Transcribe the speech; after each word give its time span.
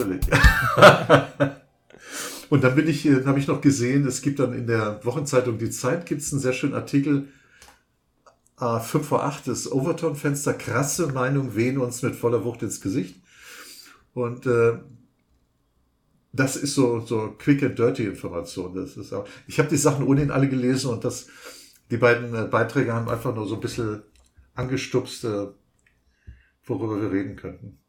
natürlich. 0.00 0.26
Und 2.50 2.64
dann 2.64 2.74
bin 2.74 2.88
ich, 2.88 3.06
äh, 3.06 3.24
habe 3.24 3.38
ich 3.38 3.46
noch 3.46 3.60
gesehen, 3.60 4.06
es 4.06 4.22
gibt 4.22 4.40
dann 4.40 4.52
in 4.52 4.66
der 4.66 5.04
Wochenzeitung 5.04 5.58
Die 5.58 5.70
Zeit 5.70 6.06
gibt 6.06 6.20
es 6.22 6.32
einen 6.32 6.40
sehr 6.40 6.52
schönen 6.52 6.74
Artikel, 6.74 7.28
äh, 8.60 8.80
5 8.80 9.06
vor 9.06 9.24
8, 9.24 9.46
das 9.46 9.70
Overton-Fenster, 9.70 10.54
krasse 10.54 11.08
Meinung, 11.08 11.54
wehen 11.54 11.78
uns 11.78 12.02
mit 12.02 12.16
voller 12.16 12.44
Wucht 12.44 12.62
ins 12.62 12.80
Gesicht. 12.80 13.22
Und 14.14 14.46
äh, 14.46 14.78
das 16.32 16.56
ist 16.56 16.74
so, 16.74 17.00
so 17.00 17.34
quick 17.38 17.62
and 17.62 17.78
dirty 17.78 18.04
Information. 18.04 18.74
Das 18.74 18.96
ist 18.96 19.12
auch, 19.12 19.26
ich 19.46 19.58
habe 19.58 19.68
die 19.68 19.76
Sachen 19.76 20.04
ohnehin 20.04 20.30
alle 20.30 20.48
gelesen 20.48 20.90
und 20.90 21.04
das, 21.04 21.28
die 21.90 21.96
beiden 21.96 22.34
äh, 22.34 22.46
Beiträge 22.46 22.92
haben 22.92 23.08
einfach 23.08 23.34
nur 23.34 23.46
so 23.46 23.54
ein 23.54 23.60
bisschen 23.60 24.02
angestupst, 24.54 25.24
äh, 25.24 25.46
worüber 26.64 27.00
wir 27.00 27.12
reden 27.12 27.36
könnten. 27.36 27.79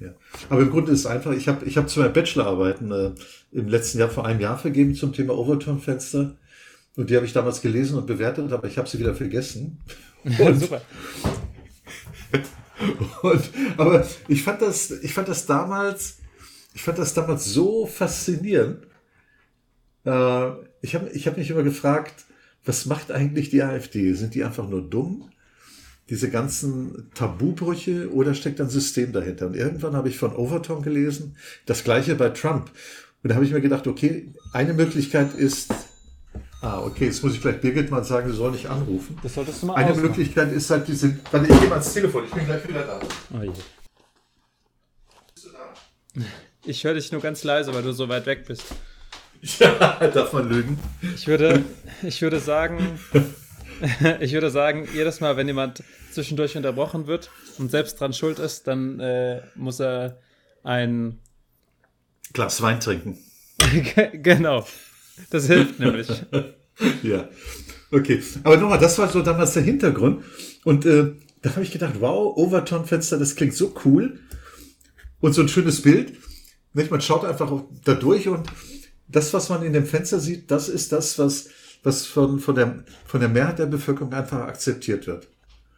Ja. 0.00 0.14
Aber 0.48 0.62
im 0.62 0.70
Grunde 0.70 0.92
ist 0.92 1.00
es 1.00 1.06
einfach, 1.06 1.32
ich 1.32 1.48
habe 1.48 1.64
ich 1.64 1.76
hab 1.76 1.88
zwei 1.88 2.08
Bachelorarbeiten 2.08 2.92
äh, 2.92 3.10
im 3.52 3.68
letzten 3.68 3.98
Jahr 3.98 4.10
vor 4.10 4.26
einem 4.26 4.40
Jahr 4.40 4.58
vergeben 4.58 4.94
zum 4.94 5.12
Thema 5.12 5.36
Overton-Fenster. 5.36 6.36
Und 6.96 7.10
die 7.10 7.16
habe 7.16 7.26
ich 7.26 7.32
damals 7.32 7.60
gelesen 7.60 7.96
und 7.96 8.06
bewertet, 8.06 8.52
aber 8.52 8.66
ich 8.66 8.78
habe 8.78 8.88
sie 8.88 8.98
wieder 8.98 9.14
vergessen. 9.14 9.80
Und, 10.38 10.60
Super. 10.60 10.82
und, 13.22 13.50
aber 13.76 14.06
ich 14.26 14.42
fand 14.42 14.62
das, 14.62 14.90
ich 14.90 15.14
fand 15.14 15.28
das 15.28 15.46
damals, 15.46 16.18
ich 16.74 16.82
fand 16.82 16.98
das 16.98 17.14
damals 17.14 17.44
so 17.46 17.86
faszinierend. 17.86 18.86
Äh, 20.04 20.50
ich 20.82 20.94
habe 20.94 21.08
ich 21.12 21.26
hab 21.26 21.36
mich 21.36 21.50
immer 21.50 21.62
gefragt, 21.62 22.26
was 22.64 22.86
macht 22.86 23.10
eigentlich 23.10 23.50
die 23.50 23.62
AfD? 23.62 24.12
Sind 24.12 24.34
die 24.34 24.44
einfach 24.44 24.68
nur 24.68 24.82
dumm? 24.82 25.30
Diese 26.10 26.30
ganzen 26.30 27.10
Tabubrüche 27.14 28.10
oder 28.12 28.34
steckt 28.34 28.60
ein 28.60 28.70
System 28.70 29.12
dahinter? 29.12 29.46
Und 29.46 29.56
irgendwann 29.56 29.94
habe 29.94 30.08
ich 30.08 30.18
von 30.18 30.34
Overton 30.34 30.82
gelesen, 30.82 31.36
das 31.66 31.84
gleiche 31.84 32.14
bei 32.14 32.30
Trump. 32.30 32.70
Und 33.22 33.28
da 33.30 33.34
habe 33.34 33.44
ich 33.44 33.52
mir 33.52 33.60
gedacht, 33.60 33.86
okay, 33.86 34.32
eine 34.52 34.74
Möglichkeit 34.74 35.34
ist, 35.34 35.72
ah, 36.62 36.80
okay, 36.80 37.06
jetzt 37.06 37.22
muss 37.22 37.34
ich 37.34 37.40
vielleicht 37.40 37.60
Birgit 37.60 37.90
mal 37.90 38.04
sagen, 38.04 38.30
sie 38.30 38.36
soll 38.36 38.52
nicht 38.52 38.66
anrufen. 38.68 39.18
Das 39.22 39.34
solltest 39.34 39.62
du 39.62 39.66
mal 39.66 39.74
Eine 39.74 39.90
ausmachen. 39.90 40.06
Möglichkeit 40.08 40.52
ist 40.52 40.70
halt 40.70 40.86
diese, 40.88 41.18
warte, 41.30 41.46
ich 41.52 41.58
gehe 41.60 41.68
mal 41.68 41.74
ans 41.76 41.92
Telefon, 41.92 42.24
ich 42.24 42.30
bin 42.30 42.44
gleich 42.46 42.68
wieder 42.68 42.82
da. 42.84 43.00
Oh 43.36 43.42
je. 43.42 43.50
Bist 45.34 45.46
du 45.46 45.50
da? 45.50 46.24
Ich 46.64 46.84
höre 46.84 46.94
dich 46.94 47.12
nur 47.12 47.20
ganz 47.20 47.44
leise, 47.44 47.74
weil 47.74 47.82
du 47.82 47.92
so 47.92 48.08
weit 48.08 48.26
weg 48.26 48.44
bist. 48.46 48.64
Ja, 49.60 49.70
darf 50.08 50.32
man 50.32 50.48
lügen. 50.48 50.80
Ich 51.14 51.28
würde, 51.28 51.62
ich 52.02 52.20
würde 52.22 52.40
sagen, 52.40 52.98
ich 54.20 54.32
würde 54.32 54.50
sagen, 54.50 54.88
jedes 54.94 55.20
Mal, 55.20 55.36
wenn 55.36 55.46
jemand 55.46 55.82
zwischendurch 56.10 56.56
unterbrochen 56.56 57.06
wird 57.06 57.30
und 57.58 57.70
selbst 57.70 58.00
dran 58.00 58.12
schuld 58.12 58.38
ist, 58.38 58.66
dann 58.66 59.00
äh, 59.00 59.42
muss 59.54 59.80
er 59.80 60.18
ein 60.64 61.18
Glas 62.32 62.60
Wein 62.60 62.80
trinken. 62.80 63.18
genau. 64.12 64.66
Das 65.30 65.46
hilft 65.46 65.78
nämlich. 65.78 66.08
ja. 67.02 67.28
Okay. 67.90 68.22
Aber 68.44 68.56
nochmal, 68.56 68.78
das 68.78 68.98
war 68.98 69.08
so 69.08 69.22
damals 69.22 69.54
der 69.54 69.62
Hintergrund. 69.62 70.24
Und 70.64 70.84
äh, 70.86 71.12
da 71.42 71.50
habe 71.50 71.62
ich 71.62 71.72
gedacht, 71.72 71.94
wow, 72.00 72.36
Overton-Fenster, 72.36 73.18
das 73.18 73.34
klingt 73.34 73.54
so 73.54 73.74
cool. 73.84 74.20
Und 75.20 75.32
so 75.32 75.42
ein 75.42 75.48
schönes 75.48 75.82
Bild. 75.82 76.14
Nicht? 76.74 76.90
Man 76.90 77.00
schaut 77.00 77.24
einfach 77.24 77.50
da 77.84 77.94
durch 77.94 78.28
und 78.28 78.48
das, 79.08 79.32
was 79.32 79.48
man 79.48 79.62
in 79.64 79.72
dem 79.72 79.86
Fenster 79.86 80.20
sieht, 80.20 80.50
das 80.50 80.68
ist 80.68 80.92
das, 80.92 81.18
was 81.18 81.48
was 81.82 82.06
von, 82.06 82.38
von, 82.40 82.54
der, 82.54 82.84
von 83.04 83.20
der 83.20 83.28
Mehrheit 83.28 83.58
der 83.58 83.66
Bevölkerung 83.66 84.12
einfach 84.12 84.40
akzeptiert 84.40 85.06
wird. 85.06 85.28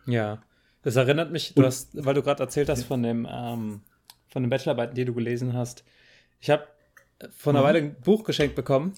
Ja, 0.07 0.43
das 0.83 0.97
erinnert 0.97 1.31
mich, 1.31 1.55
du 1.55 1.63
hast, 1.63 1.91
weil 1.93 2.15
du 2.15 2.23
gerade 2.23 2.43
erzählt 2.43 2.69
hast 2.69 2.83
ja. 2.83 2.87
von 2.87 3.03
dem, 3.03 3.29
ähm, 3.31 3.81
von 4.29 4.43
den 4.43 4.51
Bachelorarbeiten, 4.51 4.95
die 4.95 5.05
du 5.05 5.15
gelesen 5.15 5.53
hast. 5.53 5.85
Ich 6.41 6.51
habe 6.51 6.65
vor 7.37 7.53
einer 7.53 7.61
mhm. 7.61 7.67
Weile 7.67 7.79
ein 7.81 7.97
Buch 8.01 8.25
geschenkt 8.25 8.57
bekommen, 8.57 8.95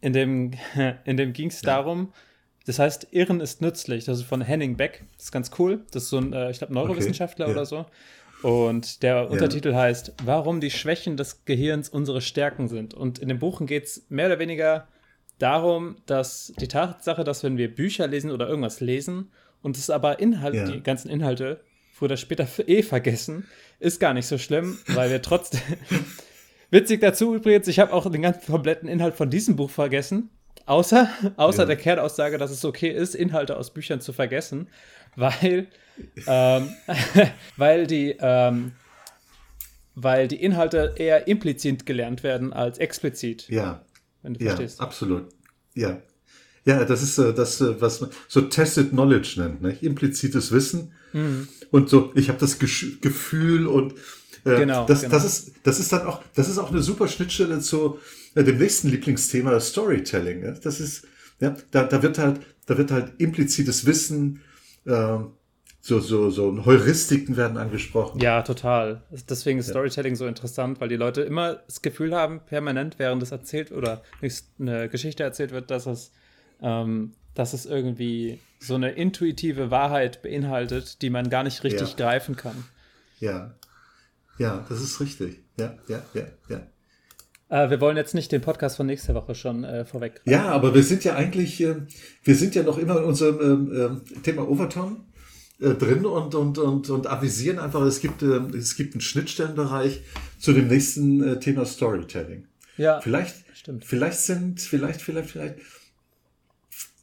in 0.00 0.12
dem, 0.12 0.52
in 1.04 1.16
dem 1.16 1.32
ging 1.32 1.48
es 1.48 1.62
ja. 1.62 1.76
darum, 1.76 2.12
das 2.66 2.78
heißt, 2.78 3.08
Irren 3.10 3.40
ist 3.40 3.60
nützlich. 3.60 4.04
Das 4.04 4.18
ist 4.18 4.24
von 4.24 4.40
Henning 4.40 4.76
Beck. 4.76 5.04
Das 5.16 5.26
ist 5.26 5.32
ganz 5.32 5.50
cool. 5.58 5.84
Das 5.90 6.04
ist 6.04 6.08
so 6.08 6.18
ein, 6.18 6.32
äh, 6.32 6.50
ich 6.50 6.58
glaube, 6.58 6.72
Neurowissenschaftler 6.72 7.46
okay. 7.46 7.54
ja. 7.54 7.60
oder 7.60 7.66
so. 7.66 7.86
Und 8.42 9.02
der 9.02 9.30
Untertitel 9.30 9.74
heißt, 9.74 10.14
warum 10.24 10.60
die 10.60 10.70
Schwächen 10.70 11.16
des 11.16 11.44
Gehirns 11.46 11.88
unsere 11.88 12.20
Stärken 12.20 12.68
sind. 12.68 12.92
Und 12.92 13.18
in 13.18 13.28
dem 13.28 13.38
Buch 13.38 13.64
geht 13.64 13.84
es 13.84 14.06
mehr 14.10 14.26
oder 14.26 14.38
weniger 14.38 14.86
darum, 15.44 15.96
dass 16.06 16.54
die 16.58 16.68
Tatsache, 16.68 17.22
dass 17.22 17.44
wenn 17.44 17.58
wir 17.58 17.72
Bücher 17.72 18.06
lesen 18.06 18.30
oder 18.30 18.48
irgendwas 18.48 18.80
lesen 18.80 19.30
und 19.62 19.76
es 19.76 19.90
aber 19.90 20.18
Inhalt, 20.18 20.54
ja. 20.54 20.64
die 20.64 20.82
ganzen 20.82 21.10
Inhalte 21.10 21.60
früher 21.92 22.06
oder 22.06 22.16
später 22.16 22.48
eh 22.66 22.82
vergessen, 22.82 23.46
ist 23.78 24.00
gar 24.00 24.14
nicht 24.14 24.26
so 24.26 24.38
schlimm, 24.38 24.78
weil 24.88 25.10
wir 25.10 25.20
trotzdem. 25.20 25.60
Witzig 26.70 27.02
dazu 27.02 27.34
übrigens, 27.34 27.68
ich 27.68 27.78
habe 27.78 27.92
auch 27.92 28.10
den 28.10 28.22
ganzen 28.22 28.50
kompletten 28.50 28.88
Inhalt 28.88 29.14
von 29.14 29.28
diesem 29.28 29.54
Buch 29.54 29.70
vergessen. 29.70 30.30
Außer, 30.64 31.10
außer 31.36 31.62
ja. 31.62 31.66
der 31.66 31.76
Kernaussage, 31.76 32.38
dass 32.38 32.50
es 32.50 32.64
okay 32.64 32.88
ist, 32.88 33.14
Inhalte 33.14 33.58
aus 33.58 33.74
Büchern 33.74 34.00
zu 34.00 34.14
vergessen, 34.14 34.68
weil, 35.14 35.68
ähm, 36.26 36.70
weil, 37.58 37.86
die, 37.86 38.16
ähm, 38.18 38.72
weil 39.94 40.26
die 40.26 40.42
Inhalte 40.42 40.94
eher 40.96 41.28
implizit 41.28 41.84
gelernt 41.84 42.22
werden 42.22 42.54
als 42.54 42.78
explizit. 42.78 43.46
Ja 43.50 43.82
wenn 44.24 44.34
du 44.34 44.44
ja, 44.44 44.56
verstehst. 44.56 44.80
Absolut. 44.80 45.28
Ja. 45.74 46.02
Ja, 46.64 46.84
das 46.84 47.02
ist 47.02 47.18
äh, 47.18 47.34
das, 47.34 47.60
äh, 47.60 47.80
was 47.80 48.00
man 48.00 48.10
so 48.26 48.40
Tested 48.40 48.90
Knowledge 48.90 49.34
nennt, 49.36 49.62
ne? 49.62 49.76
implizites 49.82 50.50
Wissen. 50.50 50.92
Mhm. 51.12 51.46
Und 51.70 51.90
so, 51.90 52.10
ich 52.14 52.28
habe 52.28 52.38
das 52.38 52.58
Gefühl 52.58 53.66
und 53.66 53.94
äh, 54.44 54.56
genau, 54.60 54.86
das, 54.86 55.02
genau. 55.02 55.12
das, 55.12 55.24
ist, 55.24 55.52
das 55.62 55.78
ist 55.78 55.92
dann 55.92 56.06
auch, 56.06 56.22
das 56.34 56.48
ist 56.48 56.58
auch 56.58 56.70
eine 56.70 56.82
super 56.82 57.06
Schnittstelle 57.06 57.60
zu 57.60 57.98
äh, 58.34 58.42
dem 58.42 58.58
nächsten 58.58 58.88
Lieblingsthema 58.88 59.60
Storytelling. 59.60 60.40
Ne? 60.40 60.58
Das 60.62 60.80
ist, 60.80 61.06
ja, 61.40 61.54
da, 61.70 61.84
da 61.84 62.02
wird 62.02 62.18
halt, 62.18 62.40
da 62.66 62.78
wird 62.78 62.90
halt 62.90 63.12
implizites 63.18 63.84
Wissen, 63.84 64.40
äh, 64.86 65.18
so, 65.86 66.00
so, 66.00 66.30
so 66.30 66.64
Heuristiken 66.64 67.36
werden 67.36 67.58
angesprochen. 67.58 68.18
Ja, 68.18 68.40
total. 68.40 69.02
Deswegen 69.28 69.58
ist 69.58 69.66
ja. 69.66 69.72
Storytelling 69.72 70.16
so 70.16 70.26
interessant, 70.26 70.80
weil 70.80 70.88
die 70.88 70.96
Leute 70.96 71.20
immer 71.20 71.56
das 71.56 71.82
Gefühl 71.82 72.14
haben, 72.14 72.40
permanent, 72.40 72.98
während 72.98 73.22
es 73.22 73.32
erzählt 73.32 73.70
oder 73.70 74.02
eine 74.58 74.88
Geschichte 74.88 75.22
erzählt 75.22 75.50
wird, 75.50 75.70
dass 75.70 75.84
es, 75.84 76.10
ähm, 76.62 77.12
dass 77.34 77.52
es 77.52 77.66
irgendwie 77.66 78.40
so 78.58 78.76
eine 78.76 78.92
intuitive 78.92 79.70
Wahrheit 79.70 80.22
beinhaltet, 80.22 81.02
die 81.02 81.10
man 81.10 81.28
gar 81.28 81.42
nicht 81.42 81.62
richtig 81.64 81.90
ja. 81.90 81.96
greifen 81.96 82.34
kann. 82.34 82.64
Ja. 83.20 83.54
Ja, 84.38 84.64
das 84.66 84.80
ist 84.80 85.00
richtig. 85.00 85.40
Ja, 85.58 85.74
ja, 85.88 86.02
ja, 86.14 86.22
ja. 86.48 86.62
Äh, 87.50 87.68
wir 87.68 87.82
wollen 87.82 87.98
jetzt 87.98 88.14
nicht 88.14 88.32
den 88.32 88.40
Podcast 88.40 88.78
von 88.78 88.86
nächster 88.86 89.14
Woche 89.14 89.34
schon 89.34 89.64
äh, 89.64 89.84
vorweg. 89.84 90.22
Ja, 90.24 90.46
aber 90.46 90.74
wir 90.74 90.82
sind 90.82 91.04
ja 91.04 91.14
eigentlich, 91.14 91.60
äh, 91.60 91.76
wir 92.22 92.34
sind 92.36 92.54
ja 92.54 92.62
noch 92.62 92.78
immer 92.78 93.00
in 93.00 93.04
unserem 93.04 93.40
ähm, 93.42 93.72
ähm 93.76 94.22
Thema 94.22 94.48
Overton 94.48 95.04
äh, 95.60 95.74
drin 95.74 96.04
und, 96.04 96.34
und, 96.34 96.58
und, 96.58 96.90
und 96.90 97.06
avisieren 97.06 97.58
einfach, 97.58 97.82
es 97.82 98.00
gibt, 98.00 98.22
äh, 98.22 98.40
es 98.56 98.76
gibt 98.76 98.94
einen 98.94 99.00
Schnittstellenbereich 99.00 100.02
zu 100.38 100.52
dem 100.52 100.68
nächsten 100.68 101.22
äh, 101.22 101.40
Thema 101.40 101.64
Storytelling. 101.64 102.46
Ja, 102.76 103.00
vielleicht, 103.00 103.36
stimmt. 103.54 103.84
Vielleicht 103.84 104.18
sind, 104.18 104.60
vielleicht, 104.60 105.00
vielleicht, 105.00 105.30
vielleicht, 105.30 105.56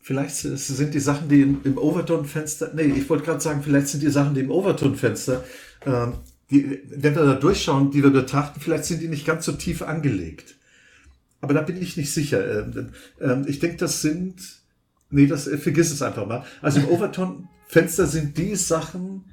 vielleicht 0.01 0.35
sind 0.35 0.93
die 0.93 0.99
Sachen, 0.99 1.29
die 1.29 1.41
im, 1.41 1.61
im 1.63 1.77
Overton-Fenster, 1.77 2.71
nee, 2.73 2.83
ich 2.83 3.09
wollte 3.09 3.23
gerade 3.23 3.39
sagen, 3.39 3.63
vielleicht 3.63 3.87
sind 3.87 4.03
die 4.03 4.09
Sachen, 4.09 4.33
die 4.33 4.41
im 4.41 4.51
Overton-Fenster, 4.51 5.43
äh, 5.85 6.07
die, 6.49 6.81
wenn 6.89 7.15
wir 7.15 7.23
da 7.23 7.35
durchschauen, 7.35 7.91
die 7.91 8.03
wir 8.03 8.09
betrachten, 8.09 8.59
vielleicht 8.59 8.83
sind 8.83 9.01
die 9.01 9.07
nicht 9.07 9.25
ganz 9.25 9.45
so 9.45 9.53
tief 9.53 9.81
angelegt. 9.81 10.55
Aber 11.39 11.53
da 11.53 11.61
bin 11.61 11.81
ich 11.81 11.97
nicht 11.97 12.13
sicher. 12.13 12.59
Ähm, 12.59 12.89
ähm, 13.19 13.45
ich 13.47 13.59
denke, 13.59 13.77
das 13.77 14.01
sind, 14.01 14.35
nee, 15.09 15.25
das, 15.25 15.47
vergiss 15.47 15.91
es 15.91 16.01
einfach 16.01 16.27
mal. 16.27 16.45
Also 16.61 16.81
im 16.81 16.87
Overton 16.89 17.47
Fenster 17.71 18.05
sind 18.05 18.37
die 18.37 18.57
Sachen, 18.57 19.23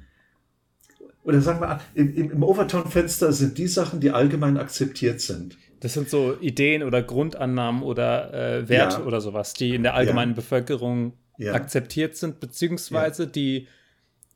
oder 1.25 1.41
sagen 1.41 1.59
wir, 1.59 1.81
im, 1.93 2.31
im, 2.31 2.41
Overton-Fenster 2.41 3.33
sind 3.33 3.57
die 3.57 3.67
Sachen, 3.67 3.99
die 3.99 4.11
allgemein 4.11 4.57
akzeptiert 4.57 5.19
sind. 5.19 5.57
Das 5.81 5.93
sind 5.93 6.09
so 6.09 6.37
Ideen 6.39 6.83
oder 6.83 7.03
Grundannahmen 7.03 7.83
oder 7.83 8.33
äh, 8.33 8.69
Werte 8.69 8.99
ja. 8.99 9.05
oder 9.05 9.19
sowas, 9.19 9.55
die 9.55 9.75
in 9.75 9.83
der 9.83 9.93
allgemeinen 9.93 10.31
ja. 10.31 10.35
Bevölkerung 10.37 11.17
ja. 11.37 11.53
akzeptiert 11.53 12.15
sind, 12.15 12.39
beziehungsweise 12.39 13.27
die 13.27 13.67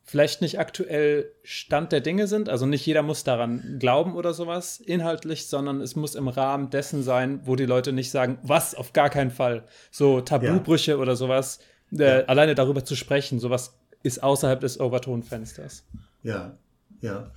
vielleicht 0.02 0.42
nicht 0.42 0.58
aktuell 0.58 1.32
Stand 1.42 1.90
der 1.90 2.02
Dinge 2.02 2.26
sind. 2.26 2.50
Also 2.50 2.66
nicht 2.66 2.84
jeder 2.84 3.00
muss 3.00 3.24
daran 3.24 3.78
glauben 3.78 4.16
oder 4.16 4.34
sowas 4.34 4.80
inhaltlich, 4.80 5.46
sondern 5.46 5.80
es 5.80 5.96
muss 5.96 6.14
im 6.14 6.28
Rahmen 6.28 6.68
dessen 6.68 7.02
sein, 7.02 7.40
wo 7.44 7.56
die 7.56 7.64
Leute 7.64 7.94
nicht 7.94 8.10
sagen, 8.10 8.36
was, 8.42 8.74
auf 8.74 8.92
gar 8.92 9.08
keinen 9.08 9.30
Fall. 9.30 9.64
So 9.90 10.20
Tabubrüche 10.20 10.98
oder 10.98 11.16
sowas. 11.16 11.60
Äh, 11.98 12.24
alleine 12.26 12.54
darüber 12.54 12.84
zu 12.84 12.96
sprechen, 12.96 13.38
sowas 13.38 13.78
ist 14.04 14.22
außerhalb 14.22 14.60
des 14.60 14.78
Overton-Fensters. 14.78 15.82
Ja, 16.22 16.56
ja. 17.00 17.32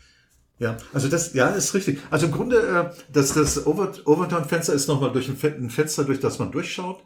Ja, 0.60 0.76
also 0.92 1.08
das, 1.08 1.34
ja, 1.34 1.50
ist 1.50 1.76
richtig. 1.76 2.00
Also 2.10 2.26
im 2.26 2.32
Grunde, 2.32 2.58
äh, 2.58 3.04
das, 3.14 3.34
das 3.34 3.68
Over, 3.68 3.94
Overton-Fenster 4.06 4.74
ist 4.74 4.88
nochmal 4.88 5.12
durch 5.12 5.30
ein, 5.30 5.38
ein, 5.44 5.70
Fenster, 5.70 6.04
durch 6.04 6.20
das 6.20 6.40
man 6.40 6.52
durchschaut. 6.52 7.04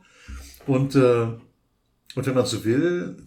Und, 0.67 0.95
äh, 0.95 1.27
und 2.15 2.25
wenn 2.25 2.33
man 2.33 2.45
so 2.45 2.63
will, 2.63 3.17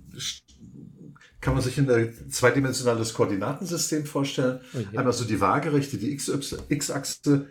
kann 1.43 1.53
man 1.53 1.63
sich 1.63 1.79
ein 1.79 2.31
zweidimensionales 2.31 3.13
Koordinatensystem 3.13 4.07
vorstellen. 4.07 4.61
Okay. 4.73 4.87
Oh 4.95 4.99
Einmal 4.99 5.13
so 5.13 5.27
die 5.27 5.41
Waagerechte, 5.41 5.99
die 5.99 6.13
X-Achse, 6.13 7.47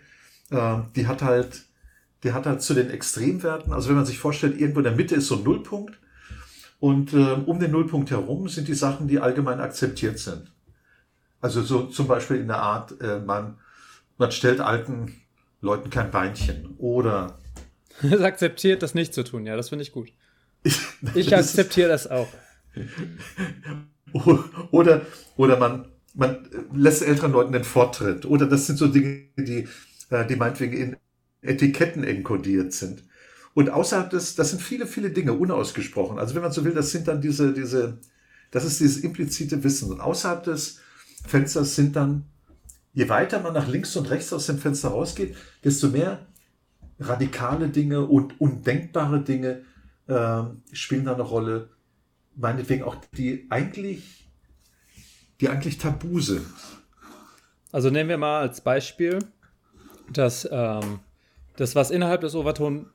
äh, 0.50 0.78
die 0.96 1.06
hat 1.06 1.22
halt, 1.22 1.66
die 2.24 2.34
hat 2.34 2.48
halt 2.48 2.64
zu 2.64 2.74
den 2.74 2.90
Extremwerten, 2.90 3.72
also 3.72 3.90
wenn 3.90 3.98
man 3.98 4.06
sich 4.08 4.18
vorstellt, 4.18 4.60
irgendwo 4.60 4.80
in 4.80 4.86
der 4.86 4.96
Mitte 4.96 5.14
ist 5.14 5.28
so 5.28 5.36
ein 5.36 5.44
Nullpunkt 5.44 6.00
und 6.84 7.14
äh, 7.14 7.38
um 7.46 7.62
den 7.62 7.72
Nullpunkt 7.72 8.12
herum 8.12 8.50
sind 8.50 8.68
die 8.68 8.74
Sachen, 8.74 9.08
die 9.08 9.18
allgemein 9.18 9.62
akzeptiert 9.62 10.20
sind. 10.20 10.52
Also 11.40 11.62
so 11.62 11.84
zum 11.84 12.08
Beispiel 12.08 12.36
in 12.36 12.50
der 12.50 12.58
Art, 12.58 13.00
äh, 13.00 13.20
man, 13.20 13.58
man 14.18 14.34
stellt 14.34 14.60
alten 14.60 15.14
Leuten 15.62 15.90
kein 15.90 16.12
Beinchen 16.12 16.76
oder 16.80 17.38
es 18.02 18.20
akzeptiert, 18.20 18.84
das 18.84 18.96
nicht 18.96 19.14
zu 19.14 19.24
tun, 19.24 19.46
ja, 19.46 19.56
das 19.56 19.70
finde 19.70 19.84
ich 19.84 19.94
gut. 19.94 20.12
Ich 21.16 21.34
akzeptiere 21.34 21.88
das 21.88 22.06
auch. 22.12 22.28
Oder, 24.72 25.02
oder 25.38 25.58
man, 25.58 25.88
man 26.14 26.48
lässt 26.74 27.02
älteren 27.02 27.32
Leuten 27.32 27.54
den 27.54 27.64
Vortritt. 27.64 28.26
Oder 28.26 28.46
das 28.46 28.68
sind 28.68 28.78
so 28.78 28.88
Dinge, 28.88 29.24
die, 29.38 29.68
äh, 30.10 30.28
die 30.28 30.36
meinetwegen 30.36 30.78
in 30.78 30.98
Etiketten 31.42 32.04
enkodiert 32.04 32.74
sind. 32.74 33.04
Und 33.54 33.70
außerhalb 33.70 34.10
des, 34.10 34.36
das 34.36 34.50
sind 34.50 34.62
viele, 34.62 34.88
viele 34.88 35.12
Dinge 35.12 35.34
unausgesprochen. 35.34 36.18
Also 36.18 36.36
wenn 36.36 36.42
man 36.42 36.52
so 36.52 36.66
will, 36.66 36.74
das 36.74 36.92
sind 36.92 37.08
dann 37.08 37.22
diese, 37.22 37.54
diese, 37.54 38.00
das 38.52 38.66
ist 38.66 38.80
dieses 38.80 38.98
implizite 38.98 39.64
Wissen. 39.64 39.92
Und 39.92 40.00
außerhalb 40.00 40.44
des 40.44 40.80
Fensters 41.26 41.76
sind 41.76 41.96
dann, 41.96 42.26
je 42.94 43.10
weiter 43.10 43.42
man 43.42 43.54
nach 43.54 43.68
links 43.68 43.96
und 43.96 44.10
rechts 44.10 44.34
aus 44.34 44.48
dem 44.48 44.58
Fenster 44.58 44.90
rausgeht, 44.90 45.36
desto 45.64 45.90
mehr 45.90 46.26
radikale 47.00 47.70
Dinge 47.70 48.02
und 48.02 48.40
undenkbare 48.40 49.22
Dinge 49.22 49.62
äh, 50.08 50.44
spielen 50.72 51.06
da 51.06 51.14
eine 51.14 51.24
Rolle. 51.24 51.70
Meinetwegen 52.36 52.84
auch 52.84 52.96
die 53.16 53.46
eigentlich, 53.50 54.28
die 55.40 55.50
eigentlich 55.50 55.78
tabu 55.78 56.20
sind. 56.20 56.46
Also 57.72 57.90
nehmen 57.90 58.10
wir 58.10 58.18
mal 58.18 58.42
als 58.42 58.62
Beispiel, 58.62 59.20
dass 60.12 60.48
ähm, 60.52 61.00
das, 61.56 61.76
was 61.76 61.92
innerhalb 61.92 62.22
des 62.22 62.36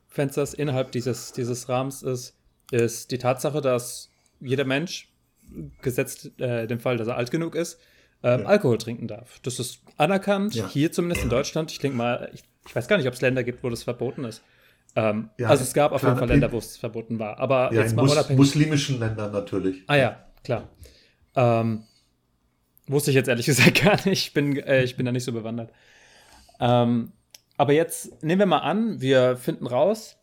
Overtonfensters, 0.08 0.54
innerhalb 0.54 0.92
dieses, 0.92 1.32
dieses 1.32 1.68
Rahmens 1.68 2.02
ist, 2.02 2.34
ist 2.70 3.10
die 3.10 3.18
Tatsache, 3.18 3.60
dass 3.60 4.10
jeder 4.40 4.64
Mensch, 4.64 5.08
gesetzt 5.80 6.38
äh, 6.38 6.66
den 6.66 6.78
Fall, 6.78 6.98
dass 6.98 7.08
er 7.08 7.16
alt 7.16 7.30
genug 7.30 7.54
ist, 7.54 7.80
ähm, 8.22 8.42
ja. 8.42 8.46
Alkohol 8.46 8.76
trinken 8.76 9.08
darf. 9.08 9.38
Das 9.42 9.58
ist 9.58 9.80
anerkannt, 9.96 10.54
ja. 10.54 10.68
hier 10.68 10.92
zumindest 10.92 11.22
ja. 11.22 11.24
in 11.24 11.30
Deutschland. 11.30 11.70
Ich 11.70 11.78
denke 11.78 11.96
mal, 11.96 12.30
ich, 12.34 12.42
ich, 12.66 12.76
weiß 12.76 12.86
gar 12.86 12.98
nicht, 12.98 13.06
ob 13.06 13.14
es 13.14 13.22
Länder 13.22 13.44
gibt, 13.44 13.62
wo 13.64 13.70
das 13.70 13.84
verboten 13.84 14.24
ist. 14.24 14.42
Ähm, 14.94 15.30
also 15.42 15.62
es 15.62 15.72
gab 15.72 15.92
auf 15.92 16.02
jeden 16.02 16.18
Fall 16.18 16.28
Länder, 16.28 16.52
wo 16.52 16.58
es 16.58 16.76
verboten 16.76 17.18
war. 17.18 17.38
Aber 17.38 17.72
jetzt 17.72 17.96
mal 17.96 18.02
Mus 18.02 18.12
unabhängig. 18.12 18.38
muslimischen 18.38 18.98
Ländern 18.98 19.32
natürlich. 19.32 19.84
Ah 19.86 19.96
ja, 19.96 20.26
klar. 20.44 20.68
Ähm, 21.34 21.84
wusste 22.86 23.10
ich 23.10 23.14
jetzt 23.14 23.28
ehrlich 23.28 23.46
gesagt 23.46 23.82
gar 23.82 23.96
nicht. 24.06 24.26
Ich 24.26 24.32
bin, 24.34 24.58
äh, 24.58 24.82
ich 24.82 24.96
bin 24.96 25.06
da 25.06 25.12
nicht 25.12 25.24
so 25.24 25.32
bewandert. 25.32 25.70
Ähm, 26.60 27.12
aber 27.58 27.74
jetzt 27.74 28.22
nehmen 28.22 28.38
wir 28.38 28.46
mal 28.46 28.58
an, 28.58 29.00
wir 29.02 29.36
finden 29.36 29.66
raus, 29.66 30.16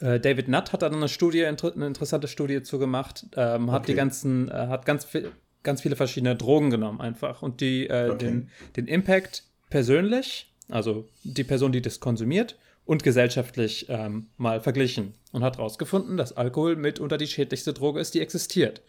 äh, 0.00 0.20
David 0.20 0.48
Nutt 0.48 0.72
hat 0.72 0.82
da 0.82 0.88
eine 0.88 1.08
Studie, 1.08 1.46
eine 1.46 1.86
interessante 1.86 2.28
Studie 2.28 2.62
zu 2.62 2.78
gemacht, 2.78 3.26
ähm, 3.36 3.70
hat 3.70 3.82
okay. 3.82 3.92
die 3.92 3.96
ganzen, 3.96 4.50
äh, 4.50 4.66
hat 4.68 4.84
ganz, 4.84 5.04
viel, 5.04 5.30
ganz 5.62 5.80
viele 5.80 5.96
verschiedene 5.96 6.36
Drogen 6.36 6.70
genommen 6.70 7.00
einfach 7.00 7.40
und 7.40 7.60
die, 7.60 7.86
äh, 7.86 8.10
okay. 8.10 8.18
den, 8.18 8.50
den 8.76 8.86
Impact 8.86 9.44
persönlich, 9.70 10.52
also 10.68 11.08
die 11.22 11.44
Person, 11.44 11.72
die 11.72 11.80
das 11.80 12.00
konsumiert, 12.00 12.58
und 12.84 13.02
gesellschaftlich 13.02 13.86
ähm, 13.88 14.26
mal 14.36 14.60
verglichen 14.60 15.14
und 15.32 15.42
hat 15.42 15.56
herausgefunden, 15.56 16.16
dass 16.16 16.36
Alkohol 16.36 16.76
mitunter 16.76 17.16
die 17.16 17.26
schädlichste 17.26 17.72
Droge 17.72 18.00
ist, 18.00 18.14
die 18.14 18.20
existiert. 18.20 18.82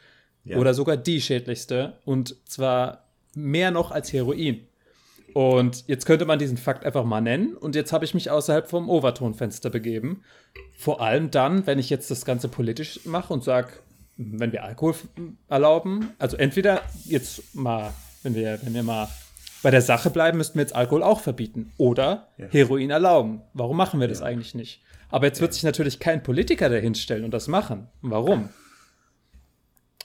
Ja. 0.44 0.58
Oder 0.58 0.74
sogar 0.74 0.98
die 0.98 1.22
schädlichste 1.22 1.94
und 2.04 2.36
zwar 2.46 3.06
mehr 3.36 3.72
noch 3.72 3.92
als 3.92 4.12
Heroin. 4.12 4.68
Und 5.36 5.84
jetzt 5.88 6.06
könnte 6.06 6.24
man 6.24 6.40
diesen 6.40 6.56
Fakt 6.56 6.86
einfach 6.86 7.04
mal 7.04 7.20
nennen. 7.20 7.58
Und 7.58 7.76
jetzt 7.76 7.92
habe 7.92 8.06
ich 8.06 8.14
mich 8.14 8.32
außerhalb 8.32 8.70
vom 8.70 8.90
Overtonfenster 8.90 9.70
begeben. 9.70 10.24
Vor 10.78 11.02
allem 11.02 11.30
dann, 11.30 11.68
wenn 11.68 11.78
ich 11.78 11.90
jetzt 11.90 12.10
das 12.10 12.24
Ganze 12.24 12.48
politisch 12.48 13.02
mache 13.04 13.34
und 13.34 13.44
sage, 13.44 13.74
wenn 14.16 14.54
wir 14.54 14.64
Alkohol 14.64 14.96
erlauben, 15.50 16.12
also 16.20 16.38
entweder 16.38 16.84
jetzt 17.04 17.54
mal, 17.54 17.92
wenn 18.24 18.34
wir, 18.34 18.60
wenn 18.64 18.74
wir 18.74 18.84
mal 18.84 19.10
bei 19.62 19.72
der 19.72 19.82
Sache 19.82 20.10
bleiben, 20.10 20.38
müssten 20.38 20.56
wir 20.58 20.62
jetzt 20.62 20.74
Alkohol 20.74 21.04
auch 21.04 21.20
verbieten 21.20 21.74
oder 21.76 22.30
ja. 22.38 22.46
Heroin 22.52 22.90
erlauben. 22.90 23.42
Warum 23.54 23.76
machen 23.76 24.00
wir 24.00 24.08
das 24.08 24.22
ja. 24.22 24.28
eigentlich 24.28 24.56
nicht? 24.56 24.84
Aber 25.10 25.26
jetzt 25.26 25.42
wird 25.42 25.54
sich 25.54 25.64
natürlich 25.64 26.00
kein 26.00 26.24
Politiker 26.24 26.70
dahinstellen 26.70 27.26
und 27.26 27.34
das 27.34 27.50
machen. 27.50 27.90
Warum? 28.02 28.48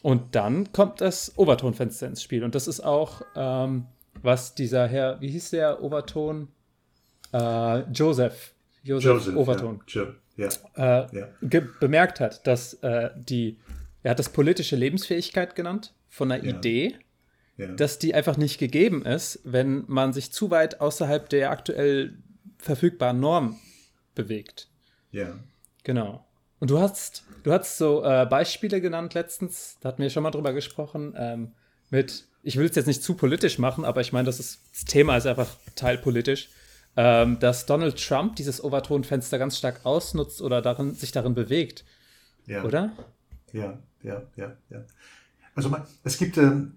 Und 0.03 0.35
dann 0.35 0.73
kommt 0.73 1.01
das 1.01 1.39
Overtonfenster 1.39 2.09
ins 2.09 2.21
Spiel. 2.21 2.43
Und 2.43 2.57
das 2.57 2.67
ist 2.67 2.81
auch 2.81 3.23
ähm, 3.37 3.87
was 4.23 4.55
dieser 4.55 4.87
Herr, 4.87 5.21
wie 5.21 5.29
hieß 5.29 5.51
der 5.51 5.83
Overton? 5.83 6.49
Äh, 7.33 7.81
Joseph. 7.93 8.55
Joseph, 8.83 9.05
Joseph 9.05 9.37
Overton. 9.37 9.83
Ja. 10.37 10.49
Äh, 10.77 11.17
ja. 11.17 11.61
bemerkt 11.81 12.21
hat, 12.21 12.47
dass 12.47 12.75
äh, 12.75 13.11
die, 13.17 13.59
er 14.03 14.13
hat 14.13 14.19
das 14.19 14.31
politische 14.31 14.77
Lebensfähigkeit 14.77 15.55
genannt 15.55 15.95
von 16.09 16.33
einer 16.33 16.45
ja. 16.45 16.57
Idee, 16.57 16.99
dass 17.77 17.99
die 17.99 18.15
einfach 18.15 18.37
nicht 18.37 18.59
gegeben 18.59 19.05
ist, 19.05 19.41
wenn 19.45 19.85
man 19.87 20.13
sich 20.13 20.33
zu 20.33 20.51
weit 20.51 20.81
außerhalb 20.81 21.29
der 21.29 21.51
aktuell 21.51 22.17
verfügbaren 22.59 23.21
Norm 23.21 23.59
bewegt. 24.15 24.69
Ja. 25.11 25.39
Genau. 25.85 26.27
Und 26.59 26.71
du 26.71 26.79
hast, 26.79 27.25
du 27.43 27.53
hast 27.53 27.79
so 27.79 28.05
äh, 28.05 28.27
Beispiele 28.27 28.81
genannt 28.81 29.15
letztens, 29.15 29.79
da 29.81 29.89
hatten 29.89 30.03
wir 30.03 30.11
schon 30.11 30.23
mal 30.23 30.31
drüber 30.31 30.53
gesprochen, 30.53 31.15
ähm, 31.17 31.53
mit 31.91 32.25
ich 32.43 32.57
will 32.57 32.67
es 32.67 32.77
jetzt 32.77 32.87
nicht 32.87 33.03
zu 33.03 33.15
politisch 33.15 33.59
machen, 33.59 33.85
aber 33.85 34.01
ich 34.01 34.13
meine, 34.13 34.27
das, 34.27 34.41
ist, 34.41 34.61
das 34.73 34.85
Thema 34.85 35.17
ist 35.17 35.27
einfach 35.27 35.49
teilpolitisch, 35.75 36.49
ähm, 36.97 37.39
dass 37.39 37.67
Donald 37.67 38.03
Trump 38.03 38.37
dieses 38.37 38.63
Overtonfenster 38.63 39.39
ganz 39.39 39.59
stark 39.59 39.85
ausnutzt 39.85 40.41
oder 40.41 40.63
darin, 40.63 40.95
sich 40.95 41.13
darin 41.13 41.35
bewegt. 41.35 41.85
Ja. 42.47 42.65
Oder? 42.65 42.93
Ja, 43.53 43.79
ja, 44.03 44.23
ja, 44.37 44.57
ja. 44.71 44.85
Also 45.55 45.77
es 46.05 46.17
gibt, 46.17 46.39
ähm, 46.39 46.77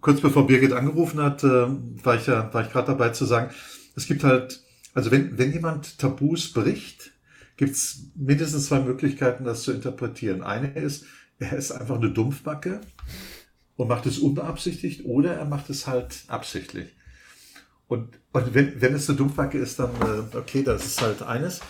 kurz 0.00 0.20
bevor 0.20 0.46
Birgit 0.46 0.72
angerufen 0.72 1.22
hat, 1.22 1.44
äh, 1.44 1.66
war 2.04 2.16
ich 2.16 2.26
ja, 2.26 2.52
war 2.52 2.62
ich 2.62 2.72
gerade 2.72 2.88
dabei 2.88 3.10
zu 3.10 3.24
sagen, 3.24 3.54
es 3.94 4.06
gibt 4.06 4.24
halt, 4.24 4.62
also 4.94 5.10
wenn, 5.10 5.38
wenn 5.38 5.52
jemand 5.52 5.98
Tabus 5.98 6.52
bricht, 6.52 7.12
gibt 7.56 7.72
es 7.72 8.10
mindestens 8.14 8.66
zwei 8.66 8.80
Möglichkeiten, 8.80 9.44
das 9.44 9.62
zu 9.62 9.72
interpretieren. 9.72 10.42
Eine 10.42 10.72
ist, 10.72 11.04
er 11.38 11.56
ist 11.56 11.70
einfach 11.70 11.96
eine 11.96 12.10
Dumpfbacke 12.10 12.80
und 13.78 13.86
macht 13.88 14.06
es 14.06 14.18
unbeabsichtigt 14.18 15.06
oder 15.06 15.34
er 15.34 15.44
macht 15.44 15.70
es 15.70 15.86
halt 15.86 16.24
absichtlich. 16.26 16.88
Und, 17.86 18.18
und 18.32 18.52
wenn, 18.52 18.80
wenn 18.82 18.92
es 18.92 19.08
eine 19.08 19.16
Dumpfbacke 19.16 19.56
ist, 19.56 19.78
dann 19.78 19.90
äh, 20.02 20.36
okay, 20.36 20.64
das 20.64 20.84
ist 20.84 21.00
halt 21.00 21.22
eines. 21.22 21.60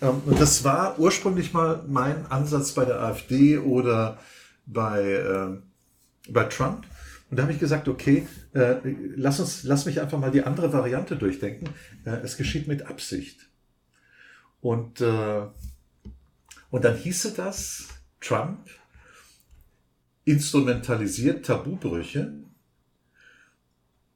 Ähm, 0.00 0.22
und 0.24 0.40
das 0.40 0.62
war 0.62 0.98
ursprünglich 1.00 1.52
mal 1.52 1.84
mein 1.88 2.26
Ansatz 2.26 2.72
bei 2.72 2.84
der 2.84 3.00
AfD 3.00 3.58
oder 3.58 4.18
bei, 4.66 5.02
äh, 5.02 6.30
bei 6.30 6.44
Trump. 6.44 6.86
Und 7.28 7.38
da 7.38 7.42
habe 7.42 7.52
ich 7.52 7.58
gesagt, 7.58 7.88
okay, 7.88 8.28
äh, 8.54 8.76
lass 9.16 9.40
uns, 9.40 9.64
lass 9.64 9.84
mich 9.84 10.00
einfach 10.00 10.20
mal 10.20 10.30
die 10.30 10.44
andere 10.44 10.72
Variante 10.72 11.16
durchdenken. 11.16 11.70
Äh, 12.04 12.18
es 12.22 12.36
geschieht 12.36 12.68
mit 12.68 12.86
Absicht. 12.86 13.48
Und, 14.60 15.00
äh, 15.00 15.42
und 16.70 16.84
dann 16.84 16.96
hieße 16.96 17.32
das, 17.32 17.88
Trump 18.20 18.60
instrumentalisiert 20.24 21.44
Tabubrüche, 21.44 22.32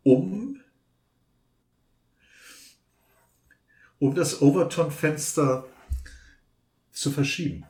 um, 0.03 0.61
um 3.99 4.15
das 4.15 4.41
Overton-Fenster 4.41 5.67
zu 6.93 7.11
verschieben. 7.11 7.65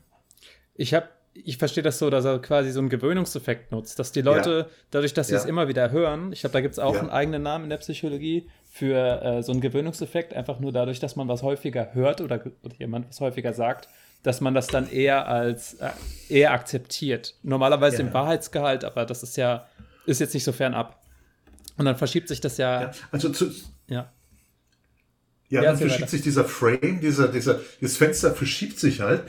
Ich 0.75 0.93
habe 0.95 1.09
ich 1.45 1.59
verstehe 1.59 1.83
das 1.83 1.99
so, 1.99 2.11
dass 2.11 2.25
er 2.25 2.39
quasi 2.39 2.71
so 2.71 2.81
einen 2.81 2.89
Gewöhnungseffekt 2.89 3.73
nutzt, 3.73 3.99
dass 3.99 4.13
die 4.13 4.23
Leute, 4.23 4.51
ja. 4.51 4.75
dadurch, 4.91 5.15
dass 5.15 5.29
sie 5.29 5.35
ja. 5.35 5.41
es 5.41 5.45
immer 5.45 5.69
wieder 5.69 5.91
hören, 5.91 6.33
ich 6.33 6.41
glaube, 6.41 6.53
da 6.53 6.61
gibt 6.61 6.73
es 6.73 6.79
auch 6.79 6.95
ja. 6.95 7.01
einen 7.01 7.11
eigenen 7.11 7.43
Namen 7.43 7.65
in 7.65 7.71
der 7.71 7.77
Psychologie 7.79 8.49
für 8.71 9.23
äh, 9.23 9.43
so 9.43 9.53
einen 9.53 9.61
Gewöhnungseffekt, 9.61 10.35
einfach 10.35 10.61
nur 10.61 10.73
dadurch, 10.73 10.99
dass 10.99 11.17
man 11.17 11.29
was 11.29 11.43
häufiger 11.43 11.93
hört 11.95 12.21
oder, 12.21 12.41
oder 12.63 12.75
jemand 12.79 13.09
was 13.09 13.21
häufiger 13.21 13.53
sagt, 13.53 13.89
dass 14.27 14.41
man 14.41 14.55
das 14.55 14.67
dann 14.67 14.91
eher 14.91 15.29
als 15.29 15.75
äh, 15.75 15.91
eher 16.29 16.51
akzeptiert. 16.51 17.37
Normalerweise 17.45 17.99
ja. 17.99 18.09
im 18.09 18.13
Wahrheitsgehalt, 18.13 18.85
aber 18.85 19.07
das 19.07 19.23
ist 19.23 19.37
ja, 19.37 19.69
ist 20.05 20.19
jetzt 20.19 20.35
nicht 20.35 20.43
so 20.43 20.51
fernab. 20.51 21.01
Und 21.77 21.85
dann 21.85 21.97
verschiebt 21.97 22.27
sich 22.27 22.41
das 22.41 22.57
ja. 22.57 22.83
ja 22.83 22.91
also 23.13 23.29
zu, 23.29 23.53
ja. 23.87 24.11
Ja, 25.49 25.63
dann 25.63 25.77
verschiebt 25.77 26.01
weiter. 26.01 26.11
sich 26.11 26.23
dieser 26.23 26.45
Frame, 26.45 26.99
dieser, 27.01 27.29
dieser, 27.29 27.61
dieses 27.81 27.97
Fenster 27.99 28.35
verschiebt 28.35 28.81
sich 28.81 29.01
halt. 29.01 29.23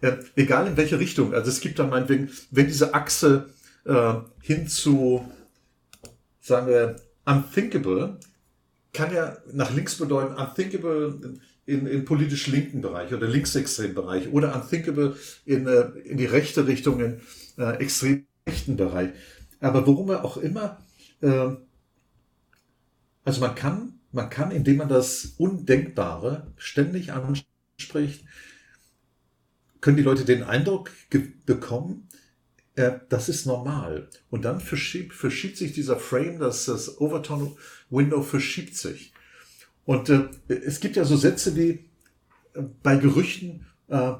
Ja, 0.00 0.16
egal 0.34 0.66
in 0.66 0.78
welche 0.78 0.98
Richtung. 0.98 1.34
Also 1.34 1.50
es 1.50 1.60
gibt 1.60 1.78
dann 1.78 1.90
meinetwegen, 1.90 2.30
wenn 2.50 2.68
diese 2.68 2.94
Achse 2.94 3.50
äh, 3.84 4.14
hin 4.40 4.66
zu, 4.66 5.30
sagen 6.40 6.68
wir, 6.68 6.96
unthinkable, 7.26 8.18
kann 8.94 9.12
ja 9.12 9.36
nach 9.52 9.74
links 9.74 9.96
bedeuten, 9.96 10.36
unthinkable 10.36 11.38
in, 11.68 11.86
in 11.86 12.06
politisch 12.06 12.46
linken 12.46 12.80
Bereich 12.80 13.12
oder 13.12 13.28
linksextremen 13.28 13.94
Bereich 13.94 14.32
oder 14.32 14.56
unthinkable 14.56 15.16
in, 15.44 15.66
äh, 15.66 15.90
in 16.04 16.16
die 16.16 16.24
rechte 16.24 16.66
Richtung, 16.66 16.98
in 17.00 17.20
äh, 17.58 17.76
extrem 17.76 18.24
rechten 18.48 18.76
Bereich. 18.76 19.10
Aber 19.60 19.86
worum 19.86 20.08
er 20.08 20.24
auch 20.24 20.38
immer, 20.38 20.78
äh, 21.20 21.50
also 23.22 23.40
man 23.42 23.54
kann, 23.54 24.00
man 24.12 24.30
kann, 24.30 24.50
indem 24.50 24.78
man 24.78 24.88
das 24.88 25.34
Undenkbare 25.36 26.50
ständig 26.56 27.12
anspricht, 27.12 28.24
können 29.82 29.98
die 29.98 30.02
Leute 30.02 30.24
den 30.24 30.44
Eindruck 30.44 30.90
bekommen, 31.44 32.08
äh, 32.76 32.92
das 33.10 33.28
ist 33.28 33.44
normal. 33.44 34.08
Und 34.30 34.46
dann 34.46 34.60
verschiebt, 34.60 35.12
verschiebt 35.12 35.58
sich 35.58 35.74
dieser 35.74 35.98
Frame, 35.98 36.38
das, 36.38 36.64
das 36.64 36.98
Overton-Window 36.98 38.22
verschiebt 38.22 38.74
sich. 38.74 39.12
Und 39.88 40.10
äh, 40.10 40.28
es 40.48 40.80
gibt 40.80 40.96
ja 40.96 41.04
so 41.06 41.16
Sätze 41.16 41.56
wie 41.56 41.70
äh, 42.52 42.60
bei 42.82 42.96
Gerüchten, 42.96 43.64
äh, 43.86 44.12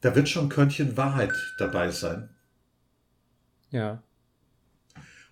da 0.00 0.14
wird 0.14 0.30
schon 0.30 0.46
ein 0.46 0.48
Körnchen 0.48 0.96
Wahrheit 0.96 1.34
dabei 1.58 1.90
sein. 1.90 2.30
Ja. 3.70 4.02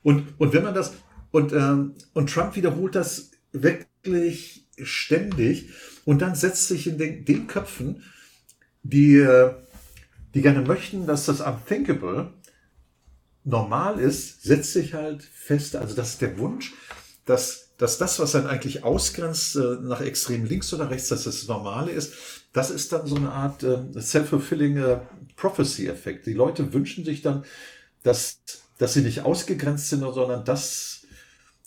Und, 0.03 0.39
und 0.39 0.53
wenn 0.53 0.65
man 0.65 0.75
das, 0.75 0.93
und, 1.31 1.55
ähm, 1.55 1.95
und 2.13 2.31
Trump 2.31 2.55
wiederholt 2.55 2.97
das 2.97 3.31
wirklich 3.53 4.69
ständig 4.77 5.71
und 6.05 6.21
dann 6.21 6.35
setzt 6.35 6.69
sich 6.69 6.87
in 6.87 6.99
den, 6.99 7.25
den 7.25 7.47
Köpfen, 7.47 8.03
die, 8.83 9.17
äh, 9.17 9.55
die 10.35 10.43
gerne 10.43 10.61
möchten, 10.61 11.07
dass 11.07 11.25
das 11.25 11.41
Unthinkable 11.41 12.35
normal 13.43 13.99
ist, 14.01 14.43
setzt 14.43 14.75
sich 14.75 14.93
halt 14.93 15.23
fest, 15.23 15.77
also 15.77 15.97
das 15.97 16.11
ist 16.11 16.21
der 16.21 16.37
Wunsch, 16.37 16.75
dass, 17.25 17.68
dass 17.79 17.97
das, 17.97 18.19
was 18.19 18.33
dann 18.33 18.47
eigentlich 18.47 18.85
ausgrenzt 18.85 19.57
äh, 19.57 19.77
nach 19.81 20.01
extrem 20.01 20.45
links 20.45 20.75
oder 20.75 20.91
rechts, 20.91 21.09
dass 21.09 21.25
das 21.25 21.47
Normale 21.47 21.93
ist, 21.93 22.13
das 22.53 22.71
ist 22.71 22.93
dann 22.93 23.07
so 23.07 23.17
eine 23.17 23.31
Art 23.31 23.63
äh, 23.63 23.79
self-fulfilling 23.99 24.77
äh, 24.77 25.01
Prophecy-Effekt. 25.37 26.27
Die 26.27 26.35
Leute 26.35 26.73
wünschen 26.73 27.05
sich 27.05 27.23
dann, 27.23 27.45
dass, 28.03 28.41
dass 28.79 28.95
sie 28.95 29.03
nicht 29.03 29.23
ausgegrenzt 29.23 29.89
sind, 29.89 30.01
sondern 30.01 30.45
dass, 30.45 31.07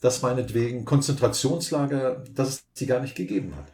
dass 0.02 0.22
meinetwegen 0.22 0.84
Konzentrationslager, 0.84 2.24
dass 2.36 2.50
es 2.50 2.64
sie 2.74 2.88
gar 2.88 3.00
nicht 3.00 3.16
gegeben 3.16 3.56
hat. 3.56 3.72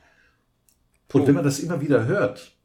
Und 1.14 1.26
wenn 1.26 1.36
man 1.36 1.44
das 1.44 1.60
immer 1.60 1.82
wieder 1.82 2.06
hört, 2.06 2.57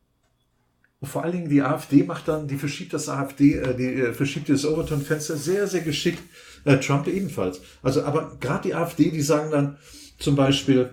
und 1.03 1.09
vor 1.09 1.25
allen 1.25 1.33
Dingen 1.33 1.49
die 1.49 1.63
AfD 1.63 2.05
macht 2.05 2.29
dann, 2.29 2.47
die 2.47 2.57
verschiebt 2.57 2.93
das 2.93 3.09
AfD, 3.09 3.57
äh, 3.57 3.75
die 3.75 3.87
äh, 3.87 4.15
verschiebt 4.15 4.49
das 4.49 4.65
Overton-Fenster 4.65 5.37
sehr, 5.37 5.67
sehr 5.67 5.81
geschickt. 5.81 6.23
Äh, 6.65 6.79
Trump 6.79 7.09
ebenfalls. 7.09 7.61
Also, 7.83 8.05
aber 8.05 8.37
gerade 8.39 8.69
die 8.69 8.75
AfD, 8.75 9.11
die 9.11 9.21
sagen 9.21 9.51
dann 9.51 9.79
zum 10.21 10.37
Beispiel, 10.37 10.91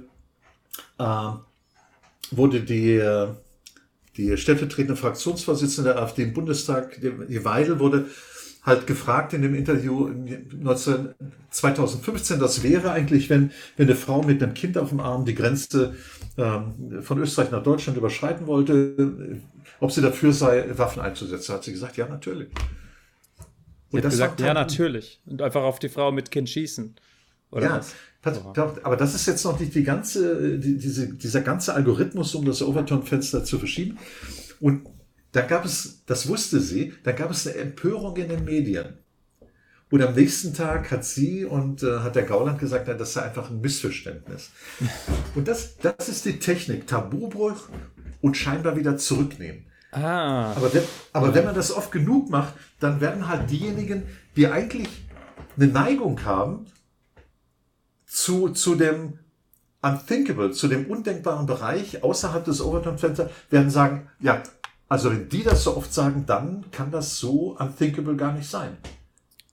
äh, 0.98 1.30
wurde 2.32 2.62
die, 2.62 2.94
äh, 2.96 3.28
die 4.18 4.36
stellvertretende 4.36 4.96
Fraktionsvorsitzende 4.96 5.94
der 5.94 6.01
AfD 6.01 6.24
im 6.24 6.34
Bundestag, 6.34 7.00
die 7.00 7.46
Weidel, 7.46 7.78
wurde 7.78 8.08
halt 8.63 8.88
gefragt 8.88 9.34
in 9.34 9.42
dem 9.42 9.56
Interview 9.56 10.10
19, 10.10 11.10
2015, 11.50 12.39
das 12.39 12.62
wäre 12.63 12.92
eigentlich, 12.92 13.30
wenn, 13.30 13.51
wenn 13.78 13.88
eine 13.88 13.96
Frau 13.96 14.22
mit 14.22 14.44
einem 14.44 14.54
Kind 14.54 14.78
auf 14.78 14.89
dem 14.89 15.00
Arm 15.00 15.25
die 15.25 15.36
Grenze 15.36 15.96
ähm, 16.38 17.01
von 17.01 17.20
Österreich 17.20 17.51
nach 17.51 17.63
Deutschland 17.63 17.98
überschreiten 17.98 18.48
wollte, 18.48 19.39
ob 19.80 19.92
sie 19.92 20.01
dafür 20.01 20.34
sei, 20.34 20.66
Waffen 20.78 21.01
einzusetzen. 21.01 21.56
Hat 21.56 21.63
sie 21.63 21.72
gesagt, 21.72 21.98
ja, 21.98 22.08
natürlich. 22.08 22.50
Und 23.92 24.04
das 24.04 24.13
gesagt, 24.13 24.39
ja, 24.42 24.54
natürlich. 24.54 25.22
Und 25.25 25.42
einfach 25.42 25.63
auf 25.63 25.80
die 25.80 25.89
Frau 25.89 26.12
mit 26.12 26.30
Kind 26.30 26.50
schießen. 26.50 26.96
Oder 27.51 27.66
ja, 27.66 27.78
was? 27.78 27.96
aber 28.84 28.98
das 28.98 29.16
ist 29.16 29.25
jetzt 29.25 29.44
noch 29.46 29.60
nicht 29.60 29.74
die 29.74 29.84
ganze, 29.84 30.60
die, 30.60 30.78
diese, 30.78 31.13
dieser 31.13 31.42
ganze 31.42 31.74
Algorithmus, 31.74 32.36
um 32.36 32.46
das 32.46 32.62
Overton-Fenster 32.62 33.44
zu 33.44 33.58
verschieben. 33.58 33.98
Und 34.60 34.88
da 35.31 35.41
gab 35.41 35.65
es, 35.65 36.03
das 36.05 36.27
wusste 36.27 36.59
sie, 36.59 36.93
da 37.03 37.12
gab 37.12 37.31
es 37.31 37.48
eine 37.48 37.57
Empörung 37.57 38.15
in 38.17 38.29
den 38.29 38.45
Medien. 38.45 38.98
Und 39.91 40.03
am 40.03 40.13
nächsten 40.13 40.53
Tag 40.53 40.91
hat 40.91 41.03
sie 41.03 41.45
und 41.45 41.81
äh, 41.81 42.00
hat 42.00 42.15
der 42.15 42.24
Gauland 42.24 42.59
gesagt, 42.59 42.86
na, 42.88 42.93
das 42.93 43.13
sei 43.13 43.24
einfach 43.24 43.50
ein 43.50 43.59
Missverständnis. 43.59 44.51
Und 45.36 45.48
das, 45.48 45.77
das 45.77 46.09
ist 46.09 46.25
die 46.25 46.38
Technik. 46.38 46.86
Tabubruch 46.86 47.69
und 48.21 48.38
scheinbar 48.38 48.75
wieder 48.75 48.98
zurücknehmen. 48.98 49.65
Ah. 49.91 50.53
Aber, 50.55 50.74
wenn, 50.74 50.83
aber 51.13 51.33
wenn 51.33 51.45
man 51.45 51.55
das 51.55 51.71
oft 51.71 51.91
genug 51.91 52.29
macht, 52.29 52.53
dann 52.79 53.01
werden 53.01 53.27
halt 53.27 53.50
diejenigen, 53.50 54.03
die 54.36 54.48
eigentlich 54.48 54.89
eine 55.55 55.67
Neigung 55.67 56.24
haben 56.24 56.67
zu, 58.05 58.50
zu 58.50 58.75
dem 58.75 59.19
Unthinkable, 59.81 60.51
zu 60.51 60.67
dem 60.67 60.88
undenkbaren 60.88 61.45
Bereich 61.45 62.03
außerhalb 62.03 62.43
des 62.43 62.62
Overton-Fensters, 62.62 63.31
werden 63.50 63.69
sagen, 63.69 64.09
ja, 64.19 64.43
also 64.89 65.12
wenn 65.12 65.29
die 65.29 65.43
das 65.43 65.63
so 65.63 65.77
oft 65.77 65.93
sagen, 65.93 66.25
dann 66.25 66.65
kann 66.72 66.91
das 66.91 67.17
so 67.17 67.55
unthinkable 67.58 68.15
gar 68.15 68.34
nicht 68.34 68.50
sein. 68.50 68.75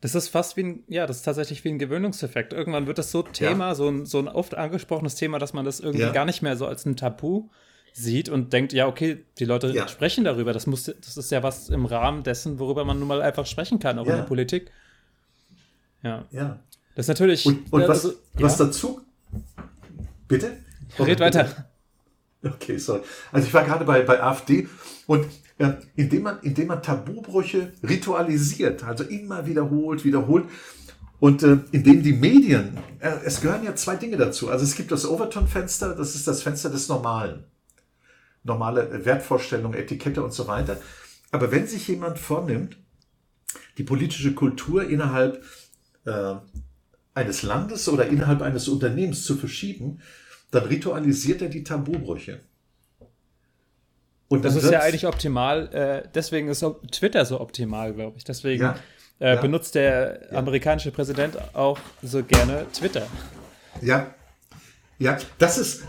Das 0.00 0.14
ist 0.14 0.28
fast 0.28 0.56
wie 0.56 0.62
ein, 0.62 0.84
ja, 0.88 1.06
das 1.06 1.18
ist 1.18 1.22
tatsächlich 1.22 1.62
wie 1.64 1.68
ein 1.68 1.78
Gewöhnungseffekt. 1.78 2.52
Irgendwann 2.52 2.86
wird 2.86 2.98
das 2.98 3.10
so 3.10 3.22
Thema, 3.22 3.68
ja. 3.68 3.74
so, 3.74 3.88
ein, 3.88 4.06
so 4.06 4.18
ein 4.18 4.28
oft 4.28 4.54
angesprochenes 4.54 5.14
Thema, 5.14 5.38
dass 5.38 5.52
man 5.52 5.64
das 5.64 5.80
irgendwie 5.80 6.02
ja. 6.02 6.12
gar 6.12 6.24
nicht 6.24 6.42
mehr 6.42 6.56
so 6.56 6.66
als 6.66 6.86
ein 6.86 6.96
Tabu 6.96 7.48
sieht 7.92 8.28
und 8.28 8.52
denkt, 8.52 8.72
ja, 8.72 8.86
okay, 8.86 9.24
die 9.38 9.44
Leute 9.44 9.68
ja. 9.68 9.88
sprechen 9.88 10.24
darüber. 10.24 10.52
Das, 10.52 10.66
muss, 10.66 10.84
das 10.84 11.16
ist 11.16 11.30
ja 11.30 11.42
was 11.42 11.70
im 11.70 11.86
Rahmen 11.86 12.22
dessen, 12.22 12.58
worüber 12.58 12.84
man 12.84 12.98
nun 12.98 13.08
mal 13.08 13.22
einfach 13.22 13.46
sprechen 13.46 13.78
kann, 13.78 13.98
auch 13.98 14.06
in 14.06 14.16
der 14.16 14.22
Politik. 14.22 14.70
Ja. 16.02 16.24
Ja. 16.30 16.60
Das 16.94 17.04
ist 17.04 17.08
natürlich. 17.08 17.44
Und, 17.46 17.72
und 17.72 17.82
was, 17.82 18.04
also, 18.04 18.18
was 18.34 18.56
dazu. 18.56 19.00
Bitte? 20.28 20.56
Red 20.98 21.20
weiter. 21.20 21.68
Okay, 22.44 22.78
sorry. 22.78 23.00
Also 23.32 23.48
ich 23.48 23.54
war 23.54 23.64
gerade 23.64 23.84
bei, 23.84 24.02
bei 24.02 24.22
AfD 24.22 24.68
und 25.06 25.26
äh, 25.58 25.72
indem, 25.94 26.24
man, 26.24 26.40
indem 26.40 26.68
man 26.68 26.82
Tabubrüche 26.82 27.72
ritualisiert, 27.82 28.84
also 28.84 29.04
immer 29.04 29.46
wiederholt, 29.46 30.04
wiederholt, 30.04 30.44
und 31.18 31.42
äh, 31.42 31.58
indem 31.72 32.02
die 32.02 32.12
Medien, 32.12 32.76
äh, 33.00 33.10
es 33.24 33.40
gehören 33.40 33.64
ja 33.64 33.74
zwei 33.74 33.96
Dinge 33.96 34.18
dazu. 34.18 34.50
Also 34.50 34.64
es 34.64 34.76
gibt 34.76 34.92
das 34.92 35.06
Overton-Fenster, 35.06 35.94
das 35.94 36.14
ist 36.14 36.28
das 36.28 36.42
Fenster 36.42 36.68
des 36.68 36.88
Normalen 36.88 37.44
normale 38.46 39.04
Wertvorstellung, 39.04 39.74
Etikette 39.74 40.22
und 40.22 40.32
so 40.32 40.46
weiter. 40.46 40.80
Aber 41.30 41.50
wenn 41.50 41.66
sich 41.66 41.86
jemand 41.88 42.18
vornimmt, 42.18 42.78
die 43.76 43.82
politische 43.82 44.34
Kultur 44.34 44.88
innerhalb 44.88 45.44
äh, 46.04 46.34
eines 47.14 47.42
Landes 47.42 47.88
oder 47.88 48.06
innerhalb 48.06 48.40
eines 48.42 48.68
Unternehmens 48.68 49.24
zu 49.24 49.36
verschieben, 49.36 50.00
dann 50.50 50.64
ritualisiert 50.64 51.42
er 51.42 51.48
die 51.48 51.64
Tabubrüche. 51.64 52.40
Und 54.28 54.44
das 54.44 54.56
ist 54.56 54.70
ja 54.70 54.80
eigentlich 54.80 55.06
optimal, 55.06 55.72
äh, 55.72 56.08
deswegen 56.14 56.48
ist 56.48 56.64
Twitter 56.90 57.24
so 57.24 57.40
optimal, 57.40 57.92
glaube 57.92 58.16
ich. 58.18 58.24
Deswegen 58.24 58.62
ja, 58.62 58.76
äh, 59.20 59.34
ja, 59.34 59.40
benutzt 59.40 59.74
der 59.76 60.28
ja. 60.32 60.38
amerikanische 60.38 60.90
Präsident 60.90 61.36
auch 61.54 61.78
so 62.02 62.24
gerne 62.24 62.66
Twitter. 62.72 63.06
Ja, 63.80 64.14
ja, 64.98 65.18
das 65.38 65.58
ist, 65.58 65.84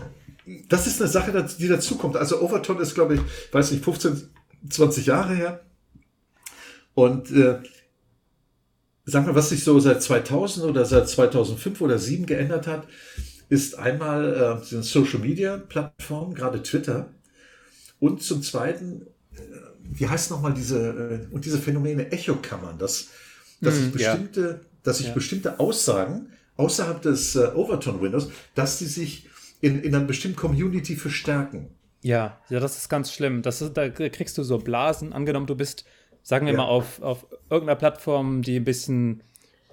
das 0.68 0.86
ist 0.86 1.00
eine 1.00 1.10
Sache, 1.10 1.46
die 1.58 1.68
dazukommt. 1.68 2.16
Also 2.16 2.40
Overton 2.40 2.80
ist, 2.80 2.94
glaube 2.94 3.16
ich, 3.16 3.20
weiß 3.52 3.72
nicht, 3.72 3.84
15, 3.84 4.30
20 4.70 5.06
Jahre 5.06 5.34
her. 5.34 5.60
Und 6.94 7.30
äh, 7.30 7.58
sag 9.04 9.26
mal, 9.26 9.34
was 9.34 9.48
sich 9.48 9.64
so 9.64 9.78
seit 9.80 10.02
2000 10.02 10.66
oder 10.66 10.84
seit 10.84 11.08
2005 11.08 11.80
oder 11.80 11.96
2007 11.96 12.26
geändert 12.26 12.66
hat, 12.66 12.86
ist 13.48 13.78
einmal 13.78 14.60
äh, 14.62 14.82
Social 14.82 15.20
Media 15.20 15.56
Plattformen, 15.56 16.34
gerade 16.34 16.62
Twitter. 16.62 17.14
Und 18.00 18.22
zum 18.22 18.42
Zweiten, 18.42 19.06
äh, 19.34 19.38
wie 19.82 20.08
heißt 20.08 20.30
nochmal 20.30 20.54
diese, 20.54 21.26
äh, 21.30 21.34
und 21.34 21.44
diese 21.44 21.58
Phänomene 21.58 22.10
Echokammern, 22.12 22.78
dass, 22.78 23.08
dass 23.60 23.74
mm, 23.74 23.84
ich 23.84 23.92
bestimmte, 23.92 24.40
ja. 24.40 24.68
dass 24.82 25.00
ich 25.00 25.08
ja. 25.08 25.14
bestimmte 25.14 25.60
Aussagen 25.60 26.30
außerhalb 26.56 27.02
des 27.02 27.36
äh, 27.36 27.50
Overton 27.54 28.00
Windows, 28.00 28.30
dass 28.54 28.78
die 28.78 28.86
sich 28.86 29.28
in, 29.60 29.80
in 29.82 29.94
einer 29.94 30.04
bestimmten 30.04 30.36
Community 30.36 30.96
verstärken. 30.96 31.68
Ja, 32.02 32.38
ja, 32.48 32.60
das 32.60 32.76
ist 32.76 32.88
ganz 32.88 33.12
schlimm. 33.12 33.42
Das 33.42 33.60
ist, 33.60 33.76
da 33.76 33.88
kriegst 33.88 34.38
du 34.38 34.42
so 34.42 34.58
Blasen. 34.58 35.12
Angenommen, 35.12 35.46
du 35.46 35.56
bist, 35.56 35.84
sagen 36.22 36.46
wir 36.46 36.52
ja. 36.52 36.58
mal, 36.58 36.66
auf, 36.66 37.02
auf 37.02 37.26
irgendeiner 37.50 37.76
Plattform, 37.76 38.42
die 38.42 38.56
ein 38.56 38.64
bisschen, 38.64 39.22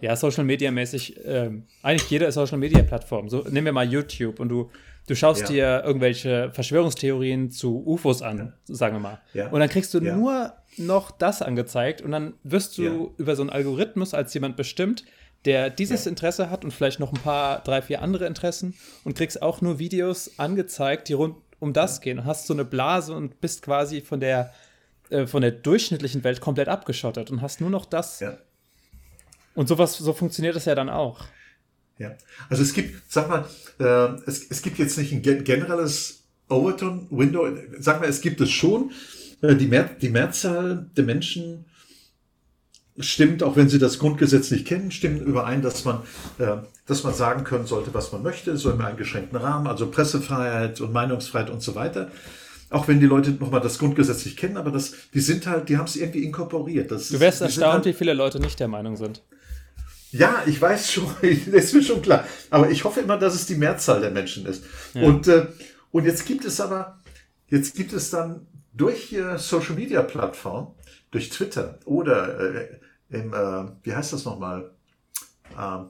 ja, 0.02 0.16
Social 0.16 0.44
Media 0.44 0.72
mäßig, 0.72 1.24
äh, 1.24 1.52
eigentlich 1.84 2.10
jede 2.10 2.32
Social 2.32 2.58
Media 2.58 2.82
Plattform. 2.82 3.30
So, 3.30 3.44
nehmen 3.50 3.66
wir 3.66 3.74
mal 3.74 3.88
YouTube 3.88 4.40
und 4.40 4.50
du, 4.50 4.72
du 5.08 5.16
schaust 5.16 5.42
ja. 5.42 5.48
dir 5.48 5.84
irgendwelche 5.86 6.52
Verschwörungstheorien 6.52 7.52
zu 7.52 7.86
UFOs 7.86 8.22
an, 8.22 8.38
ja. 8.38 8.54
sagen 8.76 8.96
wir 8.96 9.00
mal. 9.00 9.22
Ja. 9.34 9.50
Und 9.50 9.60
dann 9.60 9.70
kriegst 9.70 9.94
du 9.94 10.00
nur 10.00 10.54
noch 10.78 11.12
das 11.12 11.42
angezeigt 11.42 12.02
und 12.02 12.12
dann 12.12 12.34
wirst 12.44 12.78
du 12.78 13.14
über 13.18 13.36
so 13.36 13.44
einen 13.44 13.50
Algorithmus 13.50 14.14
als 14.14 14.34
jemand 14.34 14.58
bestimmt, 14.58 15.06
der 15.46 15.70
dieses. 15.70 16.06
Interesse 16.08 16.50
hat 16.50 16.66
und 16.66 16.72
vielleicht 16.72 17.00
noch 17.00 17.14
ein 17.14 17.22
paar, 17.22 17.64
drei, 17.64 17.82
vier 17.82 18.02
andere 18.02 18.26
Interessen 18.26 18.74
und 19.04 19.16
kriegst 19.16 19.42
auch 19.42 19.62
nur 19.62 19.80
Videos 19.80 20.32
angezeigt, 20.38 21.08
die 21.08 21.14
rund 21.14 21.36
um 21.60 21.74
das 21.74 22.02
gehen 22.02 22.20
und 22.20 22.26
hast 22.26 22.48
so 22.48 22.54
eine 22.54 22.66
Blase 22.66 23.14
und 23.14 23.42
bist 23.42 23.62
quasi 23.62 24.02
von 24.02 24.20
der, 24.20 24.52
äh, 25.10 25.26
von 25.26 25.42
der 25.42 25.52
durchschnittlichen 25.52 26.24
Welt 26.24 26.42
komplett 26.42 26.68
abgeschottet 26.68 27.32
und 27.32 27.42
hast 27.42 27.62
nur 27.62 27.70
noch 27.70 27.86
das. 27.86 28.20
Und 29.54 29.68
sowas, 29.68 29.98
so 29.98 30.14
funktioniert 30.14 30.56
das 30.56 30.66
ja 30.66 30.76
dann 30.76 30.90
auch. 30.90 31.26
Ja, 31.98 32.12
also 32.50 32.62
es 32.62 32.74
gibt, 32.74 33.02
sag 33.12 33.30
mal, 33.30 33.46
äh, 33.80 34.20
es, 34.26 34.50
es 34.50 34.62
gibt 34.62 34.78
jetzt 34.80 34.98
nicht 34.98 35.14
ein 35.14 35.22
generelles 35.22 36.24
Overton-Window, 36.50 37.48
sag 37.80 38.02
mal, 38.02 38.10
es 38.10 38.22
gibt 38.22 38.42
es 38.42 38.52
schon. 38.52 38.92
Äh, 39.42 39.56
die, 39.56 39.68
Mehr, 39.68 39.90
die 40.02 40.10
Mehrzahl 40.10 40.90
der 40.96 41.04
Menschen 41.06 41.66
stimmt, 43.00 43.44
auch 43.44 43.56
wenn 43.56 43.70
sie 43.70 43.80
das 43.80 44.00
Grundgesetz 44.00 44.52
nicht 44.52 44.66
kennen, 44.66 44.92
stimmen 44.92 45.22
überein, 45.22 45.62
dass 45.62 45.86
man, 45.86 46.02
äh, 46.38 46.58
dass 46.86 47.04
man 47.04 47.14
sagen 47.14 47.44
können 47.44 47.66
sollte, 47.66 47.94
was 47.94 48.12
man 48.12 48.24
möchte, 48.24 48.56
so 48.58 48.72
einem 48.72 48.82
eingeschränkten 48.82 49.38
Rahmen, 49.38 49.68
also 49.68 49.88
Pressefreiheit 49.88 50.82
und 50.82 50.94
Meinungsfreiheit 50.94 51.50
und 51.50 51.62
so 51.62 51.76
weiter. 51.76 52.12
Auch 52.70 52.88
wenn 52.88 53.00
die 53.00 53.06
Leute 53.06 53.32
nochmal 53.32 53.62
das 53.62 53.78
Grundgesetz 53.78 54.26
nicht 54.26 54.38
kennen, 54.38 54.58
aber 54.58 54.72
das, 54.72 54.94
die 55.14 55.20
sind 55.20 55.46
halt, 55.46 55.70
die 55.70 55.78
haben 55.78 55.86
es 55.86 55.96
irgendwie 55.96 56.24
inkorporiert. 56.24 56.92
Das 56.92 57.10
du 57.10 57.20
wärst 57.20 57.42
erstaunt, 57.42 57.74
halt, 57.74 57.86
wie 57.86 57.94
viele 57.94 58.14
Leute 58.14 58.40
nicht 58.40 58.60
der 58.60 58.68
Meinung 58.68 58.96
sind. 58.96 59.22
Ja, 60.18 60.44
ich 60.46 60.62
weiß 60.62 60.92
schon, 60.92 61.08
das 61.22 61.66
ist 61.66 61.74
mir 61.74 61.84
schon 61.84 62.02
klar. 62.02 62.26
Aber 62.50 62.70
ich 62.70 62.84
hoffe 62.86 63.02
immer, 63.02 63.18
dass 63.18 63.36
es 63.36 63.46
die 63.46 63.56
Mehrzahl 63.56 64.00
der 64.00 64.12
Menschen 64.12 64.46
ist. 64.46 64.64
Ja. 64.94 65.04
Und, 65.04 65.28
äh, 65.28 65.48
und 65.92 66.06
jetzt 66.06 66.26
gibt 66.26 66.46
es 66.46 66.62
aber, 66.62 67.02
jetzt 67.50 67.76
gibt 67.76 67.92
es 67.92 68.12
dann 68.12 68.48
durch 68.74 69.12
äh, 69.12 69.38
Social 69.38 69.76
Media 69.76 70.02
Plattformen, 70.02 70.68
durch 71.12 71.30
Twitter 71.30 71.80
oder 71.86 72.40
äh, 72.40 72.68
im, 73.10 73.34
äh, 73.34 73.66
wie 73.84 73.94
heißt 73.94 74.14
das 74.14 74.24
nochmal? 74.26 74.72
Ähm, 75.60 75.90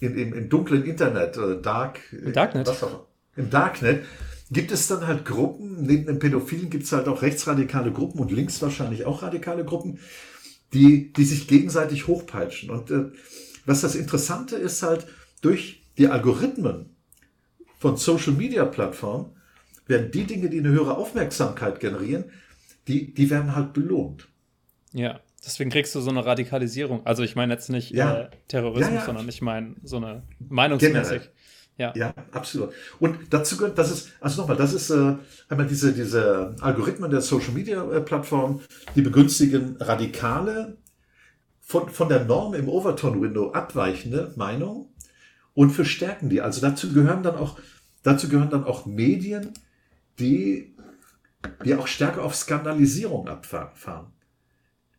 im, 0.00 0.16
im, 0.16 0.32
im 0.34 0.48
dunklen 0.48 0.84
Internet, 0.84 1.36
äh, 1.36 1.60
Dark, 1.60 2.00
Im 2.12 2.32
Darknet. 2.32 2.66
Was 2.66 2.82
auch, 2.82 3.06
Im 3.34 3.50
Darknet 3.50 4.04
gibt 4.50 4.72
es 4.72 4.86
dann 4.88 5.06
halt 5.06 5.24
Gruppen, 5.24 5.86
neben 5.86 6.06
den 6.06 6.18
Pädophilen 6.18 6.70
gibt 6.70 6.84
es 6.84 6.92
halt 6.92 7.08
auch 7.08 7.22
rechtsradikale 7.22 7.92
Gruppen 7.92 8.20
und 8.20 8.30
links 8.30 8.60
wahrscheinlich 8.62 9.04
auch 9.04 9.22
radikale 9.22 9.64
Gruppen, 9.64 9.98
die, 10.72 11.12
die 11.12 11.24
sich 11.24 11.48
gegenseitig 11.48 12.06
hochpeitschen. 12.06 12.70
Und 12.70 12.90
äh, 12.90 13.06
was 13.66 13.80
das 13.80 13.94
Interessante 13.94 14.56
ist 14.56 14.82
halt, 14.82 15.06
durch 15.40 15.82
die 15.96 16.08
Algorithmen 16.08 16.96
von 17.78 17.96
Social 17.96 18.32
Media 18.32 18.64
Plattformen 18.64 19.36
werden 19.86 20.10
die 20.10 20.24
Dinge, 20.24 20.50
die 20.50 20.58
eine 20.58 20.70
höhere 20.70 20.96
Aufmerksamkeit 20.96 21.80
generieren, 21.80 22.24
die, 22.86 23.12
die 23.14 23.30
werden 23.30 23.54
halt 23.54 23.72
belohnt. 23.72 24.28
Ja. 24.92 25.20
Deswegen 25.44 25.70
kriegst 25.70 25.94
du 25.94 26.00
so 26.00 26.10
eine 26.10 26.26
Radikalisierung. 26.26 27.06
Also 27.06 27.22
ich 27.22 27.36
meine 27.36 27.54
jetzt 27.54 27.70
nicht 27.70 27.92
ja. 27.92 28.22
äh, 28.22 28.30
Terrorismus, 28.48 28.88
ja, 28.88 28.94
ja. 28.96 29.04
sondern 29.04 29.28
ich 29.28 29.40
meine 29.40 29.76
so 29.82 29.96
eine 29.96 30.22
meinungsmäßig. 30.40 31.30
Ja. 31.78 31.92
ja, 31.94 32.12
absolut. 32.32 32.72
Und 32.98 33.16
dazu 33.30 33.56
gehört, 33.56 33.78
das 33.78 33.90
ist, 33.92 34.10
also 34.20 34.42
nochmal, 34.42 34.56
das 34.56 34.74
ist 34.74 34.90
äh, 34.90 35.14
einmal 35.48 35.66
diese, 35.68 35.92
diese 35.92 36.56
Algorithmen 36.60 37.08
der 37.08 37.20
Social 37.20 37.52
Media 37.52 37.88
äh, 37.90 38.00
Plattform, 38.00 38.60
die 38.96 39.02
begünstigen 39.02 39.76
radikale, 39.78 40.76
von, 41.60 41.90
von 41.90 42.08
der 42.08 42.24
Norm 42.24 42.54
im 42.54 42.68
Overton-Window 42.68 43.52
abweichende 43.52 44.32
Meinung 44.36 44.90
und 45.52 45.70
verstärken 45.70 46.30
die. 46.30 46.40
Also 46.40 46.62
dazu 46.62 46.92
gehören 46.94 47.22
dann 47.22 47.36
auch, 47.36 47.58
dazu 48.02 48.28
gehören 48.28 48.48
dann 48.48 48.64
auch 48.64 48.86
Medien, 48.86 49.52
die, 50.18 50.74
die 51.64 51.74
auch 51.74 51.86
stärker 51.86 52.24
auf 52.24 52.34
Skandalisierung 52.34 53.28
abfahren. 53.28 54.06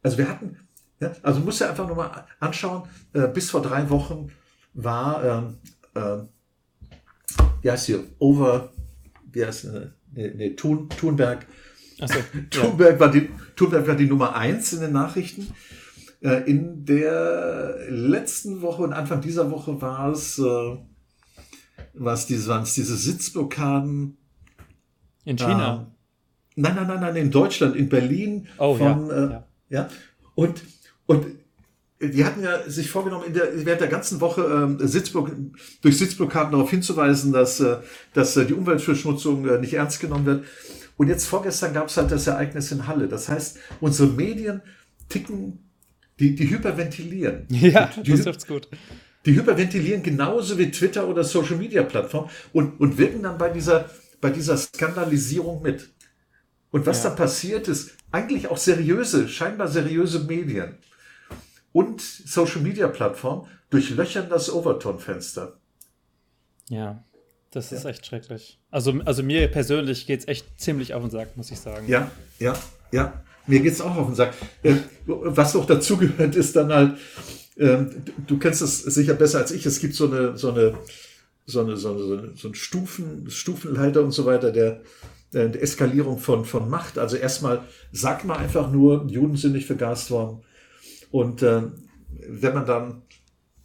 Also 0.04 0.20
wir 0.20 0.30
hatten, 0.30 0.60
ja, 1.00 1.12
also 1.24 1.40
muss 1.40 1.58
ja 1.58 1.70
einfach 1.70 1.88
nur 1.88 1.96
mal 1.96 2.28
anschauen, 2.40 2.88
äh, 3.14 3.28
bis 3.28 3.50
vor 3.50 3.64
drei 3.64 3.90
Wochen 3.90 4.32
war, 4.74 5.24
ähm, 5.26 5.58
äh, 5.96 6.24
wie 7.62 7.72
heißt 7.72 7.88
hier, 7.88 8.04
Over, 8.20 8.72
wie 9.32 9.46
heißt, 9.46 9.66
äh, 9.66 9.90
nee, 10.14 10.34
nee, 10.36 10.50
Thun, 10.56 10.90
Thunberg. 10.90 11.46
So, 11.98 12.08
Thunberg, 12.50 12.94
ja. 12.94 13.00
war 13.00 13.12
die, 13.12 13.30
Thunberg 13.56 13.88
war 13.88 13.96
die 13.96 14.08
Nummer 14.08 14.36
eins 14.36 14.74
in 14.74 14.82
den 14.82 14.94
Nachrichten. 14.94 15.54
Äh, 16.22 16.50
in 16.50 16.86
der 16.86 17.78
letzten 17.90 18.62
Woche 18.62 18.84
und 18.84 18.94
Anfang 18.94 19.22
dieser 19.22 19.52
Woche 19.52 19.82
war 19.82 20.10
es, 20.12 20.40
äh, 20.40 20.78
was 21.94 22.28
diese, 22.28 22.50
waren 22.50 22.64
es 22.64 22.74
diese 22.74 22.96
Sitzblockaden. 22.96 24.18
In 25.26 25.38
China? 25.38 25.94
Äh, 26.56 26.62
nein, 26.62 26.76
nein, 26.76 26.88
nein, 26.88 27.00
nein, 27.00 27.16
in 27.16 27.32
Deutschland, 27.32 27.76
in 27.76 27.90
Berlin. 27.90 28.48
Oh, 28.58 28.76
von, 28.76 29.08
ja, 29.08 29.14
äh, 29.14 29.32
ja. 29.32 29.46
Ja, 29.70 29.88
und, 30.36 30.64
und 31.06 31.26
die 32.02 32.24
hatten 32.24 32.42
ja 32.44 32.70
sich 32.70 32.90
vorgenommen, 32.90 33.26
in 33.26 33.34
der, 33.34 33.66
während 33.66 33.82
der 33.82 33.90
ganzen 33.90 34.22
Woche 34.22 34.42
ähm, 34.42 34.78
Sitzblock, 34.80 35.32
durch 35.82 35.98
Sitzblockaden 35.98 36.52
darauf 36.54 36.70
hinzuweisen, 36.70 37.34
dass, 37.34 37.60
äh, 37.60 37.78
dass 38.14 38.38
äh, 38.38 38.46
die 38.46 38.54
Umweltverschmutzung 38.54 39.48
äh, 39.48 39.60
nicht 39.60 39.74
ernst 39.74 40.00
genommen 40.00 40.26
wird. 40.26 40.46
Und 40.96 41.08
jetzt 41.08 41.26
vorgestern 41.28 41.74
gab 41.74 41.88
es 41.88 41.98
halt 41.98 42.12
das 42.12 42.28
Ereignis 42.28 42.72
in 42.72 42.88
Halle. 42.88 43.08
Das 43.08 43.28
heißt, 43.28 43.58
unsere 43.82 44.10
Medien 44.10 44.62
ticken, 45.10 45.60
die, 46.20 46.36
die 46.36 46.50
hyperventilieren. 46.50 47.46
Ja, 47.50 47.92
die, 48.02 48.12
das 48.12 48.24
trifft's 48.24 48.48
gut. 48.48 48.70
Die 49.26 49.36
hyperventilieren 49.36 50.02
genauso 50.02 50.58
wie 50.58 50.72
Twitter 50.72 51.06
oder 51.08 51.26
Social 51.26 51.58
Media 51.58 51.84
Plattformen 51.84 52.30
und, 52.54 52.80
und 52.80 52.98
wirken 52.98 53.24
dann 53.24 53.38
bei 53.38 53.50
dieser, 53.50 53.90
bei 54.22 54.30
dieser 54.30 54.56
Skandalisierung 54.56 55.62
mit. 55.62 55.90
Und 56.72 56.86
was 56.86 57.04
ja. 57.04 57.10
da 57.10 57.16
passiert 57.16 57.68
ist, 57.68 57.92
eigentlich 58.12 58.48
auch 58.48 58.58
seriöse, 58.58 59.28
scheinbar 59.28 59.68
seriöse 59.68 60.22
Medien 60.22 60.78
und 61.72 62.02
Social 62.02 62.62
Media 62.62 62.88
Plattformen 62.88 63.48
durchlöchern 63.70 64.30
das 64.30 64.52
Overton-Fenster. 64.52 65.58
Ja, 66.70 67.04
das 67.52 67.72
ist 67.72 67.84
ja. 67.84 67.90
echt 67.90 68.06
schrecklich. 68.06 68.60
Also, 68.70 68.94
also 69.06 69.24
mir 69.24 69.48
persönlich 69.48 70.06
geht 70.06 70.22
es 70.22 70.28
echt 70.28 70.60
ziemlich 70.60 70.94
auf 70.94 71.02
den 71.02 71.12
Sack, 71.12 71.36
muss 71.36 71.52
ich 71.52 71.60
sagen. 71.60 71.88
Ja, 71.88 72.12
ja, 72.40 72.56
ja. 72.92 73.24
Mir 73.48 73.62
geht 73.62 73.74
es 73.74 73.82
auch 73.82 73.96
auf 73.96 74.06
den 74.08 74.16
Sack. 74.16 74.34
Äh, 74.62 74.76
was 75.06 75.56
noch 75.56 75.66
dazugehört, 75.66 76.36
ist 76.36 76.56
dann 76.56 76.72
halt, 76.72 76.98
ähm, 77.58 78.04
du 78.28 78.38
kennst 78.38 78.62
es 78.62 78.84
sicher 78.84 79.16
besser 79.16 79.40
als 79.40 79.52
ich, 79.52 79.66
es 79.66 79.80
gibt 79.80 79.96
so 79.96 80.06
eine, 80.06 80.38
so 80.38 80.52
eine, 80.52 80.76
so 81.48 81.62
eine, 81.62 81.76
so 81.76 81.90
eine, 81.92 82.36
so 82.36 82.48
eine 82.48 82.56
Stufen, 82.56 83.30
Stufenleiter 83.30 84.04
und 84.04 84.12
so 84.12 84.26
weiter, 84.26 84.52
der 84.52 84.82
äh, 85.34 85.48
Eskalierung 85.58 86.20
von, 86.20 86.46
von 86.46 86.70
Macht. 86.70 87.00
Also 87.00 87.18
erstmal 87.18 87.62
sagt 87.92 88.26
man 88.26 88.38
einfach 88.38 88.72
nur, 88.72 89.08
Juden 89.08 89.36
sind 89.36 89.54
nicht 89.54 89.66
vergast 89.66 90.12
worden. 90.12 90.44
Und 91.12 91.42
äh, 91.42 91.64
wenn 92.28 92.54
man 92.54 92.66
dann 92.66 93.02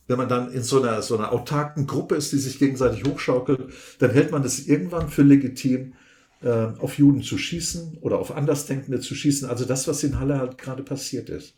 wenn 0.07 0.19
man 0.19 0.29
dann 0.29 0.53
in 0.53 0.63
so 0.63 0.83
einer, 0.83 1.01
so 1.03 1.17
einer 1.17 1.33
autarken 1.33 1.87
Gruppe 1.87 2.15
ist, 2.17 2.33
die 2.33 2.37
sich 2.37 2.59
gegenseitig 2.59 3.05
hochschaukelt, 3.05 3.73
dann 4.01 4.11
hält 4.11 4.31
man 4.31 4.45
es 4.45 4.67
irgendwann 4.67 5.09
für 5.09 5.23
legitim, 5.23 5.95
äh, 6.43 6.49
auf 6.79 6.99
Juden 6.99 7.23
zu 7.23 7.39
schießen 7.39 7.99
oder 8.03 8.19
auf 8.19 8.37
Andersdenkende 8.37 9.01
zu 9.01 9.15
schießen. 9.15 9.49
Also 9.49 9.65
das, 9.65 9.89
was 9.89 10.05
in 10.05 10.21
Halle 10.21 10.39
halt 10.39 10.59
gerade 10.59 10.83
passiert 10.83 11.31
ist. 11.31 11.55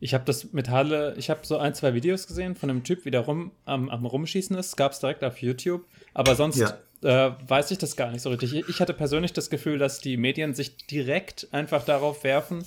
Ich 0.00 0.14
habe 0.14 0.24
das 0.24 0.52
mit 0.52 0.70
Halle, 0.70 1.14
ich 1.18 1.28
habe 1.28 1.40
so 1.44 1.58
ein, 1.58 1.74
zwei 1.74 1.92
Videos 1.94 2.26
gesehen 2.26 2.56
von 2.56 2.70
einem 2.70 2.82
Typ, 2.82 3.04
wie 3.04 3.10
der 3.10 3.20
rum 3.20 3.52
am, 3.66 3.90
am 3.90 4.06
Rumschießen 4.06 4.56
ist. 4.56 4.76
Gab 4.76 4.92
es 4.92 4.98
direkt 4.98 5.22
auf 5.22 5.38
YouTube. 5.38 5.84
Aber 6.14 6.34
sonst 6.34 6.56
ja 6.58 6.78
äh, 7.02 7.32
weiß 7.46 7.70
ich 7.72 7.78
das 7.78 7.96
gar 7.96 8.10
nicht 8.10 8.22
so 8.22 8.30
richtig. 8.30 8.68
Ich 8.68 8.80
hatte 8.80 8.94
persönlich 8.94 9.32
das 9.32 9.50
Gefühl, 9.50 9.78
dass 9.78 10.00
die 10.00 10.16
Medien 10.16 10.54
sich 10.54 10.76
direkt 10.86 11.48
einfach 11.52 11.84
darauf 11.84 12.24
werfen, 12.24 12.64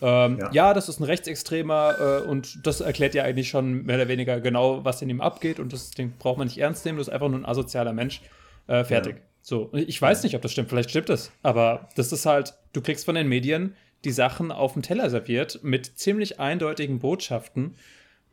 ähm, 0.00 0.38
ja. 0.38 0.50
ja. 0.52 0.74
das 0.74 0.88
ist 0.88 1.00
ein 1.00 1.04
Rechtsextremer 1.04 2.22
äh, 2.24 2.28
und 2.28 2.66
das 2.66 2.80
erklärt 2.80 3.14
ja 3.14 3.24
eigentlich 3.24 3.48
schon 3.48 3.84
mehr 3.84 3.96
oder 3.96 4.08
weniger 4.08 4.40
genau, 4.40 4.84
was 4.84 5.02
in 5.02 5.10
ihm 5.10 5.20
abgeht 5.20 5.58
und 5.58 5.72
das 5.72 5.90
Ding 5.90 6.12
braucht 6.18 6.38
man 6.38 6.46
nicht 6.46 6.58
ernst 6.58 6.84
nehmen, 6.84 6.98
das 6.98 7.08
ist 7.08 7.12
einfach 7.12 7.28
nur 7.28 7.38
ein 7.38 7.46
asozialer 7.46 7.92
Mensch. 7.92 8.20
Äh, 8.66 8.84
fertig. 8.84 9.16
Ja. 9.16 9.22
So, 9.42 9.70
ich 9.72 10.02
weiß 10.02 10.24
nicht, 10.24 10.34
ob 10.34 10.42
das 10.42 10.52
stimmt, 10.52 10.68
vielleicht 10.68 10.90
stimmt 10.90 11.08
es, 11.08 11.30
aber 11.42 11.88
das 11.94 12.12
ist 12.12 12.26
halt, 12.26 12.54
du 12.72 12.80
kriegst 12.80 13.04
von 13.04 13.14
den 13.14 13.28
Medien 13.28 13.74
die 14.04 14.12
Sachen 14.12 14.52
auf 14.52 14.72
dem 14.74 14.82
Teller 14.82 15.08
serviert 15.10 15.60
mit 15.62 15.98
ziemlich 15.98 16.38
eindeutigen 16.40 16.98
Botschaften, 16.98 17.76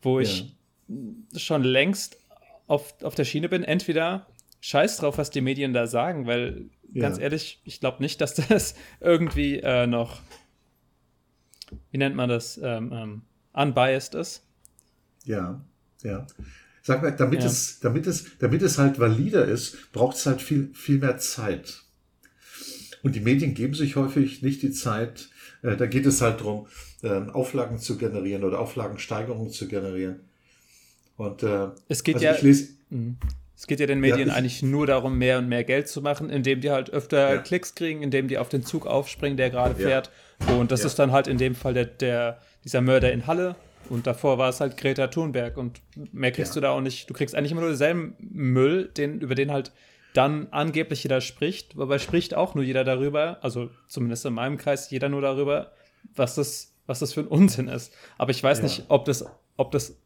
wo 0.02 0.20
ich 0.20 0.54
ja. 0.88 1.40
schon 1.40 1.64
längst 1.64 2.18
auf, 2.68 2.96
auf 3.04 3.16
der 3.16 3.26
Schiene 3.26 3.50
bin. 3.50 3.64
Entweder 3.64 4.28
scheiß 4.62 4.98
drauf, 4.98 5.18
was 5.18 5.30
die 5.30 5.42
Medien 5.42 5.74
da 5.74 5.88
sagen, 5.88 6.28
weil 6.28 6.70
ganz 6.94 7.18
ehrlich, 7.18 7.60
ich 7.66 7.80
glaube 7.80 8.02
nicht, 8.02 8.22
dass 8.22 8.36
das 8.36 8.76
irgendwie 9.00 9.60
äh, 9.60 9.88
noch, 9.88 10.20
wie 11.92 11.98
nennt 11.98 12.16
man 12.16 12.30
das, 12.30 12.60
ähm, 12.62 12.92
ähm, 12.94 13.22
unbiased 13.54 14.16
ist. 14.16 14.46
Ja, 15.26 15.64
ja. 16.04 16.28
Sag 16.82 17.02
mal, 17.02 17.12
damit, 17.12 17.40
ja. 17.40 17.46
es, 17.46 17.80
damit, 17.80 18.08
es, 18.08 18.38
damit 18.40 18.62
es 18.62 18.78
halt 18.78 19.00
valider 19.00 19.46
ist, 19.46 19.92
braucht 19.94 20.18
es 20.18 20.26
halt 20.26 20.42
viel, 20.42 20.74
viel 20.74 21.00
mehr 21.00 21.18
Zeit. 21.18 21.84
Und 23.04 23.16
die 23.16 23.22
Medien 23.22 23.54
geben 23.54 23.74
sich 23.74 23.96
häufig 23.96 24.42
nicht 24.42 24.62
die 24.62 24.72
Zeit. 24.72 25.30
Äh, 25.62 25.78
da 25.78 25.86
geht 25.86 26.06
es 26.06 26.22
halt 26.22 26.42
darum, 26.42 26.68
äh, 27.02 27.10
Auflagen 27.10 27.78
zu 27.78 27.98
generieren 27.98 28.44
oder 28.44 28.60
Auflagensteigerungen 28.60 29.52
zu 29.52 29.68
generieren. 29.68 30.22
Und 31.16 31.44
äh, 31.44 31.70
es 31.88 32.04
geht 32.04 32.16
also 32.16 32.26
ja. 32.26 32.36
Ich 32.36 32.42
lese, 32.42 32.70
mhm. 32.90 33.18
Es 33.64 33.68
geht 33.68 33.80
ja 33.80 33.86
den 33.86 34.02
Medien 34.02 34.28
ja, 34.28 34.34
eigentlich 34.34 34.62
nur 34.62 34.88
darum, 34.88 35.18
mehr 35.18 35.38
und 35.38 35.48
mehr 35.48 35.64
Geld 35.64 35.88
zu 35.88 36.02
machen, 36.02 36.30
indem 36.30 36.60
die 36.60 36.70
halt 36.70 36.90
öfter 36.90 37.36
ja. 37.36 37.42
Klicks 37.42 37.76
kriegen, 37.76 38.04
indem 38.04 38.28
die 38.28 38.38
auf 38.38 38.50
den 38.50 38.66
Zug 38.66 38.86
aufspringen, 38.86 39.38
der 39.38 39.52
gerade 39.52 39.74
fährt. 39.74 40.12
Ja. 40.46 40.56
Und 40.56 40.74
das 40.74 40.84
ist 40.84 41.00
dann 41.00 41.14
halt 41.14 41.28
in 41.28 41.38
dem 41.38 41.56
Fall 41.56 41.74
der, 41.74 41.86
der, 41.86 42.42
dieser 42.66 42.82
Mörder 42.82 43.14
in 43.14 43.26
Halle. 43.26 43.56
Und 43.88 44.06
davor 44.06 44.38
war 44.38 44.50
es 44.50 44.60
halt 44.60 44.76
Greta 44.76 45.08
Thunberg. 45.08 45.56
Und 45.56 45.80
mehr 46.12 46.34
kriegst 46.34 46.58
du 46.58 46.60
da 46.60 46.72
auch 46.72 46.82
nicht. 46.82 47.10
Du 47.10 47.14
kriegst 47.14 47.36
eigentlich 47.36 47.54
immer 47.54 47.62
nur 47.62 47.70
denselben 47.70 48.18
Müll, 48.20 48.92
den, 48.98 49.22
über 49.22 49.34
den 49.34 49.50
halt 49.50 49.72
dann 50.14 50.50
angeblich 50.52 51.04
jeder 51.04 51.22
spricht. 51.22 51.78
Wobei 51.78 52.00
spricht 52.00 52.34
auch 52.34 52.56
nur 52.56 52.66
jeder 52.66 52.84
darüber, 52.84 53.38
also 53.44 53.70
zumindest 53.88 54.26
in 54.26 54.34
meinem 54.34 54.58
Kreis, 54.58 54.92
jeder 54.92 55.08
nur 55.08 55.22
darüber, 55.22 55.72
was 56.14 56.36
das, 56.36 56.74
was 56.86 57.00
das 57.00 57.14
für 57.14 57.22
ein 57.22 57.28
Unsinn 57.28 57.70
ist. 57.70 57.94
Aber 58.18 58.32
ich 58.32 58.44
weiß 58.44 58.62
nicht, 58.62 58.88
ob 58.90 59.06
das, 59.06 59.26
ob 59.56 59.72
das 59.72 60.03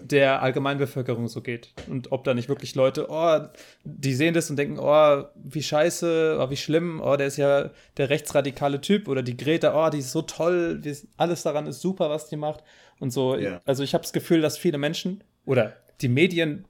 der 0.00 0.42
Allgemeinbevölkerung 0.42 1.28
so 1.28 1.40
geht. 1.40 1.72
Und 1.88 2.12
ob 2.12 2.24
da 2.24 2.34
nicht 2.34 2.48
wirklich 2.48 2.74
Leute, 2.74 3.06
oh, 3.08 3.40
die 3.84 4.14
sehen 4.14 4.34
das 4.34 4.50
und 4.50 4.56
denken, 4.56 4.78
oh, 4.78 5.24
wie 5.34 5.62
scheiße, 5.62 6.38
oh, 6.40 6.50
wie 6.50 6.56
schlimm, 6.56 7.00
oh, 7.02 7.16
der 7.16 7.26
ist 7.26 7.36
ja 7.36 7.70
der 7.96 8.10
rechtsradikale 8.10 8.80
Typ 8.80 9.08
oder 9.08 9.22
die 9.22 9.36
Greta, 9.36 9.74
oh, 9.74 9.90
die 9.90 9.98
ist 9.98 10.12
so 10.12 10.22
toll, 10.22 10.80
alles 11.16 11.42
daran 11.42 11.66
ist 11.66 11.80
super, 11.80 12.10
was 12.10 12.28
die 12.28 12.36
macht. 12.36 12.62
Und 12.98 13.10
so, 13.10 13.36
ja. 13.36 13.60
also 13.64 13.82
ich 13.82 13.94
habe 13.94 14.02
das 14.02 14.12
Gefühl, 14.12 14.40
dass 14.40 14.56
viele 14.58 14.78
Menschen 14.78 15.22
oder 15.44 15.74
die 16.00 16.08
Medien 16.08 16.66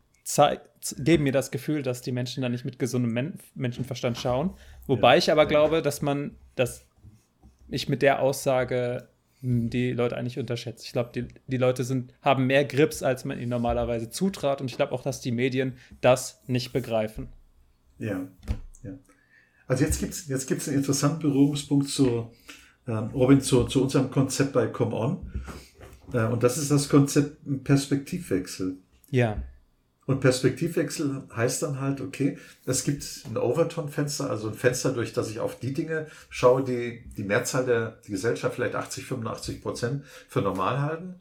geben 0.98 1.22
mir 1.22 1.32
das 1.32 1.50
Gefühl, 1.50 1.82
dass 1.82 2.02
die 2.02 2.12
Menschen 2.12 2.42
da 2.42 2.48
nicht 2.48 2.64
mit 2.64 2.78
gesundem 2.78 3.12
Men 3.12 3.38
Menschenverstand 3.54 4.18
schauen. 4.18 4.54
Wobei 4.86 5.12
ja. 5.14 5.18
ich 5.18 5.32
aber 5.32 5.46
glaube, 5.46 5.82
dass 5.82 6.02
man, 6.02 6.36
dass 6.56 6.84
ich 7.68 7.88
mit 7.88 8.02
der 8.02 8.20
Aussage 8.20 9.08
die 9.42 9.92
Leute 9.92 10.16
eigentlich 10.16 10.38
unterschätzt. 10.38 10.84
Ich 10.84 10.92
glaube, 10.92 11.10
die, 11.14 11.28
die 11.46 11.56
Leute 11.56 11.84
sind, 11.84 12.12
haben 12.22 12.46
mehr 12.46 12.64
Grips, 12.64 13.02
als 13.02 13.24
man 13.24 13.38
ihnen 13.38 13.50
normalerweise 13.50 14.10
zutraut. 14.10 14.60
Und 14.60 14.70
ich 14.70 14.76
glaube 14.76 14.92
auch, 14.92 15.02
dass 15.02 15.20
die 15.20 15.32
Medien 15.32 15.76
das 16.00 16.42
nicht 16.46 16.72
begreifen. 16.72 17.28
Ja, 17.98 18.26
ja. 18.82 18.98
Also 19.66 19.84
jetzt 19.84 20.00
gibt 20.00 20.12
es 20.12 20.28
jetzt 20.28 20.46
gibt's 20.46 20.68
einen 20.68 20.78
interessanten 20.78 21.20
Berührungspunkt 21.20 21.88
zu, 21.88 22.30
ähm, 22.86 23.10
Robin, 23.14 23.40
zu, 23.40 23.64
zu 23.64 23.82
unserem 23.82 24.10
Konzept 24.10 24.52
bei 24.52 24.66
Come 24.66 24.94
On. 24.94 25.42
Äh, 26.12 26.26
und 26.26 26.42
das 26.42 26.56
ist 26.58 26.70
das 26.70 26.88
Konzept 26.88 27.38
Perspektivwechsel. 27.64 28.76
Ja. 29.10 29.42
Und 30.06 30.20
Perspektivwechsel 30.20 31.24
heißt 31.34 31.64
dann 31.64 31.80
halt, 31.80 32.00
okay, 32.00 32.38
es 32.64 32.84
gibt 32.84 33.04
ein 33.26 33.36
Overton-Fenster, 33.36 34.30
also 34.30 34.48
ein 34.48 34.54
Fenster, 34.54 34.92
durch 34.92 35.12
das 35.12 35.30
ich 35.30 35.40
auf 35.40 35.58
die 35.58 35.74
Dinge 35.74 36.06
schaue, 36.30 36.62
die 36.62 37.04
die 37.16 37.24
Mehrzahl 37.24 37.66
der 37.66 37.98
Gesellschaft, 38.06 38.54
vielleicht 38.54 38.76
80, 38.76 39.04
85 39.04 39.62
Prozent, 39.62 40.04
für 40.28 40.42
normal 40.42 40.80
halten. 40.80 41.20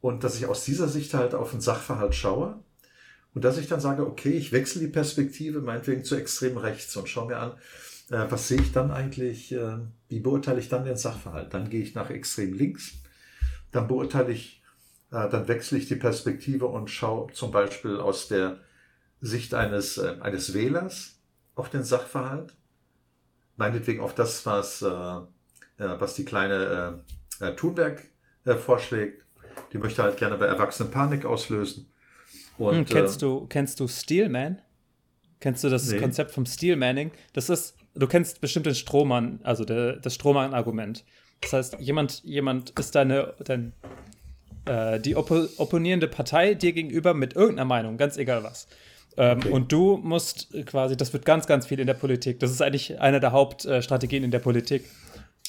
Und 0.00 0.24
dass 0.24 0.36
ich 0.36 0.46
aus 0.46 0.64
dieser 0.64 0.88
Sicht 0.88 1.14
halt 1.14 1.34
auf 1.34 1.52
einen 1.52 1.60
Sachverhalt 1.60 2.14
schaue. 2.14 2.58
Und 3.34 3.44
dass 3.44 3.56
ich 3.56 3.68
dann 3.68 3.80
sage, 3.80 4.04
okay, 4.04 4.30
ich 4.30 4.50
wechsle 4.50 4.80
die 4.80 4.88
Perspektive 4.88 5.60
meinetwegen 5.60 6.02
zu 6.02 6.16
extrem 6.16 6.56
rechts 6.56 6.96
und 6.96 7.08
schaue 7.08 7.28
mir 7.28 7.38
an, 7.38 7.52
äh, 8.10 8.26
was 8.30 8.48
sehe 8.48 8.60
ich 8.60 8.72
dann 8.72 8.90
eigentlich, 8.90 9.52
äh, 9.52 9.78
wie 10.08 10.20
beurteile 10.20 10.58
ich 10.58 10.68
dann 10.68 10.84
den 10.84 10.96
Sachverhalt? 10.96 11.54
Dann 11.54 11.70
gehe 11.70 11.82
ich 11.82 11.94
nach 11.94 12.10
extrem 12.10 12.52
links, 12.52 12.94
dann 13.70 13.86
beurteile 13.86 14.32
ich 14.32 14.62
äh, 15.10 15.28
dann 15.28 15.48
wechsle 15.48 15.78
ich 15.78 15.88
die 15.88 15.96
Perspektive 15.96 16.66
und 16.66 16.90
schaue 16.90 17.32
zum 17.32 17.50
Beispiel 17.50 17.98
aus 17.98 18.28
der 18.28 18.60
Sicht 19.20 19.54
eines, 19.54 19.98
äh, 19.98 20.16
eines 20.20 20.54
Wählers 20.54 21.20
auf 21.54 21.70
den 21.70 21.84
Sachverhalt. 21.84 22.54
Meinetwegen 23.56 24.00
auf 24.00 24.14
das, 24.14 24.44
was, 24.44 24.82
äh, 24.82 25.20
was 25.78 26.14
die 26.14 26.24
kleine 26.24 27.04
Thunberg 27.56 28.02
vorschlägt. 28.64 29.24
Die 29.72 29.78
möchte 29.78 30.02
halt 30.02 30.18
gerne 30.18 30.36
bei 30.36 30.46
Erwachsenen 30.46 30.90
Panik 30.90 31.24
auslösen. 31.24 31.90
Und, 32.58 32.76
hm, 32.76 32.84
kennst, 32.86 33.22
du, 33.22 33.46
kennst 33.46 33.80
du 33.80 33.88
Steelman? 33.88 34.60
Kennst 35.40 35.64
du 35.64 35.68
das 35.68 35.90
nee. 35.90 35.98
Konzept 35.98 36.30
vom 36.30 36.46
Steelmanning? 36.46 37.12
Das 37.32 37.50
ist, 37.50 37.76
du 37.94 38.06
kennst 38.06 38.40
bestimmt 38.40 38.66
den 38.66 38.74
Strohmann, 38.74 39.40
also 39.42 39.64
der, 39.64 39.96
das 39.96 40.14
Strohmann-Argument. 40.14 41.04
Das 41.40 41.52
heißt, 41.52 41.78
jemand, 41.78 42.22
jemand 42.24 42.70
ist 42.78 42.94
deine, 42.94 43.34
dein 43.44 43.72
äh, 44.66 45.00
die 45.00 45.16
oppo 45.16 45.46
opponierende 45.56 46.08
Partei 46.08 46.54
dir 46.54 46.72
gegenüber 46.72 47.14
mit 47.14 47.34
irgendeiner 47.34 47.66
Meinung, 47.66 47.96
ganz 47.96 48.16
egal 48.16 48.44
was. 48.44 48.68
Ähm, 49.16 49.38
okay. 49.38 49.48
Und 49.50 49.72
du 49.72 49.96
musst 49.96 50.48
quasi, 50.66 50.96
das 50.96 51.12
wird 51.12 51.24
ganz, 51.24 51.46
ganz 51.46 51.66
viel 51.66 51.80
in 51.80 51.86
der 51.86 51.94
Politik. 51.94 52.38
Das 52.40 52.50
ist 52.50 52.60
eigentlich 52.60 53.00
eine 53.00 53.20
der 53.20 53.32
Hauptstrategien 53.32 54.24
in 54.24 54.30
der 54.30 54.40
Politik. 54.40 54.84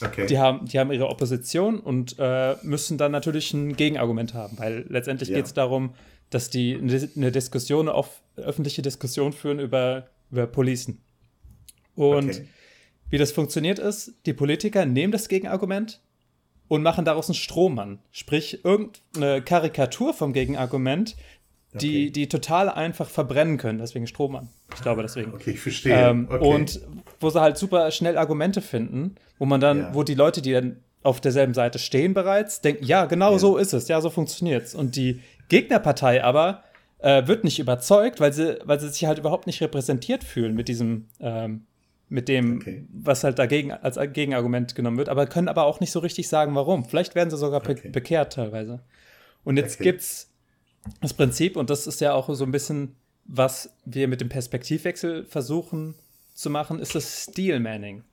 Okay. 0.02 0.28
Die, 0.28 0.38
haben, 0.38 0.66
die 0.66 0.80
haben 0.80 0.92
ihre 0.92 1.10
Opposition 1.10 1.80
und 1.80 2.16
äh, 2.20 2.56
müssen 2.62 2.98
dann 2.98 3.12
natürlich 3.12 3.54
ein 3.54 3.76
Gegenargument 3.76 4.34
haben, 4.34 4.58
weil 4.60 4.86
letztendlich 4.90 5.30
ja. 5.30 5.38
geht 5.38 5.48
es 5.48 5.54
darum, 5.54 5.96
dass 6.30 6.50
die 6.50 6.78
eine 7.16 7.32
Diskussion, 7.32 7.90
auf 7.90 8.22
öffentliche 8.36 8.82
Diskussion 8.82 9.34
führen 9.34 9.60
über, 9.60 10.08
über 10.30 10.46
Policen. 10.46 11.02
Und 11.96 12.30
okay. 12.30 12.48
wie 13.10 13.18
das 13.18 13.32
funktioniert 13.32 13.80
ist, 13.80 14.14
die 14.26 14.34
Politiker 14.34 14.86
nehmen 14.86 15.12
das 15.12 15.30
Gegenargument, 15.30 16.00
und 16.68 16.84
machen 16.84 17.06
daraus 17.06 17.30
einen 17.30 17.36
Strohmann. 17.36 18.00
Sprich, 18.12 18.64
irgendeine 18.64 19.42
Karikatur 19.42 20.14
vom 20.14 20.34
Gegenargument, 20.34 21.16
die, 21.74 22.06
okay. 22.06 22.10
die 22.12 22.30
total 22.30 22.70
einfach 22.70 23.10
verbrennen 23.10 23.58
können. 23.58 23.80
Deswegen 23.80 24.08
Strohmann. 24.08 24.50
Ich 24.74 24.82
glaube 24.82 25.02
deswegen. 25.02 25.34
Okay, 25.34 25.52
ich 25.52 25.60
verstehe. 25.60 25.96
Ähm, 25.96 26.28
okay. 26.30 26.46
Und 26.46 26.82
wo 27.20 27.30
sie 27.30 27.42
halt 27.42 27.58
super 27.58 27.90
schnell 27.92 28.18
Argumente 28.18 28.62
finden, 28.62 29.16
wo 29.38 29.46
man 29.46 29.62
dann, 29.62 29.80
ja. 29.80 29.94
wo 29.94 30.04
die 30.04 30.16
Leute, 30.16 30.42
die 30.42 30.54
dann 30.54 30.78
auf 31.04 31.22
derselben 31.22 31.54
Seite 31.54 31.80
stehen 31.80 32.14
bereits, 32.14 32.62
denken, 32.62 32.84
ja, 32.84 33.06
genau 33.06 33.34
ja. 33.34 33.40
so 33.40 33.58
ist 33.58 33.74
es, 33.74 33.88
ja, 33.88 34.02
so 34.02 34.10
funktioniert's. 34.10 34.76
Und 34.76 34.96
die 34.96 35.22
Gegnerpartei 35.50 36.24
aber 36.24 36.64
äh, 37.00 37.28
wird 37.28 37.44
nicht 37.44 37.60
überzeugt, 37.60 38.20
weil 38.20 38.34
sie, 38.34 38.60
weil 38.66 38.80
sie 38.80 38.90
sich 38.90 39.06
halt 39.06 39.20
überhaupt 39.20 39.48
nicht 39.48 39.62
repräsentiert 39.62 40.24
fühlen 40.24 40.56
mit 40.56 40.68
diesem 40.68 41.08
ähm, 41.20 41.66
mit 42.10 42.30
dem, 42.30 42.58
okay. 42.58 42.86
was 42.94 43.24
halt 43.24 43.38
dagegen 43.38 43.72
als 43.72 44.00
Gegenargument 44.14 44.76
genommen 44.76 44.98
wird, 44.98 45.10
aber 45.10 45.26
können 45.28 45.50
aber 45.50 45.66
auch 45.66 45.80
nicht 45.80 45.92
so 45.92 46.00
richtig 46.00 46.28
sagen, 46.28 46.56
warum. 46.56 46.86
Vielleicht 46.86 47.16
werden 47.16 47.30
sie 47.30 47.38
sogar 47.38 47.62
okay. 47.62 47.90
bekehrt 47.90 48.34
teilweise. 48.34 48.82
Und 49.44 49.58
jetzt 49.58 49.76
okay. 49.76 49.92
gibt's 49.92 50.30
das 51.02 51.14
Prinzip, 51.14 51.58
und 51.58 51.70
das 51.70 51.86
ist 51.86 52.02
ja 52.02 52.14
auch 52.14 52.34
so 52.34 52.44
ein 52.46 52.52
bisschen, 52.52 52.96
was 53.26 53.74
wir 53.86 54.08
mit 54.08 54.22
dem 54.22 54.30
Perspektivwechsel 54.30 55.26
versuchen 55.26 55.96
zu 56.34 56.50
machen, 56.50 56.80
ist 56.80 56.96
das 56.96 57.24
Steelmanning. 57.24 58.04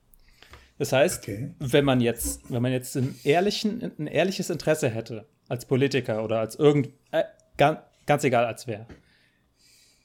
Das 0.79 0.93
heißt, 0.93 1.23
okay. 1.23 1.55
wenn 1.61 1.85
man 1.85 2.01
jetzt, 2.01 2.51
wenn 2.51 2.63
man 2.63 2.73
jetzt 2.73 2.97
ein, 2.97 3.15
ehrlichen, 3.23 3.93
ein 3.99 4.07
ehrliches 4.09 4.51
Interesse 4.51 4.89
hätte, 4.89 5.27
als 5.49 5.67
Politiker 5.67 6.25
oder 6.25 6.41
als 6.41 6.57
irgend, 6.57 6.89
äh, 7.13 7.23
ganz, 7.57 7.79
ganz 8.07 8.25
egal 8.25 8.45
als 8.45 8.67
wer, 8.67 8.87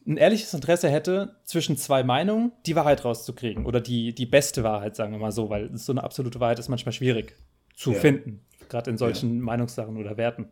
ein 0.09 0.17
ehrliches 0.17 0.53
Interesse 0.53 0.89
hätte, 0.89 1.35
zwischen 1.43 1.77
zwei 1.77 2.03
Meinungen 2.03 2.51
die 2.65 2.75
Wahrheit 2.75 3.05
rauszukriegen 3.05 3.65
oder 3.67 3.79
die, 3.79 4.13
die 4.13 4.25
beste 4.25 4.63
Wahrheit, 4.63 4.95
sagen 4.95 5.11
wir 5.11 5.19
mal 5.19 5.31
so, 5.31 5.49
weil 5.49 5.75
so 5.77 5.93
eine 5.93 6.03
absolute 6.03 6.39
Wahrheit 6.39 6.57
ist 6.57 6.67
manchmal 6.67 6.93
schwierig 6.93 7.35
zu 7.75 7.93
ja. 7.93 7.99
finden, 7.99 8.41
gerade 8.69 8.89
in 8.89 8.97
solchen 8.97 9.37
ja. 9.37 9.43
Meinungssachen 9.43 9.97
oder 9.97 10.17
Werten. 10.17 10.47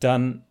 Dann 0.00 0.44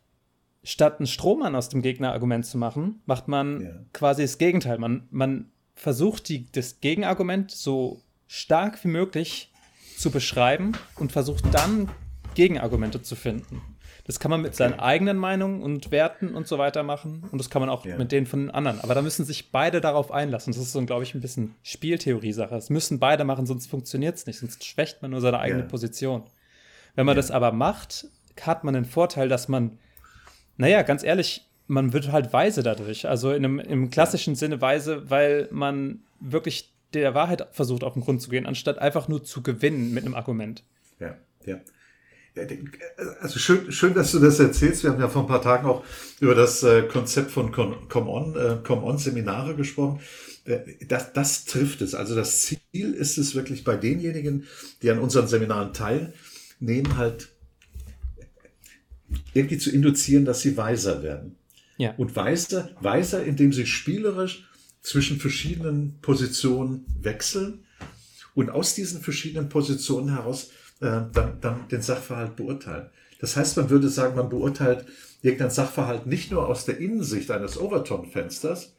statt 0.64 1.00
einen 1.00 1.08
Strohmann 1.08 1.56
aus 1.56 1.70
dem 1.70 1.84
Gegnerargument 1.84 2.46
zu 2.46 2.58
machen, 2.58 3.02
macht 3.06 3.28
man 3.28 3.62
ja. 3.62 3.70
quasi 3.94 4.24
das 4.24 4.40
Gegenteil. 4.40 4.80
Man, 4.80 5.08
man 5.12 5.52
versucht 5.76 6.28
die, 6.28 6.52
das 6.52 6.82
Gegenargument 6.82 7.52
so 7.52 8.02
stark 8.28 8.84
wie 8.84 8.90
möglich 8.90 9.52
zu 9.98 10.10
beschreiben 10.10 10.72
und 10.98 11.12
versucht 11.12 11.44
dann 11.54 11.90
Gegenargumente 12.34 13.04
zu 13.04 13.16
finden. 13.16 13.62
Das 14.12 14.20
kann 14.20 14.30
man 14.30 14.42
mit 14.42 14.50
okay. 14.50 14.58
seinen 14.58 14.78
eigenen 14.78 15.16
Meinungen 15.16 15.64
und 15.64 15.90
Werten 15.90 16.36
und 16.36 16.46
so 16.46 16.58
weiter 16.58 16.84
machen. 16.84 17.24
Und 17.32 17.38
das 17.38 17.50
kann 17.50 17.62
man 17.62 17.70
auch 17.70 17.86
ja. 17.86 17.96
mit 17.96 18.12
denen 18.12 18.28
von 18.28 18.42
den 18.42 18.52
anderen. 18.52 18.82
Aber 18.82 18.94
da 18.94 19.02
müssen 19.02 19.24
sich 19.24 19.52
beide 19.52 19.80
darauf 19.80 20.12
einlassen. 20.12 20.52
Das 20.52 20.62
ist 20.62 20.74
so, 20.74 20.86
glaube 20.86 21.04
ich, 21.04 21.16
ein 21.16 21.22
bisschen 21.22 21.56
Spieltheorie-Sache. 21.64 22.54
Es 22.56 22.70
müssen 22.70 23.00
beide 23.00 23.24
machen, 23.24 23.46
sonst 23.46 23.68
funktioniert 23.68 24.18
es 24.18 24.26
nicht. 24.26 24.40
Sonst 24.40 24.66
schwächt 24.66 25.02
man 25.02 25.12
nur 25.12 25.22
seine 25.22 25.40
eigene 25.40 25.62
ja. 25.62 25.66
Position. 25.66 26.24
Wenn 26.94 27.06
man 27.06 27.16
ja. 27.16 27.22
das 27.22 27.32
aber 27.32 27.54
macht, 27.54 28.08
hat 28.42 28.66
man 28.66 28.74
den 28.74 28.84
Vorteil, 28.84 29.30
dass 29.30 29.48
man, 29.48 29.80
naja, 30.58 30.82
ganz 30.82 31.04
ehrlich, 31.04 31.48
man 31.68 31.94
wird 31.94 32.12
halt 32.12 32.34
weise 32.34 32.64
dadurch. 32.64 33.08
Also 33.08 33.32
in 33.32 33.46
einem, 33.46 33.60
im 33.60 33.90
klassischen 33.92 34.36
Sinne 34.36 34.60
weise, 34.60 35.10
weil 35.10 35.48
man 35.52 36.02
wirklich 36.20 36.74
der 36.94 37.14
Wahrheit 37.14 37.48
versucht, 37.52 37.86
auf 37.86 37.94
den 37.94 38.04
Grund 38.04 38.22
zu 38.22 38.30
gehen, 38.30 38.46
anstatt 38.46 38.78
einfach 38.78 39.08
nur 39.08 39.24
zu 39.24 39.42
gewinnen 39.42 39.94
mit 39.94 40.04
einem 40.04 40.16
Argument. 40.16 40.64
Ja, 41.00 41.16
ja. 41.46 41.62
Also 43.20 43.40
schön, 43.40 43.72
schön, 43.72 43.94
dass 43.94 44.12
du 44.14 44.20
das 44.20 44.40
erzählst. 44.40 44.84
Wir 44.84 44.92
haben 44.92 45.02
ja 45.02 45.10
vor 45.10 45.24
ein 45.24 45.28
paar 45.28 45.42
Tagen 45.42 45.68
auch 45.68 45.84
über 46.22 46.34
das 46.34 46.64
äh, 46.64 46.84
Konzept 46.84 47.32
von 47.32 47.52
Come 47.52 48.10
On, 48.10 48.36
äh, 48.36 48.58
Come 48.64 48.84
On 48.84 48.98
Seminare 48.98 49.56
gesprochen. 49.56 50.00
Äh, 50.46 50.60
das, 50.88 51.12
das 51.12 51.46
trifft 51.46 51.82
es. 51.82 51.94
Also 51.94 52.16
das 52.16 52.42
Ziel 52.42 52.94
ist 52.94 53.18
es 53.18 53.36
wirklich 53.36 53.66
bei 53.66 53.76
denjenigen, 53.76 54.46
die 54.82 54.90
an 54.90 55.00
unseren 55.00 55.28
Seminaren 55.28 55.74
teilnehmen, 55.74 56.96
halt 56.96 57.30
irgendwie 59.34 59.58
zu 59.58 59.70
induzieren, 59.70 60.24
dass 60.24 60.42
sie 60.42 60.56
weiser 60.56 61.04
werden. 61.04 61.36
Ja. 61.78 61.94
Und 61.98 62.16
weiser, 62.16 62.70
weiser, 62.80 63.24
indem 63.24 63.52
sie 63.52 63.66
spielerisch 63.66 64.48
zwischen 64.82 65.20
verschiedenen 65.20 66.00
Positionen 66.02 66.86
wechseln 67.02 67.66
und 68.36 68.50
aus 68.50 68.74
diesen 68.74 69.02
verschiedenen 69.02 69.50
Positionen 69.50 70.10
heraus 70.10 70.52
äh, 70.82 71.02
dann, 71.14 71.38
dann 71.42 71.68
den 71.70 71.82
Sachverhalt 71.82 72.36
beurteilen. 72.36 72.90
Das 73.20 73.38
heißt, 73.38 73.58
man 73.58 73.70
würde 73.70 73.88
sagen, 73.90 74.16
man 74.16 74.30
beurteilt 74.30 74.86
irgendeinen 75.22 75.52
Sachverhalt 75.52 76.08
nicht 76.08 76.32
nur 76.32 76.48
aus 76.48 76.66
der 76.66 76.80
Innensicht 76.80 77.30
eines 77.32 77.60
Overton-Fensters, 77.60 78.74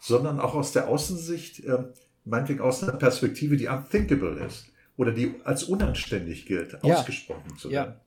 sondern 0.00 0.40
auch 0.40 0.54
aus 0.54 0.72
der 0.72 0.88
Außensicht, 0.88 1.64
äh, 1.64 1.84
meinetwegen 2.24 2.60
aus 2.60 2.82
einer 2.82 2.96
Perspektive, 2.96 3.56
die 3.56 3.68
unthinkable 3.68 4.42
ist 4.46 4.66
oder 4.96 5.12
die 5.12 5.34
als 5.44 5.64
unanständig 5.64 6.46
gilt, 6.46 6.72
ja. 6.82 6.96
ausgesprochen 6.96 7.58
zu 7.58 7.70
werden. 7.70 7.94
Ja. 7.94 8.00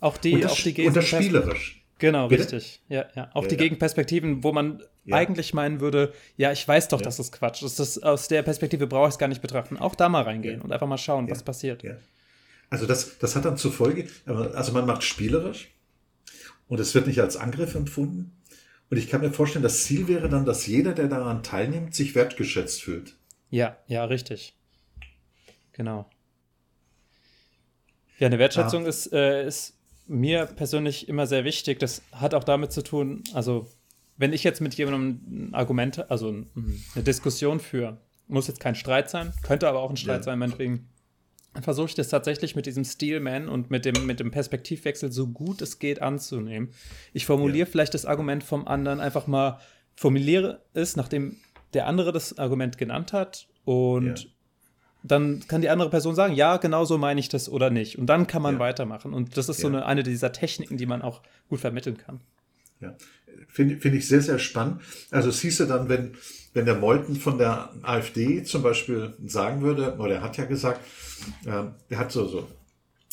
Auch 0.00 0.18
die, 0.18 0.34
und 0.34 0.44
das, 0.44 0.52
auch 0.52 0.56
die 0.56 0.86
und 0.86 0.96
das 0.96 1.06
spielerisch. 1.06 1.82
Genau, 1.98 2.28
Bitte? 2.28 2.42
richtig. 2.42 2.82
Ja, 2.88 3.06
ja. 3.14 3.30
Auch 3.32 3.44
ja, 3.44 3.48
die 3.48 3.56
Gegenperspektiven, 3.56 4.42
wo 4.42 4.52
man 4.52 4.82
ja. 5.04 5.16
eigentlich 5.16 5.54
meinen 5.54 5.80
würde, 5.80 6.12
ja, 6.36 6.52
ich 6.52 6.66
weiß 6.66 6.88
doch, 6.88 7.00
ja. 7.00 7.04
dass 7.04 7.16
das 7.16 7.32
Quatsch 7.32 7.62
ist. 7.62 7.78
Das, 7.78 8.02
aus 8.02 8.28
der 8.28 8.42
Perspektive 8.42 8.86
brauche 8.86 9.08
ich 9.08 9.14
es 9.14 9.18
gar 9.18 9.28
nicht 9.28 9.40
betrachten. 9.40 9.78
Auch 9.78 9.94
da 9.94 10.08
mal 10.08 10.22
reingehen 10.22 10.60
und 10.60 10.72
einfach 10.72 10.86
mal 10.86 10.98
schauen, 10.98 11.30
was 11.30 11.42
passiert. 11.42 11.82
Also 12.74 12.86
das, 12.86 13.18
das 13.18 13.36
hat 13.36 13.44
dann 13.44 13.56
zur 13.56 13.72
Folge, 13.72 14.08
also 14.26 14.72
man 14.72 14.84
macht 14.84 15.04
spielerisch 15.04 15.68
und 16.66 16.80
es 16.80 16.92
wird 16.92 17.06
nicht 17.06 17.20
als 17.20 17.36
Angriff 17.36 17.76
empfunden. 17.76 18.32
Und 18.90 18.96
ich 18.96 19.08
kann 19.08 19.20
mir 19.20 19.30
vorstellen, 19.30 19.62
das 19.62 19.84
Ziel 19.84 20.08
wäre 20.08 20.28
dann, 20.28 20.44
dass 20.44 20.66
jeder, 20.66 20.92
der 20.92 21.06
daran 21.06 21.44
teilnimmt, 21.44 21.94
sich 21.94 22.16
wertgeschätzt 22.16 22.82
fühlt. 22.82 23.14
Ja, 23.48 23.76
ja, 23.86 24.04
richtig. 24.06 24.56
Genau. 25.70 26.10
Ja, 28.18 28.26
eine 28.26 28.40
Wertschätzung 28.40 28.86
ah. 28.86 28.88
ist, 28.88 29.12
äh, 29.12 29.46
ist 29.46 29.78
mir 30.08 30.46
persönlich 30.46 31.08
immer 31.08 31.28
sehr 31.28 31.44
wichtig. 31.44 31.78
Das 31.78 32.02
hat 32.10 32.34
auch 32.34 32.42
damit 32.42 32.72
zu 32.72 32.82
tun, 32.82 33.22
also 33.34 33.70
wenn 34.16 34.32
ich 34.32 34.42
jetzt 34.42 34.60
mit 34.60 34.74
jemandem 34.74 35.50
ein 35.50 35.54
Argument, 35.54 36.10
also 36.10 36.28
eine 36.28 37.04
Diskussion 37.04 37.60
führe, 37.60 37.98
muss 38.26 38.48
jetzt 38.48 38.58
kein 38.58 38.74
Streit 38.74 39.10
sein, 39.10 39.32
könnte 39.42 39.68
aber 39.68 39.78
auch 39.78 39.90
ein 39.90 39.96
Streit 39.96 40.22
ja. 40.22 40.22
sein, 40.24 40.40
meinetwegen, 40.40 40.88
versuche 41.62 41.88
ich 41.88 41.94
das 41.94 42.08
tatsächlich 42.08 42.56
mit 42.56 42.66
diesem 42.66 42.84
Steelman 42.84 43.48
und 43.48 43.70
mit 43.70 43.84
dem, 43.84 44.06
mit 44.06 44.20
dem 44.20 44.30
Perspektivwechsel 44.30 45.12
so 45.12 45.28
gut 45.28 45.62
es 45.62 45.78
geht 45.78 46.02
anzunehmen. 46.02 46.70
Ich 47.12 47.26
formuliere 47.26 47.66
ja. 47.66 47.70
vielleicht 47.70 47.94
das 47.94 48.06
Argument 48.06 48.42
vom 48.42 48.66
anderen 48.66 49.00
einfach 49.00 49.26
mal, 49.26 49.60
formuliere 49.94 50.62
es, 50.72 50.96
nachdem 50.96 51.36
der 51.72 51.86
andere 51.86 52.12
das 52.12 52.38
Argument 52.38 52.78
genannt 52.78 53.12
hat 53.12 53.46
und 53.64 54.20
ja. 54.20 54.30
dann 55.02 55.46
kann 55.46 55.60
die 55.60 55.70
andere 55.70 55.90
Person 55.90 56.14
sagen, 56.14 56.34
ja, 56.34 56.56
genau 56.56 56.84
so 56.84 56.98
meine 56.98 57.20
ich 57.20 57.28
das 57.28 57.48
oder 57.48 57.70
nicht. 57.70 57.98
Und 57.98 58.06
dann 58.06 58.26
kann 58.26 58.42
man 58.42 58.54
ja. 58.54 58.60
weitermachen. 58.60 59.12
Und 59.12 59.36
das 59.36 59.48
ist 59.48 59.60
so 59.60 59.68
eine, 59.68 59.86
eine 59.86 60.02
dieser 60.02 60.32
Techniken, 60.32 60.76
die 60.76 60.86
man 60.86 61.02
auch 61.02 61.22
gut 61.48 61.60
vermitteln 61.60 61.98
kann. 61.98 62.20
Ja, 62.84 62.96
finde 63.48 63.78
find 63.78 63.94
ich 63.94 64.06
sehr, 64.06 64.20
sehr 64.20 64.38
spannend. 64.38 64.82
Also 65.10 65.30
es 65.30 65.40
hieße 65.40 65.66
dann, 65.66 65.88
wenn, 65.88 66.16
wenn 66.52 66.66
der 66.66 66.76
Meuthen 66.76 67.16
von 67.16 67.38
der 67.38 67.72
AfD 67.82 68.42
zum 68.44 68.62
Beispiel 68.62 69.14
sagen 69.24 69.62
würde, 69.62 69.96
oder 69.96 70.16
er 70.16 70.22
hat 70.22 70.36
ja 70.36 70.44
gesagt, 70.44 70.80
äh, 71.46 71.64
er 71.88 71.98
hat 71.98 72.12
so, 72.12 72.26
so, 72.26 72.46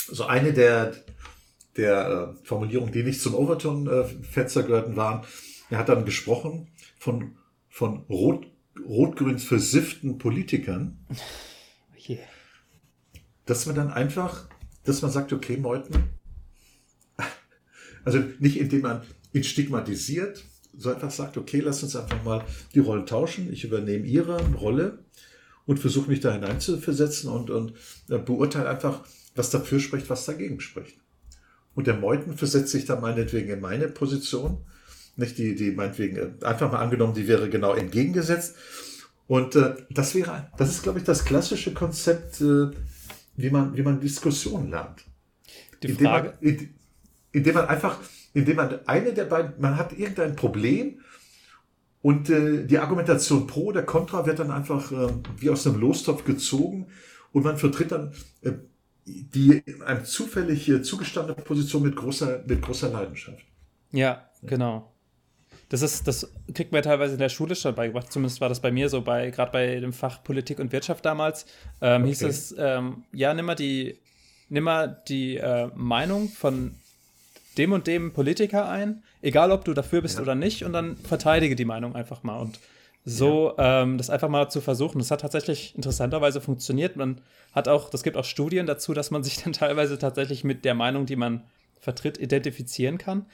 so 0.08 0.26
eine 0.26 0.52
der, 0.52 0.94
der 1.78 2.36
äh, 2.42 2.46
Formulierungen, 2.46 2.92
die 2.92 3.04
nicht 3.04 3.22
zum 3.22 3.34
Overton-Fenster 3.36 4.62
äh, 4.62 4.64
gehörten, 4.64 4.96
waren, 4.96 5.26
er 5.70 5.78
hat 5.78 5.90
dann 5.90 6.04
gesprochen 6.04 6.68
von, 7.00 7.38
von 7.70 8.04
rot, 8.10 8.46
rot-grün 8.86 9.40
versifften 9.40 10.18
Politikern. 10.18 11.00
Okay. 11.96 12.20
Dass 13.46 13.66
man 13.68 13.76
dann 13.76 13.92
einfach, 13.92 14.50
dass 14.84 15.02
man 15.02 15.12
sagt, 15.12 15.32
okay, 15.32 15.56
Meuthen, 15.56 16.10
also 18.04 18.20
nicht 18.40 18.60
indem 18.60 18.82
man 18.82 19.02
ihn 19.34 19.44
stigmatisiert, 19.44 20.44
so 20.78 20.90
einfach 20.90 21.12
sagt, 21.12 21.38
okay, 21.38 21.60
lass 21.60 21.84
uns 21.84 21.96
einfach 21.96 22.24
mal 22.24 22.46
die 22.74 22.80
Rollen 22.80 23.06
tauschen. 23.06 23.52
Ich 23.52 23.64
übernehme 23.64 24.06
ihre 24.06 24.42
Rolle 24.54 25.00
und 25.66 25.80
versuche 25.80 26.10
mich 26.10 26.22
da 26.22 26.34
hineinzuversetzen 26.34 27.30
und, 27.30 27.50
und 27.50 27.74
äh, 28.10 28.18
beurteile 28.18 28.70
einfach, 28.70 29.04
was 29.36 29.50
dafür 29.50 29.80
spricht, 29.80 30.10
was 30.10 30.26
dagegen 30.26 30.60
spricht. 30.60 30.98
Und 31.76 31.88
der 31.88 31.96
Meuten 31.96 32.38
versetzt 32.38 32.72
sich 32.72 32.86
dann 32.86 33.02
meinetwegen 33.02 33.50
in 33.50 33.62
meine 33.62 33.88
Position, 33.88 34.58
nicht 35.16 35.38
die, 35.38 35.56
die 35.56 35.72
meinetwegen, 35.72 36.18
äh, 36.18 36.46
einfach 36.46 36.72
mal 36.72 36.80
angenommen, 36.80 37.14
die 37.14 37.28
wäre 37.28 37.50
genau 37.50 37.74
entgegengesetzt. 37.74 38.56
Und 39.28 39.56
äh, 39.56 39.76
das 39.90 40.16
wäre, 40.16 40.52
das 40.58 40.70
ist, 40.70 40.84
glaube 40.84 41.00
ich, 41.00 41.06
das 41.06 41.24
klassische 41.24 41.74
Konzept, 41.74 42.42
äh, 42.42 42.72
wie 43.38 43.50
man, 43.50 43.76
wie 43.78 43.82
man 43.82 44.00
Diskussionen 44.02 44.72
lernt. 44.72 45.06
Die 45.84 45.90
Frage. 45.90 46.34
Indem 46.42 46.58
man, 46.58 46.70
indem 47.32 47.54
man 47.56 47.66
einfach 47.66 48.00
indem 48.34 48.56
man 48.56 48.80
eine 48.88 49.14
der 49.14 49.26
beiden, 49.26 49.54
man 49.60 49.78
hat 49.78 49.98
irgendein 49.98 50.36
Problem 50.36 51.00
und 52.02 52.30
äh, 52.30 52.66
die 52.66 52.80
Argumentation 52.80 53.48
pro 53.48 53.66
oder 53.66 53.84
contra 53.84 54.26
wird 54.26 54.40
dann 54.40 54.52
einfach 54.52 54.92
äh, 54.92 55.14
wie 55.38 55.50
aus 55.50 55.68
einem 55.68 55.80
Lostopf 55.80 56.24
gezogen 56.24 56.88
und 57.32 57.44
man 57.44 57.58
vertritt 57.58 57.92
dann 57.92 58.14
äh, 58.42 58.54
die 59.06 59.64
einem 59.86 60.06
zufällig 60.06 60.70
äh, 60.70 60.82
zugestandene 60.82 61.42
Position 61.42 61.84
mit 61.84 61.96
großer, 61.96 62.44
mit 62.46 62.62
großer 62.62 62.90
Leidenschaft. 62.90 63.46
Ja, 63.92 64.30
genau. 64.44 64.92
Das 65.70 65.82
ist, 65.82 66.06
das 66.08 66.32
kriegt 66.54 66.74
man 66.74 66.84
teilweise 66.84 67.14
in 67.14 67.20
der 67.20 67.30
Schule 67.30 67.56
schon 67.56 67.74
beigebracht. 67.76 68.12
Zumindest 68.12 68.42
war 68.42 68.50
das 68.50 68.62
bei 68.62 68.72
mir 68.72 68.90
so, 68.90 69.02
bei, 69.02 69.32
gerade 69.32 69.52
bei 69.52 69.80
dem 69.80 69.94
Fach 69.94 70.22
Politik 70.24 70.60
und 70.60 70.72
Wirtschaft 70.74 71.06
damals, 71.06 71.46
ähm, 71.82 72.02
okay. 72.02 72.10
hieß 72.10 72.22
es, 72.24 72.56
ähm, 72.58 73.06
ja, 73.14 73.34
nimm 73.34 73.46
mal 73.46 73.56
die, 73.56 74.00
nimm 74.50 74.66
mal 74.66 75.02
die 75.08 75.38
äh, 75.38 75.70
Meinung 75.76 76.28
von 76.28 76.76
dem 77.58 77.74
und 77.74 77.88
dem 77.88 78.14
Politiker 78.14 78.70
ein, 78.70 79.04
egal 79.22 79.52
ob 79.52 79.66
du 79.66 79.74
dafür 79.74 80.02
bist 80.02 80.18
ja. 80.18 80.22
oder 80.22 80.36
nicht, 80.36 80.64
und 80.64 80.74
dann 80.74 80.98
verteidige 80.98 81.56
die 81.56 81.66
Meinung 81.66 81.96
einfach 81.96 82.24
mal. 82.24 82.40
Und 82.40 82.60
so 83.04 83.54
ja. 83.58 83.82
ähm, 83.82 83.98
das 83.98 84.10
einfach 84.10 84.30
mal 84.30 84.50
zu 84.50 84.62
versuchen. 84.62 85.00
Das 85.00 85.12
hat 85.12 85.22
tatsächlich 85.22 85.76
interessanterweise 85.76 86.40
funktioniert. 86.40 86.96
Man 86.96 87.22
hat 87.52 87.68
auch, 87.68 87.90
das 87.90 88.04
gibt 88.04 88.16
auch 88.16 88.26
Studien 88.26 88.66
dazu, 88.66 88.94
dass 88.94 89.12
man 89.12 89.24
sich 89.24 89.42
dann 89.44 89.54
teilweise 89.54 89.98
tatsächlich 89.98 90.44
mit 90.44 90.66
der 90.66 90.76
Meinung, 90.76 91.06
die 91.06 91.16
man 91.16 91.44
vertritt, 91.80 92.18
identifizieren 92.20 92.98
kann. 92.98 93.26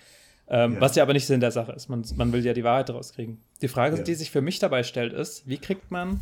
Ähm, 0.50 0.76
ja. 0.76 0.82
Was 0.82 0.96
ja 0.96 1.04
aber 1.04 1.12
nicht 1.12 1.26
Sinn 1.26 1.42
der 1.42 1.52
Sache 1.52 1.74
ist. 1.74 1.90
Man, 1.90 2.06
man 2.16 2.32
will 2.32 2.46
ja 2.46 2.54
die 2.54 2.64
Wahrheit 2.64 2.88
daraus 2.88 3.12
kriegen. 3.14 3.42
Die 3.62 3.68
Frage, 3.68 4.02
die 4.02 4.16
sich 4.16 4.32
für 4.32 4.42
mich 4.42 4.60
dabei 4.60 4.84
stellt, 4.84 5.12
ist, 5.12 5.48
wie 5.48 5.58
kriegt 5.58 5.92
man, 5.92 6.22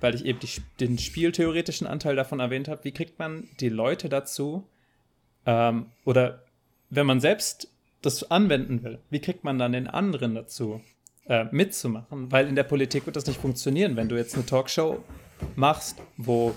weil 0.00 0.16
ich 0.16 0.24
eben 0.24 0.40
die, 0.40 0.48
den 0.80 0.98
spieltheoretischen 0.98 1.86
Anteil 1.86 2.16
davon 2.16 2.40
erwähnt 2.40 2.66
habe, 2.66 2.82
wie 2.82 2.90
kriegt 2.90 3.20
man 3.20 3.48
die 3.60 3.68
Leute 3.68 4.08
dazu, 4.08 4.66
ähm, 5.46 5.86
oder 6.04 6.42
wenn 6.90 7.06
man 7.06 7.20
selbst 7.20 7.68
das 8.02 8.30
anwenden 8.30 8.82
will, 8.82 8.98
wie 9.10 9.20
kriegt 9.20 9.44
man 9.44 9.58
dann 9.58 9.72
den 9.72 9.86
anderen 9.86 10.34
dazu, 10.34 10.80
äh, 11.26 11.44
mitzumachen? 11.50 12.30
Weil 12.30 12.46
in 12.48 12.54
der 12.54 12.62
Politik 12.62 13.06
wird 13.06 13.16
das 13.16 13.26
nicht 13.26 13.40
funktionieren, 13.40 13.96
wenn 13.96 14.08
du 14.08 14.16
jetzt 14.16 14.34
eine 14.34 14.46
Talkshow 14.46 15.02
machst, 15.56 15.96
wo 16.16 16.54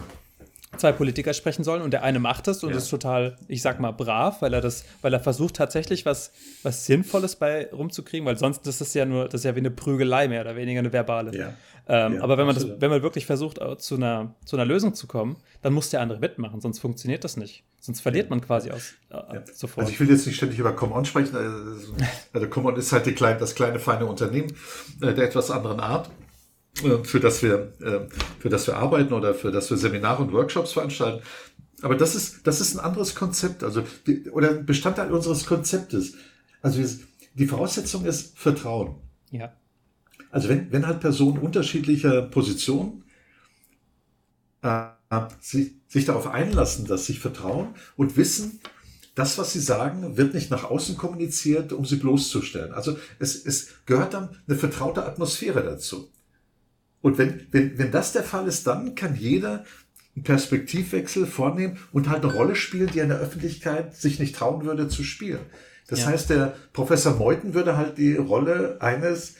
zwei 0.79 0.91
Politiker 0.91 1.33
sprechen 1.33 1.63
sollen 1.63 1.81
und 1.81 1.91
der 1.91 2.03
eine 2.03 2.19
macht 2.19 2.47
es 2.47 2.63
und 2.63 2.71
ja. 2.71 2.77
ist 2.77 2.89
total, 2.89 3.37
ich 3.47 3.61
sag 3.61 3.79
mal, 3.79 3.91
brav, 3.91 4.41
weil 4.41 4.53
er 4.53 4.61
das, 4.61 4.85
weil 5.01 5.13
er 5.13 5.19
versucht 5.19 5.55
tatsächlich 5.55 6.05
was, 6.05 6.31
was 6.63 6.85
Sinnvolles 6.85 7.35
bei 7.35 7.69
rumzukriegen, 7.71 8.25
weil 8.25 8.37
sonst 8.37 8.65
ist 8.67 8.81
das 8.81 8.93
ja 8.93 9.05
nur, 9.05 9.25
das 9.25 9.41
ist 9.41 9.45
ja 9.45 9.55
wie 9.55 9.59
eine 9.59 9.71
Prügelei 9.71 10.27
mehr 10.27 10.41
oder 10.41 10.55
weniger 10.55 10.79
eine 10.79 10.91
verbale. 10.91 11.37
Ja. 11.37 11.53
Ähm, 11.87 12.15
ja, 12.15 12.21
aber 12.21 12.37
wenn 12.37 12.45
man 12.45 12.55
das, 12.55 12.67
wenn 12.79 12.89
man 12.89 13.01
wirklich 13.01 13.25
versucht, 13.25 13.59
äh, 13.59 13.77
zu 13.77 13.95
einer, 13.95 14.35
zu 14.45 14.55
einer 14.55 14.65
Lösung 14.65 14.93
zu 14.93 15.07
kommen, 15.07 15.37
dann 15.61 15.73
muss 15.73 15.89
der 15.89 16.01
andere 16.01 16.19
mitmachen, 16.19 16.61
sonst 16.61 16.79
funktioniert 16.79 17.23
das 17.23 17.35
nicht. 17.35 17.63
Sonst 17.79 18.01
verliert 18.01 18.29
man 18.29 18.41
quasi 18.41 18.71
aus 18.71 18.93
äh, 19.09 19.39
sofort. 19.53 19.85
Also 19.85 19.93
ich 19.93 19.99
will 19.99 20.09
jetzt 20.09 20.27
nicht 20.27 20.35
ständig 20.35 20.59
über 20.59 20.73
Come-On 20.73 21.05
sprechen. 21.05 21.35
Also, 21.35 21.93
also 22.33 22.47
Come-On 22.47 22.75
ist 22.75 22.91
halt 22.91 23.15
kleine, 23.15 23.39
das 23.39 23.55
kleine, 23.55 23.79
feine 23.79 24.05
Unternehmen 24.05 24.53
äh, 25.01 25.13
der 25.13 25.25
etwas 25.25 25.49
anderen 25.49 25.79
Art 25.79 26.07
äh, 26.07 26.28
für 27.03 27.19
das 27.19 27.43
wir, 27.43 27.73
äh, 27.81 28.07
für 28.39 28.49
das 28.49 28.67
wir 28.67 28.77
arbeiten 28.77 29.13
oder 29.13 29.33
für 29.33 29.51
das 29.51 29.69
wir 29.69 29.77
Seminare 29.77 30.23
und 30.23 30.33
Workshops 30.33 30.73
veranstalten. 30.73 31.23
Aber 31.81 31.95
das 31.95 32.15
ist, 32.15 32.45
das 32.45 32.61
ist 32.61 32.75
ein 32.75 32.79
anderes 32.79 33.15
Konzept, 33.15 33.63
also, 33.63 33.83
oder 34.31 34.53
Bestandteil 34.53 35.11
unseres 35.11 35.45
Konzeptes. 35.45 36.15
Also, 36.61 36.81
die 37.35 37.47
Voraussetzung 37.47 38.05
ist 38.05 38.37
Vertrauen. 38.37 38.95
Ja. 39.31 39.53
Also 40.31 40.49
wenn, 40.49 40.71
wenn 40.71 40.85
halt 40.85 40.99
Personen 40.99 41.39
unterschiedlicher 41.39 42.21
Positionen 42.23 43.03
äh, 44.61 44.87
sich, 45.39 45.71
sich 45.87 46.05
darauf 46.05 46.27
einlassen, 46.27 46.85
dass 46.85 47.05
sich 47.05 47.19
vertrauen 47.19 47.75
und 47.95 48.17
wissen, 48.17 48.59
das, 49.15 49.37
was 49.37 49.53
sie 49.53 49.59
sagen, 49.59 50.17
wird 50.17 50.33
nicht 50.33 50.51
nach 50.51 50.63
außen 50.63 50.95
kommuniziert, 50.95 51.73
um 51.73 51.83
sie 51.85 51.97
bloßzustellen. 51.97 52.73
Also 52.73 52.97
es, 53.17 53.43
es 53.43 53.69
gehört 53.85 54.13
dann 54.13 54.37
eine 54.47 54.57
vertraute 54.57 55.03
Atmosphäre 55.03 55.63
dazu. 55.63 56.09
Und 57.01 57.17
wenn, 57.17 57.47
wenn, 57.51 57.77
wenn 57.77 57.91
das 57.91 58.13
der 58.13 58.23
Fall 58.23 58.47
ist, 58.47 58.67
dann 58.67 58.95
kann 58.95 59.15
jeder 59.15 59.65
einen 60.15 60.23
Perspektivwechsel 60.23 61.25
vornehmen 61.25 61.77
und 61.91 62.09
halt 62.09 62.23
eine 62.23 62.33
Rolle 62.33 62.55
spielen, 62.55 62.89
die 62.93 62.99
in 62.99 63.09
der 63.09 63.19
Öffentlichkeit 63.19 63.95
sich 63.95 64.19
nicht 64.19 64.35
trauen 64.35 64.65
würde 64.65 64.87
zu 64.87 65.03
spielen. 65.03 65.39
Das 65.87 66.01
ja. 66.01 66.07
heißt, 66.07 66.29
der 66.29 66.55
Professor 66.73 67.15
Meuthen 67.15 67.53
würde 67.53 67.77
halt 67.77 67.97
die 67.97 68.15
Rolle 68.15 68.77
eines 68.81 69.35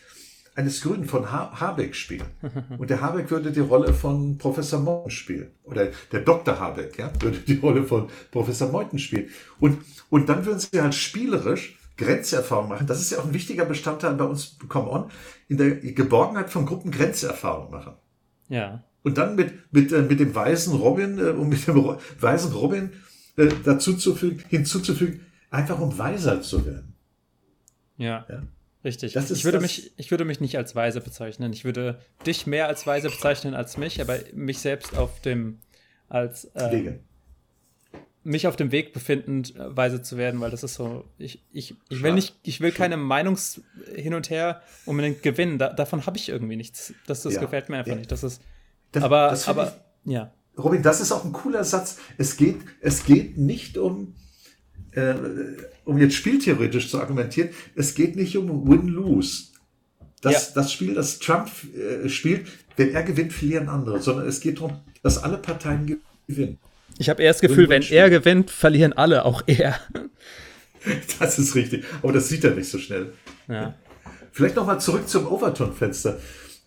eines 0.60 0.82
Grünen 0.82 1.06
von 1.06 1.32
ha 1.32 1.58
Habeck 1.58 1.96
spielen. 1.96 2.26
Und 2.78 2.90
der 2.90 3.02
Habeck 3.02 3.32
würde 3.32 3.52
die 3.52 3.62
Rolle 3.62 3.94
von 3.94 4.38
Professor 4.38 4.80
Meuthen 4.80 5.10
spielen. 5.10 5.52
Oder 5.64 5.88
der 6.12 6.20
Dr. 6.20 6.60
Habeck, 6.60 6.98
ja, 6.98 7.12
würde 7.22 7.38
die 7.40 7.56
Rolle 7.56 7.84
von 7.84 8.10
Professor 8.30 8.70
Meuthen 8.70 9.00
spielen. 9.00 9.30
Und, 9.60 9.78
und 10.10 10.28
dann 10.28 10.46
würden 10.46 10.60
sie 10.60 10.82
halt 10.82 10.94
spielerisch 10.94 11.79
Grenzerfahrung 12.00 12.70
machen. 12.70 12.88
Das 12.88 13.00
ist 13.00 13.12
ja 13.12 13.20
auch 13.20 13.26
ein 13.26 13.34
wichtiger 13.34 13.66
Bestandteil 13.66 14.16
bei 14.16 14.24
uns, 14.24 14.58
come 14.68 14.90
on, 14.90 15.12
in 15.48 15.58
der 15.58 15.76
Geborgenheit 15.76 16.50
von 16.50 16.66
Gruppen 16.66 16.92
Grenzerfahrung 16.92 17.70
machen. 17.70 17.94
Ja. 18.48 18.84
Und 19.04 19.18
dann 19.18 19.36
mit, 19.36 19.54
mit, 19.72 19.92
äh, 19.92 20.02
mit 20.02 20.20
dem 20.20 20.34
weisen 20.34 20.76
Robin, 20.76 21.20
äh, 21.20 21.30
um 21.30 21.50
mit 21.50 21.68
dem 21.68 21.98
weisen 22.20 22.54
Robin 22.54 22.92
äh, 23.38 23.50
dazu 23.64 23.94
zu 23.96 24.16
fügen, 24.16 24.44
hinzuzufügen, 24.50 25.26
einfach 25.52 25.80
um 25.80 25.98
weiser 25.98 26.42
zu 26.42 26.66
werden. 26.66 26.96
Ja. 27.98 28.26
ja? 28.30 28.44
Richtig. 28.84 29.14
Das 29.14 29.30
ich, 29.30 29.44
würde 29.44 29.60
mich, 29.60 29.92
ich 29.98 30.10
würde 30.10 30.26
mich 30.26 30.40
nicht 30.40 30.58
als 30.58 30.74
weise 30.74 31.02
bezeichnen. 31.02 31.52
Ich 31.52 31.66
würde 31.66 32.00
dich 32.26 32.48
mehr 32.48 32.68
als 32.68 32.88
weise 32.88 33.10
bezeichnen 33.10 33.54
als 33.54 33.78
mich, 33.78 34.00
aber 34.00 34.18
mich 34.34 34.60
selbst 34.60 34.98
auf 34.98 35.20
dem, 35.22 35.60
als 36.08 36.46
äh, 36.56 36.94
mich 38.24 38.48
auf 38.48 38.56
dem 38.56 38.72
Weg 38.72 38.94
befindend, 38.94 39.54
weise 39.58 40.02
zu 40.02 40.18
werden, 40.18 40.42
weil 40.42 40.52
das 40.52 40.64
ist 40.64 40.76
so, 40.76 41.06
ich, 41.18 41.42
ich, 41.52 41.76
ich 41.90 42.04
will 42.04 42.14
nicht, 42.14 42.36
ich 42.44 42.60
will 42.60 42.72
keine 42.72 42.98
Meinungs 42.98 43.62
hin 43.96 44.14
und 44.14 44.30
her 44.30 44.62
unbedingt 44.86 45.24
gewinnen. 45.24 45.58
Da, 45.58 45.72
davon 45.72 46.06
habe 46.06 46.18
ich 46.18 46.30
irgendwie 46.30 46.58
nichts. 46.58 46.94
Das, 47.08 47.24
das 47.24 47.36
ja. 47.36 47.42
gefällt 47.42 47.70
mir 47.70 47.78
einfach 47.78 47.92
ja. 47.92 47.98
nicht. 47.98 48.12
Das 48.12 48.24
ist, 48.24 48.42
das, 48.92 49.04
aber, 49.04 49.30
das 49.30 49.48
aber, 49.48 49.76
ich, 50.04 50.12
ja. 50.12 50.34
Robin, 50.58 50.84
das 50.84 51.00
ist 51.00 51.12
auch 51.12 51.24
ein 51.24 51.32
cooler 51.32 51.64
Satz. 51.64 51.98
Es 52.18 52.36
geht, 52.36 52.58
es 52.82 53.06
geht 53.06 53.38
nicht 53.38 53.78
um, 53.78 54.16
äh, 54.92 55.16
um 55.86 55.98
jetzt 55.98 56.16
spieltheoretisch 56.16 56.90
zu 56.90 57.00
argumentieren, 57.00 57.50
es 57.76 57.96
geht 57.96 58.16
nicht 58.16 58.36
um 58.38 58.68
Win-Lose. 58.68 59.48
Das, 60.22 60.50
ja. 60.50 60.54
das 60.56 60.74
Spiel, 60.74 60.96
das 60.96 61.20
Trump 61.20 61.50
äh, 61.74 62.10
spielt, 62.10 62.48
wenn 62.76 62.94
er 62.94 63.04
gewinnt, 63.04 63.32
verlieren 63.32 63.70
andere, 63.70 64.02
sondern 64.02 64.28
es 64.28 64.42
geht 64.42 64.58
darum, 64.58 64.82
dass 65.02 65.24
alle 65.24 65.38
Parteien 65.38 66.02
gewinnen. 66.28 66.58
Ich 66.98 67.10
habe 67.10 67.22
eher 67.24 67.32
das 67.32 67.42
Gefühl, 67.42 67.70
wenn 67.70 67.82
er 67.84 68.10
gewinnt, 68.10 68.52
verlieren 68.52 68.94
alle, 68.94 69.26
auch 69.26 69.44
er. 69.48 69.80
Das 71.20 71.38
ist 71.38 71.56
richtig. 71.56 71.84
Aber 72.02 72.14
das 72.14 72.30
sieht 72.30 72.46
er 72.46 72.52
nicht 72.52 72.70
so 72.70 72.78
schnell. 72.78 73.12
Ja. 73.50 73.76
Vielleicht 74.32 74.56
nochmal 74.56 74.80
zurück 74.80 75.10
zum 75.10 75.28
Overton-Fenster. 75.28 76.18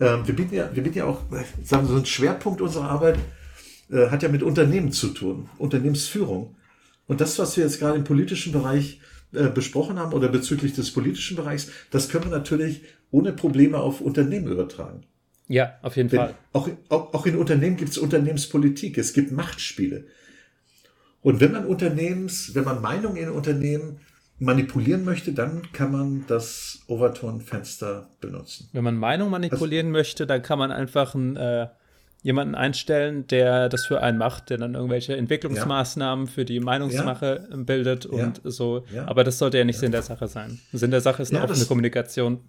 Ähm, 0.01 0.27
wir, 0.27 0.37
bieten 0.37 0.55
ja, 0.55 0.69
wir 0.71 0.83
bieten 0.83 0.99
ja 0.99 1.05
auch, 1.07 1.23
sagen 1.65 1.89
wir 1.89 1.95
so 1.95 1.97
ein 1.97 2.05
Schwerpunkt 2.05 2.61
unserer 2.61 2.91
Arbeit 2.91 3.19
äh, 3.91 4.09
hat 4.09 4.23
ja 4.23 4.29
mit 4.29 4.43
Unternehmen 4.43 4.93
zu 4.93 5.09
tun, 5.09 5.49
Unternehmensführung. 5.59 6.57
Und 7.07 7.21
das, 7.21 7.39
was 7.39 7.57
wir 7.57 7.65
jetzt 7.65 7.79
gerade 7.79 7.99
im 7.99 8.05
politischen 8.05 8.53
Bereich 8.53 9.01
äh, 9.33 9.49
besprochen 9.49 9.99
haben 9.99 10.13
oder 10.13 10.29
bezüglich 10.29 10.75
des 10.75 10.93
politischen 10.93 11.37
Bereichs, 11.37 11.71
das 11.91 12.09
können 12.09 12.25
wir 12.25 12.31
natürlich 12.31 12.83
ohne 13.11 13.33
Probleme 13.33 13.79
auf 13.79 14.01
Unternehmen 14.01 14.49
übertragen. 14.49 15.05
Ja, 15.49 15.79
auf 15.83 15.97
jeden 15.97 16.09
Denn 16.09 16.21
Fall. 16.21 16.35
Auch, 16.53 16.69
auch, 16.89 17.15
auch 17.15 17.27
in 17.27 17.37
Unternehmen 17.37 17.77
gibt 17.77 17.91
es 17.91 17.99
Unternehmenspolitik, 17.99 18.97
es 18.99 19.13
gibt 19.13 19.33
Machtspiele. 19.33 20.05
Und 21.21 21.41
wenn 21.41 21.53
man 21.53 21.67
Unternehmens, 21.67 22.55
wenn 22.55 22.65
man 22.65 22.81
Meinungen 22.81 23.17
in 23.17 23.29
Unternehmen 23.29 24.01
manipulieren 24.39 25.05
möchte, 25.05 25.33
dann 25.33 25.71
kann 25.73 25.93
man 25.93 26.25
das 26.27 26.81
Overton-Fenster 26.89 28.09
benutzen. 28.21 28.69
Wenn 28.73 28.83
man 28.83 28.97
Meinung 28.97 29.31
manipulieren 29.31 29.89
also, 29.89 29.99
möchte, 29.99 30.27
dann 30.27 30.43
kann 30.43 30.59
man 30.59 30.73
einfach 30.73 31.15
einen, 31.15 31.37
äh, 31.37 31.69
jemanden 32.23 32.55
einstellen, 32.55 33.27
der 33.29 33.69
das 33.69 33.87
für 33.87 34.03
einen 34.03 34.19
macht, 34.19 34.51
der 34.51 34.59
dann 34.59 34.75
irgendwelche 34.75 35.17
Entwicklungsmaßnahmen 35.17 36.27
ja. 36.27 36.33
für 36.33 36.45
die 36.45 36.61
Meinungsmache 36.61 37.49
ja. 37.51 37.57
bildet 37.57 38.07
und 38.07 38.41
ja. 38.43 38.51
so. 38.51 38.85
Aber 39.07 39.23
das 39.25 39.39
sollte 39.39 39.59
ja 39.59 39.65
nicht 39.65 39.79
Sinn 39.79 39.93
der 39.93 40.03
Sache 40.03 40.29
sein. 40.29 40.61
Sinn 40.73 40.91
der 40.91 41.01
Sache 41.01 41.23
ist 41.23 41.35
eine 41.35 41.45
offene 41.45 41.65
Kommunikation. 41.65 42.41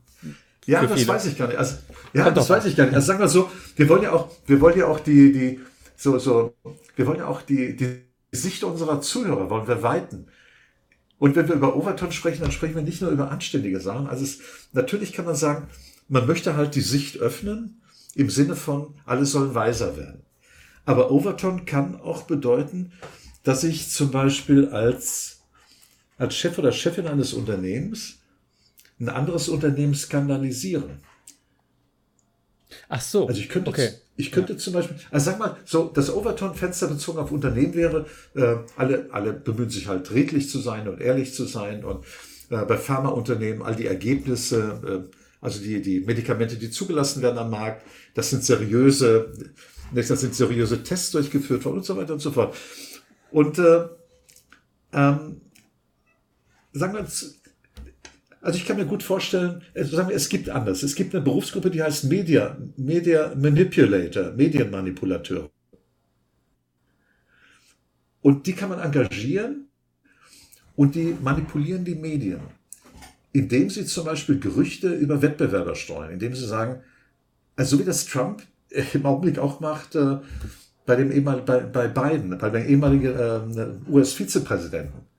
Ja, 0.65 0.86
das 0.86 0.93
viele. 0.99 1.08
weiß 1.08 1.26
ich 1.26 1.38
gar 1.38 1.47
nicht. 1.47 1.58
Also, 1.58 1.76
ja, 2.13 2.23
Kommt 2.26 2.38
das 2.38 2.49
weiß 2.49 2.65
ich 2.65 2.76
gar 2.76 2.86
nicht. 2.86 2.95
Also 2.95 3.08
sagen 3.08 3.19
wir 3.19 3.28
so, 3.28 3.49
wir 3.76 3.89
wollen 3.89 4.04
ja 4.04 4.12
auch, 4.12 4.30
wir 4.45 4.62
wollen 4.62 4.78
ja 4.78 4.88
auch 4.88 4.99
die, 4.99 5.32
die, 5.32 5.60
so, 5.95 6.17
so, 6.19 6.54
wir 6.95 7.08
wollen 7.08 7.19
ja 7.19 7.28
auch 7.28 7.41
die, 7.41 7.76
die 7.76 8.04
Sicht 8.32 8.63
unserer 8.63 9.02
Zuhörer 9.02 9.49
wollen 9.49 9.67
wir 9.67 9.84
weiten. 9.84 10.28
Und 11.19 11.36
wenn 11.36 11.47
wir 11.47 11.56
über 11.56 11.76
Overton 11.76 12.12
sprechen, 12.12 12.41
dann 12.41 12.52
sprechen 12.52 12.76
wir 12.76 12.82
nicht 12.82 13.02
nur 13.02 13.12
über 13.12 13.32
anständige 13.32 13.80
Sachen. 13.80 14.08
Also 14.08 14.23
es, 14.23 14.39
natürlich 14.73 15.13
kann 15.13 15.26
man 15.26 15.36
sagen, 15.36 15.67
man 16.10 16.28
möchte 16.28 16.56
halt 16.56 16.76
die 16.76 16.82
Sicht 16.82 17.17
öffnen 17.17 17.82
im 18.15 18.30
Sinne 18.30 18.56
von, 18.56 18.95
alle 19.06 19.26
sollen 19.26 19.56
weiser 19.56 19.95
werden. 19.97 20.23
Aber 20.86 21.12
Overton 21.12 21.65
kann 21.65 21.95
auch 21.99 22.23
bedeuten, 22.23 22.91
dass 23.43 23.63
ich 23.63 23.89
zum 23.89 24.12
Beispiel 24.12 24.69
als, 24.69 25.43
als 26.17 26.36
Chef 26.36 26.58
oder 26.58 26.71
Chefin 26.71 27.08
eines 27.08 27.34
Unternehmens 27.34 28.19
ein 29.00 29.10
anderes 29.10 29.50
Unternehmen 29.50 29.96
skandalisiere. 29.96 30.98
Ach 32.90 33.02
so. 33.02 33.28
Also 33.28 33.40
ich 33.40 33.50
könnte, 33.50 33.70
okay. 33.70 33.90
ich 34.16 34.32
könnte 34.32 34.54
ja. 34.54 34.60
zum 34.60 34.74
Beispiel, 34.74 34.98
also 35.12 35.32
sag 35.32 35.40
mal, 35.40 35.58
so 35.66 35.92
das 35.94 36.14
Overton-Fenster 36.14 36.88
bezogen 36.88 37.20
auf 37.20 37.32
Unternehmen 37.32 37.74
wäre, 37.74 38.06
äh, 38.36 38.56
alle, 38.76 39.08
alle 39.12 39.34
bemühen 39.34 39.70
sich 39.70 39.88
halt 39.88 40.12
redlich 40.12 40.50
zu 40.50 40.60
sein 40.60 40.88
und 40.88 41.02
ehrlich 41.02 41.34
zu 41.34 41.46
sein 41.46 41.84
und 41.84 42.06
äh, 42.50 42.66
bei 42.66 42.78
Pharmaunternehmen 42.78 43.64
all 43.64 43.76
die 43.76 43.88
Ergebnisse, 43.88 45.08
äh, 45.12 45.16
also 45.42 45.62
die, 45.62 45.82
die 45.82 46.02
Medikamente, 46.02 46.56
die 46.56 46.70
zugelassen 46.70 47.22
werden 47.22 47.38
am 47.38 47.50
Markt, 47.50 47.86
das 48.14 48.30
sind 48.30 48.44
seriöse, 48.44 49.34
das 49.94 50.08
sind 50.08 50.34
seriöse 50.34 50.84
Tests 50.84 51.12
durchgeführt 51.12 51.66
worden 51.66 51.78
und 51.78 51.86
so 51.86 51.98
weiter 51.98 52.14
und 52.14 52.20
so 52.20 52.32
fort. 52.32 52.56
Und 53.32 53.60
äh, 53.60 53.88
ähm, 54.94 55.42
sagen 56.72 56.94
wir, 56.94 57.08
also 58.44 58.58
ich 58.58 58.66
kann 58.66 58.76
mir 58.76 58.86
gut 58.86 59.02
vorstellen, 59.02 59.62
wir, 59.74 60.10
es 60.10 60.28
gibt 60.28 60.50
anders. 60.50 60.84
Es 60.84 60.96
gibt 60.96 61.16
eine 61.16 61.24
Berufsgruppe, 61.24 61.72
die 61.72 61.82
heißt 61.82 62.04
Media, 62.04 62.58
Media 62.76 63.34
Manipulator, 63.36 64.34
Medienmanipulateur. 64.34 65.50
Und 68.22 68.46
die 68.46 68.52
kann 68.52 68.68
man 68.68 68.80
engagieren 68.80 69.70
und 70.76 70.96
die 70.96 71.16
manipulieren 71.22 71.86
die 71.86 71.96
Medien, 71.96 72.42
indem 73.32 73.70
sie 73.70 73.86
zum 73.86 74.06
Beispiel 74.06 74.38
Gerüchte 74.40 74.94
über 74.94 75.22
Wettbewerber 75.22 75.76
streuen, 75.76 76.12
indem 76.12 76.36
sie 76.36 76.46
sagen, 76.46 76.82
also 77.56 77.78
so 77.78 77.82
wie 77.82 77.86
das 77.86 78.06
Trump 78.06 78.44
im 78.94 79.06
Augenblick 79.06 79.40
auch 79.40 79.62
macht, 79.62 79.96
äh, 79.96 80.18
bei 80.86 80.98
dem 80.98 81.14
ehemaligen, 81.14 81.46
bei, 81.46 81.60
bei 81.60 81.88
Biden, 81.88 82.38
bei 82.38 82.50
dem 82.50 82.68
ehemaligen 82.68 83.16
äh, 83.18 83.90
US-Vizepräsidenten. 83.90 85.12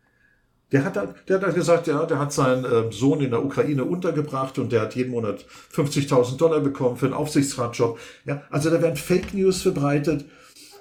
Der 0.75 0.85
hat, 0.85 0.97
der 1.29 1.41
hat 1.41 1.55
gesagt, 1.55 1.87
ja, 1.87 2.05
der 2.05 2.19
hat 2.19 2.33
seinen 2.33 2.65
ähm, 2.65 2.91
Sohn 2.91 3.21
in 3.21 3.31
der 3.31 3.45
Ukraine 3.45 3.85
untergebracht 3.85 4.59
und 4.59 4.73
der 4.73 4.81
hat 4.81 4.97
jeden 4.97 5.13
Monat 5.13 5.47
50.000 5.73 6.37
Dollar 6.37 6.59
bekommen 6.59 6.97
für 6.97 7.07
einen 7.07 7.15
Aufsichtsratjob. 7.15 7.97
Ja, 8.25 8.43
also 8.51 8.71
da 8.71 8.83
werden 8.83 8.97
Fake 8.97 9.33
News 9.35 9.63
verbreitet 9.63 10.25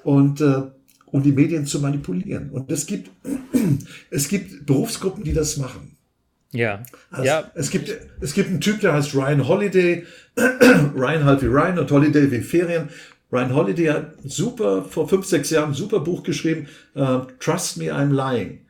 und 0.04 0.42
äh, 0.42 0.64
um 1.06 1.22
die 1.22 1.32
Medien 1.32 1.68
zu 1.68 1.80
manipulieren. 1.80 2.50
Und 2.50 2.72
es 2.72 2.88
gibt, 2.88 3.12
es 4.10 4.28
gibt 4.30 4.66
Berufsgruppen, 4.66 5.24
die 5.24 5.34
das 5.34 5.58
machen. 5.58 5.96
Ja. 6.50 6.82
Also 7.12 7.26
ja. 7.28 7.52
Es 7.54 7.70
gibt, 7.70 7.96
es 8.20 8.34
gibt 8.34 8.50
einen 8.50 8.62
Typ, 8.62 8.82
der 8.82 8.94
heißt 8.94 9.14
Ryan 9.14 9.48
Holiday. 9.48 10.08
Ryan 10.96 11.24
halt 11.24 11.44
wie 11.44 11.48
Ryan 11.48 11.78
und 11.78 11.92
Holiday 11.92 12.32
wie 12.32 12.42
Ferien. 12.42 12.90
Ryan 13.32 13.54
Holiday 13.54 13.86
hat 13.90 14.14
super, 14.24 14.86
vor 14.86 15.08
fünf, 15.08 15.28
sechs 15.28 15.52
Jahren 15.52 15.70
ein 15.70 15.76
super 15.76 16.00
Buch 16.00 16.24
geschrieben, 16.24 16.68
uh, 16.96 17.28
Trust 17.40 17.78
Me, 17.78 17.94
I'm 17.94 18.12
Lying 18.12 18.62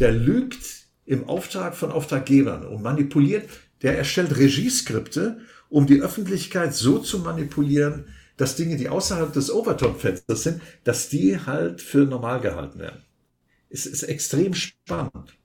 der 0.00 0.12
lügt 0.12 0.84
im 1.06 1.28
Auftrag 1.28 1.74
von 1.76 1.92
Auftraggebern 1.92 2.66
und 2.66 2.82
manipuliert, 2.82 3.48
der 3.82 3.98
erstellt 3.98 4.36
Regieskripte, 4.36 5.40
um 5.68 5.86
die 5.86 6.00
Öffentlichkeit 6.00 6.74
so 6.74 6.98
zu 6.98 7.18
manipulieren, 7.18 8.06
dass 8.36 8.56
Dinge, 8.56 8.76
die 8.76 8.88
außerhalb 8.88 9.32
des 9.32 9.50
Overton-Fensters 9.50 10.42
sind, 10.42 10.60
dass 10.82 11.08
die 11.08 11.38
halt 11.38 11.80
für 11.80 12.04
normal 12.04 12.40
gehalten 12.40 12.78
werden. 12.78 13.02
Es 13.70 13.86
ist 13.86 14.02
extrem 14.04 14.54
spannend. 14.54 15.36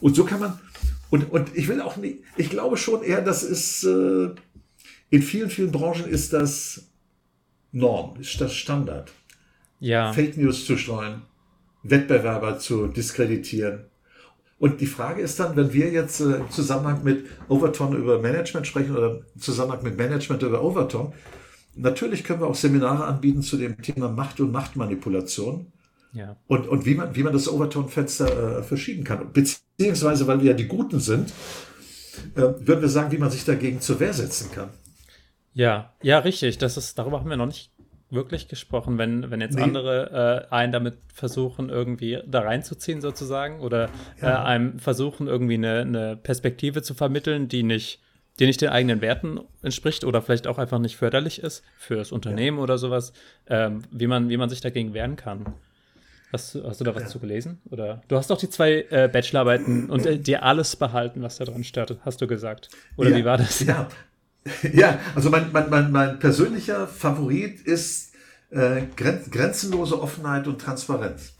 Und 0.00 0.14
so 0.14 0.24
kann 0.24 0.40
man, 0.40 0.60
und, 1.10 1.30
und 1.32 1.56
ich 1.56 1.68
will 1.68 1.80
auch 1.80 1.96
nicht, 1.96 2.18
ich 2.36 2.50
glaube 2.50 2.76
schon 2.76 3.02
eher, 3.02 3.20
das 3.20 3.42
ist, 3.42 3.84
äh, 3.84 4.30
in 5.10 5.22
vielen, 5.22 5.50
vielen 5.50 5.72
Branchen 5.72 6.06
ist 6.06 6.32
das 6.32 6.90
Norm, 7.72 8.20
ist 8.20 8.40
das 8.40 8.54
Standard. 8.54 9.10
Ja. 9.80 10.12
Fake 10.12 10.36
News 10.36 10.66
zu 10.66 10.76
streuen. 10.76 11.22
Wettbewerber 11.90 12.58
zu 12.58 12.86
diskreditieren. 12.86 13.84
Und 14.58 14.80
die 14.80 14.86
Frage 14.86 15.22
ist 15.22 15.38
dann, 15.38 15.56
wenn 15.56 15.72
wir 15.72 15.90
jetzt 15.90 16.20
äh, 16.20 16.36
im 16.36 16.50
Zusammenhang 16.50 17.04
mit 17.04 17.26
Overton 17.48 17.96
über 17.96 18.18
Management 18.20 18.66
sprechen 18.66 18.96
oder 18.96 19.22
im 19.34 19.40
Zusammenhang 19.40 19.82
mit 19.84 19.96
Management 19.96 20.42
über 20.42 20.62
Overton, 20.62 21.12
natürlich 21.76 22.24
können 22.24 22.40
wir 22.40 22.48
auch 22.48 22.56
Seminare 22.56 23.04
anbieten 23.04 23.42
zu 23.42 23.56
dem 23.56 23.80
Thema 23.80 24.08
Macht 24.08 24.40
und 24.40 24.50
Machtmanipulation. 24.50 25.72
Ja. 26.12 26.36
Und, 26.48 26.66
und 26.66 26.86
wie 26.86 26.94
man, 26.94 27.14
wie 27.14 27.22
man 27.22 27.32
das 27.32 27.48
Overton-Fenster 27.48 28.58
äh, 28.58 28.62
verschieben 28.62 29.04
kann. 29.04 29.32
Beziehungsweise, 29.32 30.26
weil 30.26 30.40
wir 30.40 30.50
ja 30.50 30.56
die 30.56 30.66
Guten 30.66 30.98
sind, 30.98 31.32
äh, 32.34 32.40
würden 32.40 32.80
wir 32.80 32.88
sagen, 32.88 33.12
wie 33.12 33.18
man 33.18 33.30
sich 33.30 33.44
dagegen 33.44 33.80
zur 33.80 34.00
Wehr 34.00 34.12
setzen 34.12 34.50
kann. 34.52 34.70
Ja, 35.52 35.92
ja, 36.02 36.18
richtig. 36.18 36.58
Das 36.58 36.76
ist, 36.76 36.98
darüber 36.98 37.20
haben 37.20 37.30
wir 37.30 37.36
noch 37.36 37.46
nicht 37.46 37.70
wirklich 38.10 38.48
gesprochen, 38.48 38.98
wenn, 38.98 39.30
wenn 39.30 39.40
jetzt 39.40 39.56
nee. 39.56 39.62
andere 39.62 40.46
äh, 40.50 40.54
einen 40.54 40.72
damit 40.72 40.96
versuchen, 41.12 41.68
irgendwie 41.68 42.20
da 42.26 42.40
reinzuziehen 42.40 43.00
sozusagen 43.00 43.60
oder 43.60 43.90
ja. 44.20 44.42
äh, 44.42 44.46
einem 44.46 44.78
versuchen, 44.78 45.26
irgendwie 45.26 45.54
eine, 45.54 45.80
eine 45.80 46.16
Perspektive 46.16 46.82
zu 46.82 46.94
vermitteln, 46.94 47.48
die 47.48 47.62
nicht, 47.62 48.00
die 48.38 48.46
nicht 48.46 48.60
den 48.60 48.70
eigenen 48.70 49.00
Werten 49.00 49.40
entspricht 49.62 50.04
oder 50.04 50.22
vielleicht 50.22 50.46
auch 50.46 50.58
einfach 50.58 50.78
nicht 50.78 50.96
förderlich 50.96 51.42
ist 51.42 51.64
für 51.76 51.96
das 51.96 52.12
Unternehmen 52.12 52.58
ja. 52.58 52.62
oder 52.62 52.78
sowas, 52.78 53.12
ähm, 53.46 53.82
wie, 53.90 54.06
man, 54.06 54.30
wie 54.30 54.36
man 54.36 54.48
sich 54.48 54.60
dagegen 54.60 54.94
wehren 54.94 55.16
kann. 55.16 55.54
Hast 56.32 56.54
du, 56.54 56.64
hast 56.64 56.80
du 56.80 56.84
da 56.84 56.94
was 56.94 57.04
ja. 57.04 57.08
zu 57.08 57.20
gelesen? 57.20 57.60
Oder 57.70 58.02
du 58.08 58.16
hast 58.16 58.30
doch 58.30 58.36
die 58.36 58.50
zwei 58.50 58.86
äh, 58.90 59.08
Bachelorarbeiten 59.10 59.88
und 59.88 60.04
äh, 60.04 60.18
dir 60.18 60.42
alles 60.42 60.76
behalten, 60.76 61.22
was 61.22 61.38
da 61.38 61.46
drin 61.46 61.64
steht, 61.64 61.96
hast 62.04 62.20
du 62.20 62.26
gesagt. 62.26 62.68
Oder 62.96 63.16
wie 63.16 63.24
war 63.24 63.38
das? 63.38 63.60
Ja, 63.60 63.88
Ja, 64.72 64.98
also 65.14 65.30
mein, 65.30 65.52
mein, 65.52 65.70
mein, 65.70 65.92
mein 65.92 66.18
persönlicher 66.18 66.86
Favorit 66.86 67.60
ist 67.60 68.14
äh, 68.50 68.82
grenzenlose 68.96 70.00
Offenheit 70.00 70.46
und 70.46 70.60
Transparenz. 70.60 71.34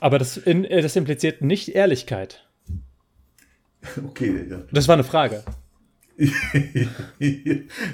Aber 0.00 0.18
das, 0.18 0.36
in, 0.36 0.64
äh, 0.64 0.82
das 0.82 0.96
impliziert 0.96 1.42
nicht 1.42 1.68
Ehrlichkeit. 1.68 2.42
Okay, 4.04 4.46
ja. 4.50 4.62
Das 4.72 4.88
war 4.88 4.94
eine 4.94 5.04
Frage. 5.04 5.44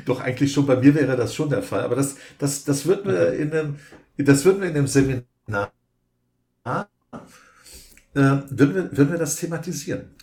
Doch 0.06 0.20
eigentlich 0.20 0.50
schon, 0.50 0.64
bei 0.64 0.76
mir 0.76 0.94
wäre 0.94 1.18
das 1.18 1.34
schon 1.34 1.50
der 1.50 1.62
Fall. 1.62 1.82
Aber 1.82 1.96
das, 1.96 2.16
das, 2.38 2.64
das, 2.64 2.86
würden, 2.86 3.12
wir 3.12 3.28
okay. 3.28 3.42
in 3.42 3.52
einem, 3.52 3.78
das 4.16 4.42
würden 4.46 4.62
wir 4.62 4.70
in 4.70 4.76
einem 4.76 4.86
Seminar, 4.86 5.70
äh, 6.64 6.80
würden, 8.14 8.74
wir, 8.74 8.96
würden 8.96 9.10
wir 9.10 9.18
das 9.18 9.36
thematisieren 9.36 10.14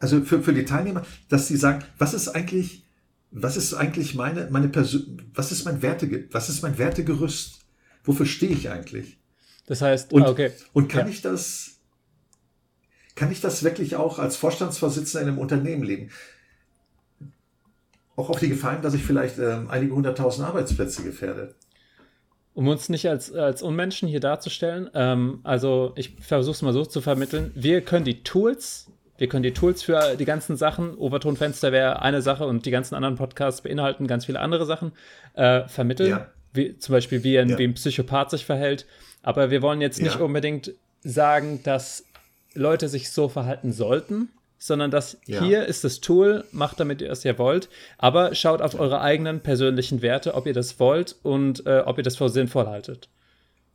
also 0.00 0.22
für, 0.22 0.42
für 0.42 0.54
die 0.54 0.64
Teilnehmer, 0.64 1.04
dass 1.28 1.46
sie 1.46 1.56
sagen, 1.56 1.84
was 1.98 2.14
ist 2.14 2.28
eigentlich, 2.28 2.84
was 3.30 3.56
ist 3.56 3.74
eigentlich 3.74 4.14
meine, 4.14 4.48
meine 4.50 4.68
Persön 4.68 5.30
was 5.34 5.52
ist 5.52 5.64
mein 5.64 5.82
Werte, 5.82 6.24
was 6.32 6.48
ist 6.48 6.62
mein 6.62 6.78
Wertegerüst? 6.78 7.60
Wofür 8.02 8.26
stehe 8.26 8.52
ich 8.52 8.70
eigentlich? 8.70 9.18
Das 9.66 9.82
heißt, 9.82 10.12
und, 10.12 10.22
ah, 10.22 10.30
okay. 10.30 10.52
Und 10.72 10.88
kann 10.88 11.06
ja. 11.06 11.12
ich 11.12 11.20
das, 11.20 11.78
kann 13.14 13.30
ich 13.30 13.40
das 13.40 13.62
wirklich 13.62 13.94
auch 13.94 14.18
als 14.18 14.36
Vorstandsvorsitzender 14.36 15.22
in 15.22 15.28
einem 15.28 15.38
Unternehmen 15.38 15.84
leben? 15.84 16.10
Auch 18.16 18.30
auf 18.30 18.40
die 18.40 18.48
Gefahren, 18.48 18.82
dass 18.82 18.94
ich 18.94 19.04
vielleicht 19.04 19.38
ähm, 19.38 19.68
einige 19.70 19.94
hunderttausend 19.94 20.46
Arbeitsplätze 20.46 21.02
gefährde. 21.02 21.54
Um 22.54 22.68
uns 22.68 22.88
nicht 22.88 23.08
als, 23.08 23.32
als 23.32 23.62
Unmenschen 23.62 24.08
hier 24.08 24.20
darzustellen, 24.20 24.90
ähm, 24.94 25.40
also 25.44 25.92
ich 25.94 26.16
versuche 26.20 26.54
es 26.54 26.62
mal 26.62 26.72
so 26.72 26.84
zu 26.84 27.00
vermitteln, 27.00 27.52
wir 27.54 27.82
können 27.82 28.04
die 28.04 28.22
Tools, 28.22 28.90
wir 29.20 29.28
können 29.28 29.42
die 29.42 29.52
Tools 29.52 29.82
für 29.82 30.16
die 30.16 30.24
ganzen 30.24 30.56
Sachen, 30.56 30.96
Overtonfenster 30.96 31.72
wäre 31.72 32.00
eine 32.00 32.22
Sache 32.22 32.46
und 32.46 32.64
die 32.64 32.70
ganzen 32.70 32.94
anderen 32.94 33.16
Podcasts 33.16 33.60
beinhalten 33.60 34.06
ganz 34.06 34.24
viele 34.24 34.40
andere 34.40 34.64
Sachen, 34.64 34.92
äh, 35.34 35.68
vermitteln. 35.68 36.10
Ja. 36.10 36.26
Wie, 36.54 36.78
zum 36.78 36.94
Beispiel, 36.94 37.22
wie 37.22 37.38
ein, 37.38 37.50
ja. 37.50 37.58
wie 37.58 37.64
ein 37.64 37.74
Psychopath 37.74 38.30
sich 38.30 38.46
verhält. 38.46 38.86
Aber 39.22 39.50
wir 39.50 39.60
wollen 39.60 39.82
jetzt 39.82 40.00
nicht 40.00 40.14
ja. 40.14 40.24
unbedingt 40.24 40.72
sagen, 41.04 41.60
dass 41.64 42.06
Leute 42.54 42.88
sich 42.88 43.10
so 43.10 43.28
verhalten 43.28 43.72
sollten, 43.72 44.30
sondern 44.56 44.90
dass 44.90 45.18
hier 45.26 45.66
ist 45.66 45.84
das 45.84 46.00
Tool, 46.00 46.44
macht 46.50 46.80
damit 46.80 47.02
ihr 47.02 47.10
es 47.10 47.22
ja 47.22 47.36
wollt, 47.36 47.68
aber 47.98 48.34
schaut 48.34 48.62
auf 48.62 48.80
eure 48.80 49.02
eigenen 49.02 49.40
persönlichen 49.40 50.00
Werte, 50.00 50.32
ob 50.32 50.46
ihr 50.46 50.54
das 50.54 50.80
wollt 50.80 51.16
und 51.22 51.66
äh, 51.66 51.82
ob 51.84 51.98
ihr 51.98 52.04
das 52.04 52.16
für 52.16 52.30
sinnvoll 52.30 52.68
haltet. 52.68 53.10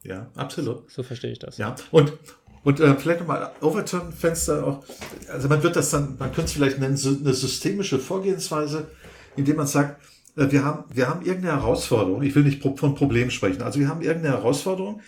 Ja, 0.02 0.28
absolut. 0.36 0.89
So, 0.89 0.98
so 0.98 1.04
verstehe 1.04 1.32
ich 1.32 1.39
das. 1.39 1.60
Ja, 1.60 1.76
und, 1.91 2.14
und 2.66 2.80
äh, 2.80 2.95
vielleicht 2.95 3.20
nochmal 3.20 3.51
Overton-Fenster 3.61 4.66
auch, 4.66 4.84
also 5.32 5.47
man 5.47 5.61
wird 5.61 5.76
das 5.76 5.91
dann, 5.91 6.18
man 6.18 6.32
könnte 6.32 6.45
es 6.45 6.53
vielleicht 6.53 6.80
nennen, 6.80 6.97
so 6.97 7.09
eine 7.09 7.34
systemische 7.34 7.99
Vorgehensweise, 7.99 8.88
indem 9.36 9.57
man 9.57 9.68
sagt, 9.68 10.03
äh, 10.36 10.51
wir 10.51 10.66
haben, 10.66 10.84
wir 10.91 11.07
haben 11.07 11.24
irgendeine 11.24 11.61
Herausforderung, 11.61 12.24
ich 12.24 12.34
will 12.34 12.43
nicht 12.43 12.63
von 12.63 12.95
Problemen 12.95 13.30
sprechen, 13.30 13.61
also 13.61 13.80
wir 13.80 13.88
haben 13.88 14.01
irgendeine 14.01 14.38
Herausforderung 14.38 15.01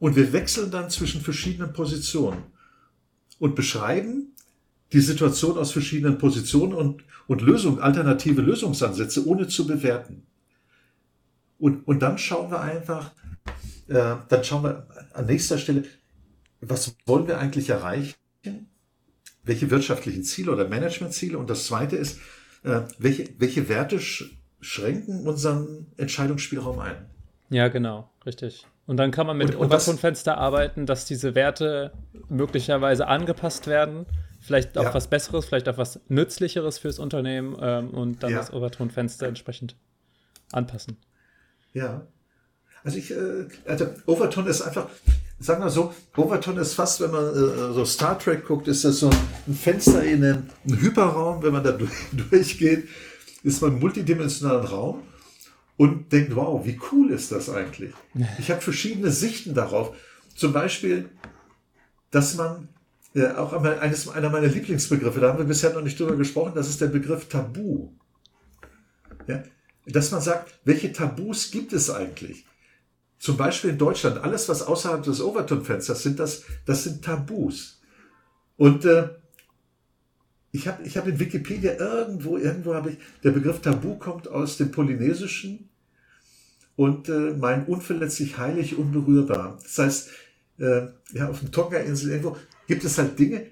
und 0.00 0.16
wir 0.16 0.32
wechseln 0.32 0.72
dann 0.72 0.90
zwischen 0.90 1.20
verschiedenen 1.20 1.72
Positionen 1.72 2.42
und 3.38 3.54
beschreiben 3.54 4.32
die 4.92 5.00
Situation 5.00 5.58
aus 5.58 5.70
verschiedenen 5.70 6.18
Positionen 6.18 6.74
und, 6.74 7.04
und 7.28 7.40
Lösungen, 7.40 7.78
alternative 7.78 8.42
Lösungsansätze, 8.42 9.24
ohne 9.28 9.46
zu 9.46 9.64
bewerten. 9.68 10.26
Und, 11.60 11.86
und 11.86 12.00
dann 12.00 12.18
schauen 12.18 12.50
wir 12.50 12.60
einfach, 12.60 13.12
äh, 13.86 14.16
dann 14.28 14.42
schauen 14.42 14.64
wir 14.64 14.88
an 15.14 15.26
nächster 15.26 15.56
Stelle, 15.56 15.84
was 16.68 16.96
wollen 17.06 17.26
wir 17.26 17.38
eigentlich 17.38 17.70
erreichen? 17.70 18.14
Welche 19.42 19.70
wirtschaftlichen 19.70 20.22
Ziele 20.24 20.52
oder 20.52 20.68
Managementziele? 20.68 21.38
Und 21.38 21.50
das 21.50 21.66
zweite 21.66 21.96
ist, 21.96 22.18
äh, 22.64 22.82
welche, 22.98 23.28
welche 23.38 23.68
Werte 23.68 24.00
sch 24.00 24.24
schränken 24.60 25.26
unseren 25.26 25.86
Entscheidungsspielraum 25.96 26.78
ein? 26.80 27.06
Ja, 27.50 27.68
genau, 27.68 28.10
richtig. 28.24 28.66
Und 28.86 28.96
dann 28.96 29.10
kann 29.10 29.26
man 29.26 29.36
mit 29.36 29.56
Overton-Fenster 29.56 30.38
arbeiten, 30.38 30.86
dass 30.86 31.04
diese 31.04 31.34
Werte 31.34 31.92
möglicherweise 32.28 33.06
angepasst 33.06 33.66
werden. 33.66 34.06
Vielleicht 34.40 34.78
auf 34.78 34.84
ja. 34.84 34.94
was 34.94 35.08
Besseres, 35.08 35.46
vielleicht 35.46 35.68
auf 35.68 35.76
was 35.76 36.00
Nützlicheres 36.08 36.78
fürs 36.78 36.98
Unternehmen 36.98 37.56
ähm, 37.60 37.90
und 37.90 38.22
dann 38.22 38.30
ja. 38.30 38.38
das 38.38 38.52
Overton-Fenster 38.52 39.26
entsprechend 39.26 39.76
anpassen. 40.52 40.98
Ja. 41.72 42.06
Also 42.84 42.98
ich, 42.98 43.10
äh, 43.10 43.48
also 43.66 43.88
Overton 44.06 44.46
ist 44.46 44.62
einfach, 44.62 44.88
sagen 45.38 45.62
wir 45.62 45.70
so, 45.70 45.94
Overton 46.16 46.56
ist 46.58 46.74
fast, 46.74 47.00
wenn 47.00 47.10
man 47.10 47.24
äh, 47.24 47.72
so 47.72 47.84
Star 47.84 48.18
Trek 48.18 48.46
guckt, 48.46 48.68
ist 48.68 48.84
das 48.84 48.98
so 48.98 49.10
ein 49.10 49.54
Fenster 49.54 50.02
in 50.02 50.24
einem, 50.24 50.44
Hyperraum, 50.64 51.42
wenn 51.42 51.52
man 51.52 51.62
da 51.62 51.72
durch, 51.72 51.92
durchgeht, 52.12 52.88
ist 53.42 53.60
man 53.60 53.74
im 53.74 53.80
multidimensionalen 53.80 54.66
Raum 54.66 55.02
und 55.76 56.10
denkt, 56.12 56.34
wow, 56.34 56.64
wie 56.64 56.78
cool 56.90 57.10
ist 57.10 57.32
das 57.32 57.50
eigentlich? 57.50 57.92
Ich 58.38 58.50
habe 58.50 58.60
verschiedene 58.60 59.10
Sichten 59.10 59.54
darauf. 59.54 59.94
Zum 60.34 60.52
Beispiel, 60.52 61.10
dass 62.10 62.34
man 62.34 62.68
äh, 63.14 63.28
auch 63.28 63.52
eines, 63.52 64.08
einer 64.08 64.30
meiner 64.30 64.48
Lieblingsbegriffe, 64.48 65.20
da 65.20 65.28
haben 65.28 65.38
wir 65.38 65.44
bisher 65.44 65.72
noch 65.72 65.82
nicht 65.82 66.00
drüber 66.00 66.16
gesprochen, 66.16 66.52
das 66.54 66.68
ist 66.68 66.80
der 66.80 66.88
Begriff 66.88 67.28
Tabu. 67.28 67.90
Ja? 69.26 69.42
Dass 69.86 70.10
man 70.10 70.20
sagt, 70.20 70.58
welche 70.64 70.92
Tabus 70.92 71.50
gibt 71.50 71.72
es 71.72 71.90
eigentlich? 71.90 72.46
Zum 73.18 73.36
Beispiel 73.36 73.70
in 73.70 73.78
Deutschland, 73.78 74.18
alles, 74.18 74.48
was 74.48 74.62
außerhalb 74.62 75.02
des 75.02 75.20
Overton-Fensters 75.20 76.02
sind, 76.02 76.18
das, 76.18 76.44
das 76.66 76.84
sind 76.84 77.04
Tabus. 77.04 77.80
Und 78.56 78.84
äh, 78.84 79.08
ich 80.56 80.66
habe 80.68 80.82
ich 80.84 80.96
hab 80.96 81.06
in 81.06 81.18
Wikipedia 81.18 81.74
irgendwo, 81.74 82.38
irgendwo 82.38 82.74
habe 82.74 82.90
ich, 82.90 82.98
der 83.22 83.30
Begriff 83.30 83.60
Tabu 83.60 83.96
kommt 83.96 84.28
aus 84.28 84.56
dem 84.56 84.70
Polynesischen 84.70 85.68
und 86.76 87.08
äh, 87.08 87.34
mein 87.38 87.66
unverletzlich 87.66 88.38
heilig 88.38 88.76
unberührbar. 88.76 89.58
Das 89.62 89.78
heißt, 89.78 90.10
äh, 90.58 90.86
ja, 91.12 91.28
auf 91.28 91.40
den 91.40 91.52
Tonga-Inseln 91.52 92.12
irgendwo 92.12 92.36
gibt 92.66 92.84
es 92.84 92.96
halt 92.98 93.18
Dinge, 93.18 93.46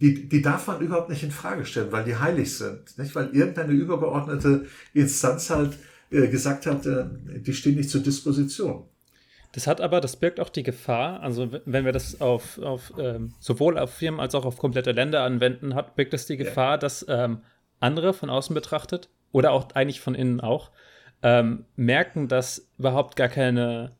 die, 0.00 0.28
die 0.28 0.40
darf 0.40 0.66
man 0.66 0.80
überhaupt 0.80 1.10
nicht 1.10 1.22
in 1.22 1.30
Frage 1.30 1.66
stellen, 1.66 1.92
weil 1.92 2.04
die 2.04 2.16
heilig 2.16 2.56
sind. 2.56 2.96
Nicht? 2.96 3.14
Weil 3.14 3.30
irgendeine 3.34 3.72
übergeordnete 3.72 4.66
Instanz 4.94 5.50
halt 5.50 5.76
äh, 6.10 6.28
gesagt 6.28 6.66
hat, 6.66 6.86
äh, 6.86 7.04
die 7.40 7.52
stehen 7.52 7.76
nicht 7.76 7.90
zur 7.90 8.02
Disposition. 8.02 8.84
Das 9.52 9.66
hat 9.66 9.80
aber, 9.80 10.00
das 10.00 10.16
birgt 10.16 10.38
auch 10.38 10.48
die 10.48 10.62
Gefahr, 10.62 11.20
also 11.22 11.50
wenn 11.64 11.84
wir 11.84 11.92
das 11.92 12.20
auf, 12.20 12.58
auf 12.58 12.92
ähm, 12.98 13.34
sowohl 13.40 13.78
auf 13.78 13.92
Firmen 13.92 14.20
als 14.20 14.34
auch 14.36 14.44
auf 14.44 14.58
komplette 14.58 14.92
Länder 14.92 15.22
anwenden, 15.22 15.74
hat, 15.74 15.96
birgt 15.96 16.12
das 16.12 16.26
die 16.26 16.36
Gefahr, 16.36 16.72
ja. 16.72 16.76
dass 16.78 17.04
ähm, 17.08 17.42
andere 17.80 18.12
von 18.14 18.30
außen 18.30 18.54
betrachtet 18.54 19.08
oder 19.32 19.50
auch 19.50 19.72
eigentlich 19.74 20.00
von 20.00 20.14
innen 20.14 20.40
auch 20.40 20.70
ähm, 21.22 21.64
merken, 21.74 22.28
dass 22.28 22.68
überhaupt 22.78 23.16
gar 23.16 23.28
keine 23.28 23.92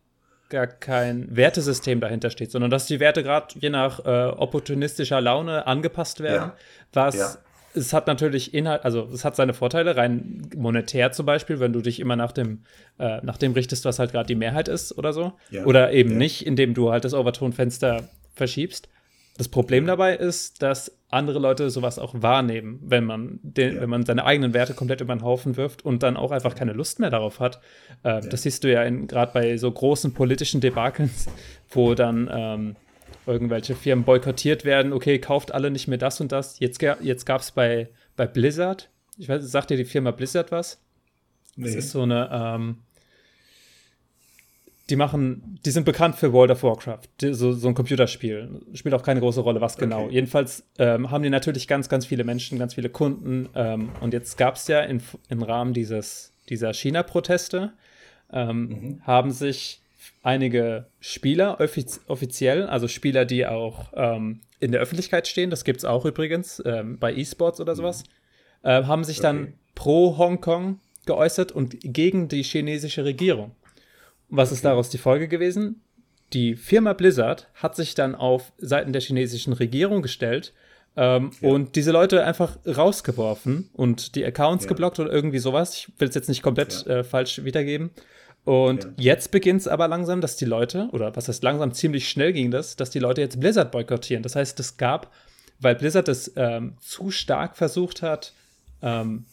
gar 0.51 0.67
kein 0.67 1.35
Wertesystem 1.37 2.01
dahinter 2.01 2.31
steht, 2.31 2.51
sondern 2.51 2.73
dass 2.73 2.87
die 2.87 2.99
Werte 2.99 3.23
gerade 3.23 3.55
je 3.61 3.71
nach 3.71 4.05
äh, 4.05 4.27
opportunistischer 4.31 5.21
Laune 5.21 5.67
angepasst 5.67 6.21
werden, 6.21 6.51
ja. 6.51 6.57
was 6.93 7.15
ja 7.17 7.37
es 7.75 7.93
hat 7.93 8.07
natürlich 8.07 8.53
Inhalt, 8.55 8.85
also 8.85 9.09
es 9.13 9.25
hat 9.25 9.37
seine 9.37 9.55
Vorteile, 9.55 9.97
rein 9.97 10.49
monetär 10.57 11.13
zum 11.13 11.27
Beispiel, 11.27 11.61
wenn 11.61 11.73
du 11.73 11.81
dich 11.81 12.01
immer 12.01 12.17
nach 12.17 12.33
dem, 12.33 12.65
äh, 12.99 13.21
nach 13.23 13.37
dem 13.37 13.53
richtest, 13.53 13.85
was 13.85 13.99
halt 13.99 14.13
gerade 14.13 14.27
die 14.27 14.35
Mehrheit 14.35 14.69
ist 14.69 14.97
oder 14.97 15.13
so. 15.13 15.33
Ja. 15.51 15.65
Oder 15.65 15.93
eben 15.93 16.13
ja. 16.13 16.17
nicht, 16.17 16.47
indem 16.47 16.75
du 16.75 16.91
halt 16.91 17.05
das 17.05 17.15
Overtonfenster 17.15 18.09
verschiebst. 18.35 18.89
Das 19.39 19.49
Problem 19.49 19.87
dabei 19.87 20.17
ist, 20.17 20.63
dass 20.63 20.99
andere 21.09 21.39
Leute 21.39 21.71
sowas 21.71 21.99
auch 21.99 22.15
wahrnehmen, 22.21 22.79
wenn 22.83 23.05
man, 23.05 23.41
den, 23.43 23.77
ja. 23.77 23.81
wenn 23.81 23.91
man 23.91 24.05
seine 24.05 24.25
eigenen 24.25 24.53
Werte 24.53 24.75
komplett 24.75 25.01
über 25.01 25.15
den 25.15 25.23
Haufen 25.23 25.57
wirft 25.57 25.85
und 25.85 26.03
dann 26.03 26.17
auch 26.17 26.31
einfach 26.31 26.55
keine 26.55 26.73
Lust 26.73 27.01
mehr 27.01 27.11
darauf 27.11 27.41
hat. 27.41 27.61
Äh, 28.03 28.21
das 28.29 28.43
siehst 28.43 28.65
du 28.65 28.73
ja 28.73 28.89
gerade 28.89 29.33
bei 29.33 29.57
so 29.57 29.71
großen 29.71 30.13
politischen 30.13 30.61
Debakeln, 30.61 31.11
wo 31.71 31.95
dann 31.95 32.29
ähm, 32.33 32.77
irgendwelche 33.27 33.75
Firmen 33.75 34.05
boykottiert 34.05 34.65
werden, 34.65 34.93
okay, 34.93 35.19
kauft 35.19 35.53
alle 35.53 35.71
nicht 35.71 35.89
mehr 35.89 35.99
das 35.99 36.21
und 36.21 36.33
das. 36.33 36.59
Jetzt, 36.59 36.81
jetzt 36.83 37.27
gab 37.27 37.41
es 37.41 37.51
bei, 37.51 37.89
bei 38.17 38.27
Blizzard, 38.27 38.91
ich 39.17 39.29
weiß, 39.29 39.45
sagt 39.45 39.71
dir 39.71 39.77
die 39.77 39.85
Firma 39.85 40.11
Blizzard 40.11 40.51
was? 40.51 40.81
Nee. 41.57 41.67
Das 41.67 41.75
ist 41.75 41.91
so 41.91 42.03
eine, 42.03 42.31
ähm, 42.33 42.79
die 44.91 44.97
machen, 44.97 45.59
die 45.65 45.71
sind 45.71 45.85
bekannt 45.85 46.17
für 46.17 46.33
World 46.33 46.51
of 46.51 46.63
Warcraft, 46.63 47.03
die, 47.21 47.33
so, 47.33 47.53
so 47.53 47.69
ein 47.69 47.75
Computerspiel. 47.75 48.63
Spielt 48.75 48.95
auch 48.95 49.03
keine 49.03 49.21
große 49.21 49.41
Rolle, 49.41 49.61
was 49.61 49.77
genau. 49.77 50.05
Okay. 50.05 50.15
Jedenfalls 50.15 50.65
ähm, 50.79 51.11
haben 51.11 51.23
die 51.23 51.31
natürlich 51.31 51.69
ganz, 51.69 51.89
ganz 51.89 52.07
viele 52.07 52.25
Menschen, 52.25 52.59
ganz 52.59 52.75
viele 52.75 52.91
Kunden. 52.91 53.49
Ähm, 53.55 53.91
und 54.01 54.13
jetzt 54.13 54.37
gab 54.37 54.57
es 54.57 54.67
ja 54.67 54.81
in, 54.81 55.01
im 55.29 55.43
Rahmen 55.43 55.73
dieses, 55.73 56.33
dieser 56.49 56.75
China-Proteste, 56.75 57.73
ähm, 58.33 58.69
mhm. 58.69 59.01
haben 59.07 59.31
sich 59.31 59.81
einige 60.23 60.87
Spieler 61.01 61.61
offiz 61.61 62.01
offiziell, 62.07 62.65
also 62.67 62.89
Spieler, 62.89 63.25
die 63.25 63.47
auch 63.47 63.93
ähm, 63.95 64.41
in 64.59 64.73
der 64.73 64.81
Öffentlichkeit 64.81 65.27
stehen, 65.27 65.51
das 65.51 65.65
gibt 65.65 65.79
es 65.79 65.85
auch 65.85 66.05
übrigens 66.05 66.63
ähm, 66.65 66.99
bei 66.99 67.15
E-Sports 67.15 67.61
oder 67.61 67.75
sowas, 67.75 68.05
äh, 68.63 68.85
haben 68.85 69.05
sich 69.05 69.19
okay. 69.19 69.27
dann 69.27 69.55
pro 69.75 70.19
Hongkong 70.19 70.81
geäußert 71.07 71.53
und 71.53 71.77
gegen 71.81 72.29
die 72.29 72.43
chinesische 72.43 73.05
Regierung. 73.05 73.53
Was 74.29 74.51
okay. 74.51 74.57
ist 74.57 74.65
daraus 74.65 74.91
die 74.91 74.99
Folge 74.99 75.29
gewesen? 75.29 75.83
Die 76.33 76.55
Firma 76.55 76.93
Blizzard 76.93 77.49
hat 77.55 77.75
sich 77.75 77.95
dann 77.95 78.15
auf 78.15 78.53
Seiten 78.59 78.93
der 78.93 79.03
chinesischen 79.03 79.53
Regierung 79.53 80.03
gestellt 80.03 80.53
ähm, 80.97 81.33
ja. 81.41 81.49
und 81.49 81.75
diese 81.77 81.91
Leute 81.91 82.25
einfach 82.25 82.59
rausgeworfen 82.67 83.71
und 83.73 84.15
die 84.15 84.25
Accounts 84.25 84.65
ja. 84.65 84.69
geblockt 84.69 85.01
oder 85.01 85.11
irgendwie 85.11 85.39
sowas. 85.39 85.75
Ich 85.75 85.89
will 85.99 86.09
es 86.09 86.15
jetzt 86.15 86.29
nicht 86.29 86.43
komplett 86.43 86.85
ja. 86.87 86.99
äh, 86.99 87.05
falsch 87.05 87.43
wiedergeben. 87.43 87.91
Und 88.45 88.85
ja. 88.85 88.91
jetzt 88.97 89.31
beginnt 89.31 89.61
es 89.61 89.69
aber 89.69 89.87
langsam, 89.87 90.21
dass 90.21 90.37
die 90.37 90.45
Leute, 90.47 90.89
oder 90.93 91.15
was 91.15 91.29
heißt 91.29 91.43
langsam, 91.43 91.73
ziemlich 91.73 92.09
schnell 92.09 92.33
ging 92.33 92.51
das, 92.51 92.77
dass 92.77 92.91
die 92.91 92.99
Leute 92.99 93.21
jetzt 93.21 93.39
Blizzard 93.39 93.71
boykottieren. 93.71 94.23
Das 94.23 94.35
heißt, 94.35 94.59
es 94.61 94.77
gab, 94.77 95.13
weil 95.59 95.75
Blizzard 95.75 96.09
es 96.09 96.33
ähm, 96.37 96.77
zu 96.81 97.11
stark 97.11 97.57
versucht 97.57 98.03
hat, 98.03 98.33
ähm, 98.83 99.27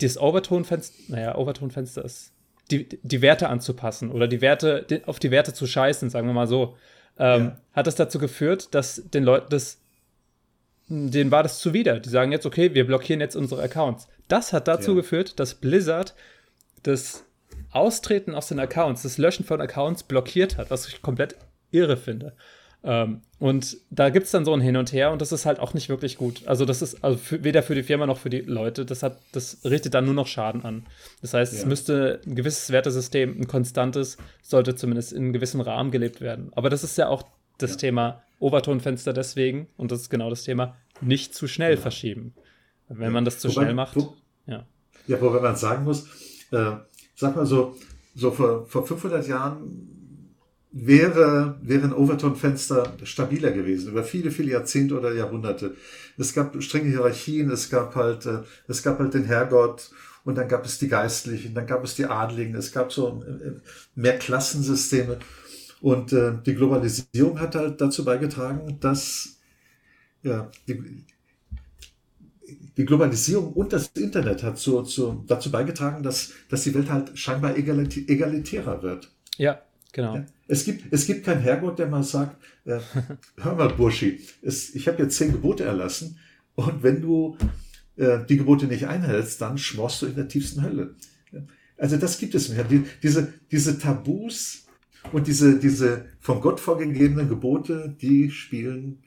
das 0.00 0.16
Overton-Fenster, 0.16 0.96
naja, 1.08 1.34
Overton-Fenster 1.36 2.04
ist, 2.04 2.32
die, 2.70 2.88
die 3.02 3.22
Werte 3.22 3.48
anzupassen 3.48 4.10
oder 4.10 4.28
die 4.28 4.40
Werte, 4.40 4.84
die, 4.88 5.04
auf 5.04 5.18
die 5.18 5.30
Werte 5.30 5.52
zu 5.52 5.66
scheißen, 5.66 6.10
sagen 6.10 6.26
wir 6.26 6.34
mal 6.34 6.46
so, 6.46 6.76
ähm, 7.18 7.44
ja. 7.44 7.60
hat 7.72 7.86
das 7.86 7.96
dazu 7.96 8.18
geführt, 8.18 8.74
dass 8.74 9.02
den 9.12 9.24
Leuten 9.24 9.48
das, 9.50 9.80
denen 10.88 11.30
war 11.30 11.42
das 11.42 11.58
zuwider. 11.58 12.00
Die 12.00 12.08
sagen 12.08 12.32
jetzt, 12.32 12.46
okay, 12.46 12.74
wir 12.74 12.86
blockieren 12.86 13.20
jetzt 13.20 13.36
unsere 13.36 13.62
Accounts. 13.62 14.08
Das 14.28 14.52
hat 14.52 14.68
dazu 14.68 14.92
ja. 14.92 14.96
geführt, 14.98 15.40
dass 15.40 15.54
Blizzard 15.54 16.14
das 16.82 17.24
Austreten 17.70 18.34
aus 18.34 18.48
den 18.48 18.58
Accounts, 18.58 19.02
das 19.02 19.18
Löschen 19.18 19.44
von 19.44 19.60
Accounts 19.60 20.02
blockiert 20.02 20.58
hat, 20.58 20.70
was 20.70 20.88
ich 20.88 21.02
komplett 21.02 21.36
irre 21.70 21.96
finde. 21.96 22.34
Ähm, 22.84 23.22
und 23.38 23.76
da 23.90 24.08
gibt 24.08 24.26
es 24.26 24.32
dann 24.32 24.44
so 24.44 24.54
ein 24.54 24.60
Hin 24.60 24.76
und 24.76 24.92
Her 24.92 25.10
und 25.10 25.20
das 25.20 25.32
ist 25.32 25.46
halt 25.46 25.58
auch 25.58 25.74
nicht 25.74 25.88
wirklich 25.88 26.16
gut. 26.16 26.46
Also 26.46 26.64
das 26.64 26.80
ist 26.80 27.02
also 27.02 27.18
für, 27.18 27.42
weder 27.42 27.62
für 27.62 27.74
die 27.74 27.82
Firma 27.82 28.06
noch 28.06 28.18
für 28.18 28.30
die 28.30 28.40
Leute. 28.40 28.84
Das, 28.84 29.02
hat, 29.02 29.18
das 29.32 29.58
richtet 29.64 29.94
dann 29.94 30.04
nur 30.04 30.14
noch 30.14 30.26
Schaden 30.26 30.64
an. 30.64 30.86
Das 31.20 31.34
heißt, 31.34 31.52
ja. 31.52 31.58
es 31.60 31.66
müsste 31.66 32.20
ein 32.26 32.36
gewisses 32.36 32.70
Wertesystem, 32.70 33.40
ein 33.40 33.48
konstantes, 33.48 34.16
sollte 34.42 34.76
zumindest 34.76 35.12
in 35.12 35.24
einem 35.24 35.32
gewissen 35.32 35.60
Rahmen 35.60 35.90
gelebt 35.90 36.20
werden. 36.20 36.50
Aber 36.54 36.70
das 36.70 36.84
ist 36.84 36.96
ja 36.98 37.08
auch 37.08 37.24
das 37.58 37.72
ja. 37.72 37.76
Thema 37.78 38.22
Overtonfenster 38.38 39.12
deswegen, 39.12 39.66
und 39.76 39.90
das 39.90 40.02
ist 40.02 40.10
genau 40.10 40.30
das 40.30 40.44
Thema, 40.44 40.76
nicht 41.00 41.34
zu 41.34 41.48
schnell 41.48 41.74
ja. 41.74 41.80
verschieben. 41.80 42.34
Wenn 42.88 43.12
man 43.12 43.24
das 43.24 43.38
zu 43.38 43.48
wobei, 43.48 43.62
schnell 43.62 43.74
macht. 43.74 43.96
Wo, 43.96 44.14
ja. 44.46 44.64
ja, 45.06 45.20
wobei 45.20 45.40
man 45.40 45.56
sagen 45.56 45.84
muss, 45.84 46.06
äh, 46.52 46.76
sag 47.18 47.34
mal 47.34 47.46
so, 47.46 47.76
so 48.14 48.30
vor, 48.30 48.66
vor 48.66 48.86
500 48.86 49.26
Jahren 49.26 49.88
wäre, 50.70 51.58
wäre 51.62 51.84
ein 51.84 51.92
Overton-Fenster 51.92 52.92
stabiler 53.02 53.50
gewesen, 53.50 53.90
über 53.90 54.04
viele, 54.04 54.30
viele 54.30 54.52
Jahrzehnte 54.52 54.96
oder 54.96 55.12
Jahrhunderte. 55.12 55.74
Es 56.16 56.32
gab 56.32 56.62
strenge 56.62 56.90
Hierarchien, 56.90 57.50
es 57.50 57.70
gab 57.70 57.96
halt, 57.96 58.26
äh, 58.26 58.40
es 58.68 58.82
gab 58.82 59.00
halt 59.00 59.14
den 59.14 59.24
Herrgott 59.24 59.90
und 60.24 60.36
dann 60.36 60.48
gab 60.48 60.64
es 60.64 60.78
die 60.78 60.88
Geistlichen, 60.88 61.54
dann 61.54 61.66
gab 61.66 61.82
es 61.82 61.96
die 61.96 62.06
Adligen, 62.06 62.54
es 62.54 62.70
gab 62.70 62.92
so 62.92 63.22
äh, 63.26 63.60
mehr 63.96 64.18
Klassensysteme. 64.18 65.18
Und 65.80 66.12
äh, 66.12 66.34
die 66.44 66.54
Globalisierung 66.54 67.40
hat 67.40 67.56
halt 67.56 67.80
dazu 67.80 68.04
beigetragen, 68.04 68.78
dass 68.80 69.38
ja, 70.22 70.50
die, 70.68 71.04
die 72.78 72.84
Globalisierung 72.84 73.52
und 73.52 73.72
das 73.72 73.88
Internet 73.88 74.44
hat 74.44 74.56
zu, 74.56 74.82
zu, 74.82 75.24
dazu 75.26 75.50
beigetragen, 75.50 76.04
dass, 76.04 76.32
dass 76.48 76.62
die 76.62 76.72
Welt 76.74 76.88
halt 76.88 77.18
scheinbar 77.18 77.56
egalitärer 77.56 78.82
wird. 78.82 79.10
Ja, 79.36 79.60
genau. 79.92 80.24
Es, 80.46 80.64
gibt, 80.64 80.92
es 80.92 81.04
gibt 81.04 81.26
keinen 81.26 81.40
Herrgott, 81.40 81.80
der 81.80 81.88
mal 81.88 82.04
sagt, 82.04 82.36
äh, 82.64 82.78
hör 83.36 83.56
mal, 83.56 83.68
Burschi, 83.70 84.20
es, 84.42 84.74
ich 84.76 84.86
habe 84.86 85.02
jetzt 85.02 85.16
zehn 85.16 85.32
Gebote 85.32 85.64
erlassen 85.64 86.18
und 86.54 86.84
wenn 86.84 87.02
du 87.02 87.36
äh, 87.96 88.20
die 88.28 88.36
Gebote 88.36 88.66
nicht 88.66 88.86
einhältst, 88.86 89.40
dann 89.40 89.58
schmorst 89.58 90.02
du 90.02 90.06
in 90.06 90.14
der 90.14 90.28
tiefsten 90.28 90.62
Hölle. 90.62 90.94
Also 91.76 91.96
das 91.96 92.18
gibt 92.18 92.36
es 92.36 92.48
nicht. 92.48 92.70
Die, 92.70 92.84
diese, 93.02 93.34
diese 93.50 93.78
Tabus 93.78 94.66
und 95.12 95.26
diese, 95.26 95.58
diese 95.58 96.06
von 96.20 96.40
Gott 96.40 96.60
vorgegebenen 96.60 97.28
Gebote, 97.28 97.96
die 98.00 98.30
spielen, 98.30 99.02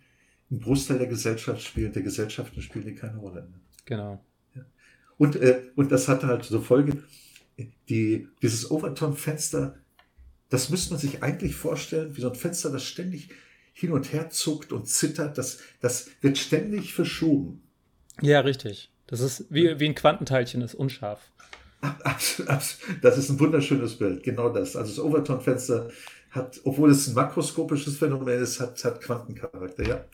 ein 0.51 0.59
Großteil 0.59 0.97
der 0.97 1.07
Gesellschaft 1.07 1.61
spielen, 1.61 1.93
der 1.93 2.01
Gesellschaften 2.01 2.61
spielen 2.61 2.85
die 2.85 2.95
keine 2.95 3.17
Rolle 3.17 3.47
mehr. 3.49 3.60
Genau. 3.85 4.23
Und, 5.17 5.35
äh, 5.35 5.61
und 5.75 5.91
das 5.91 6.07
hat 6.07 6.23
halt 6.23 6.43
so 6.45 6.61
Folge, 6.61 7.03
die, 7.89 8.27
dieses 8.41 8.71
Overton-Fenster, 8.71 9.77
das 10.49 10.69
müsste 10.69 10.93
man 10.93 10.99
sich 10.99 11.21
eigentlich 11.21 11.55
vorstellen, 11.55 12.15
wie 12.17 12.21
so 12.21 12.29
ein 12.29 12.35
Fenster, 12.35 12.71
das 12.71 12.83
ständig 12.83 13.29
hin 13.73 13.91
und 13.91 14.11
her 14.13 14.29
zuckt 14.29 14.71
und 14.71 14.87
zittert, 14.87 15.37
das, 15.37 15.59
das 15.79 16.09
wird 16.21 16.37
ständig 16.37 16.93
verschoben. 16.93 17.61
Ja, 18.21 18.41
richtig. 18.41 18.91
Das 19.07 19.19
ist 19.19 19.45
wie, 19.49 19.79
wie 19.79 19.85
ein 19.85 19.95
Quantenteilchen, 19.95 20.61
das 20.61 20.73
ist 20.73 20.79
unscharf. 20.79 21.21
Das 23.01 23.17
ist 23.17 23.29
ein 23.29 23.39
wunderschönes 23.39 23.97
Bild, 23.97 24.23
genau 24.23 24.49
das. 24.49 24.75
Also 24.75 24.89
das 24.89 24.99
Overton-Fenster 24.99 25.89
hat, 26.29 26.61
obwohl 26.63 26.91
es 26.91 27.07
ein 27.07 27.13
makroskopisches 27.13 27.97
Phänomen 27.97 28.41
ist, 28.41 28.59
hat, 28.59 28.83
hat 28.83 29.01
Quantencharakter, 29.01 29.87
ja. 29.87 30.05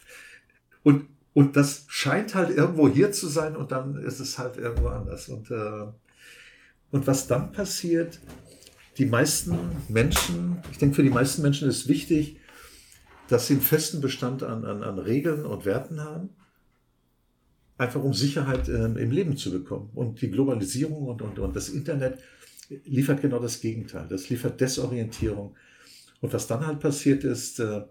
Und, 0.83 1.07
und 1.37 1.55
das 1.55 1.85
scheint 1.87 2.33
halt 2.33 2.49
irgendwo 2.49 2.89
hier 2.89 3.11
zu 3.11 3.27
sein 3.27 3.55
und 3.55 3.71
dann 3.71 3.95
ist 3.97 4.19
es 4.19 4.39
halt 4.39 4.57
irgendwo 4.57 4.87
anders. 4.87 5.29
Und, 5.29 5.51
äh, 5.51 5.85
und 6.89 7.05
was 7.05 7.27
dann 7.27 7.51
passiert, 7.51 8.19
die 8.97 9.05
meisten 9.05 9.55
Menschen, 9.87 10.57
ich 10.71 10.79
denke, 10.79 10.95
für 10.95 11.03
die 11.03 11.11
meisten 11.11 11.43
Menschen 11.43 11.69
ist 11.69 11.87
wichtig, 11.87 12.37
dass 13.27 13.45
sie 13.45 13.53
einen 13.53 13.61
festen 13.61 14.01
Bestand 14.01 14.41
an, 14.41 14.65
an, 14.65 14.81
an 14.81 14.97
Regeln 14.97 15.45
und 15.45 15.63
Werten 15.63 16.03
haben 16.03 16.29
einfach 17.77 18.03
um 18.03 18.15
Sicherheit 18.15 18.67
ähm, 18.67 18.97
im 18.97 19.11
Leben 19.11 19.37
zu 19.37 19.51
bekommen. 19.51 19.91
Und 19.93 20.19
die 20.23 20.31
Globalisierung 20.31 21.05
und, 21.05 21.21
und, 21.21 21.37
und 21.37 21.55
das 21.55 21.69
Internet 21.69 22.17
liefert 22.85 23.21
genau 23.21 23.37
das 23.37 23.61
Gegenteil. 23.61 24.07
Das 24.09 24.27
liefert 24.29 24.59
Desorientierung. 24.59 25.55
Und 26.19 26.33
was 26.33 26.47
dann 26.47 26.65
halt 26.65 26.79
passiert 26.79 27.23
ist, 27.23 27.59
äh, 27.59 27.83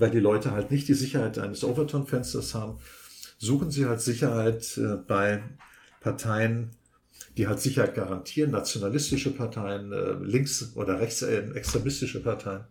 weil 0.00 0.10
die 0.10 0.20
Leute 0.20 0.50
halt 0.52 0.70
nicht 0.70 0.88
die 0.88 0.94
Sicherheit 0.94 1.38
eines 1.38 1.62
Overton-Fensters 1.62 2.54
haben, 2.54 2.78
suchen 3.38 3.70
sie 3.70 3.86
halt 3.86 4.00
Sicherheit 4.00 4.76
äh, 4.78 4.96
bei 4.96 5.42
Parteien, 6.00 6.70
die 7.36 7.46
halt 7.46 7.60
Sicherheit 7.60 7.94
garantieren, 7.94 8.50
nationalistische 8.50 9.30
Parteien, 9.30 9.92
äh, 9.92 10.12
links- 10.22 10.72
oder 10.74 11.00
rechtsextremistische 11.00 12.22
Parteien. 12.22 12.64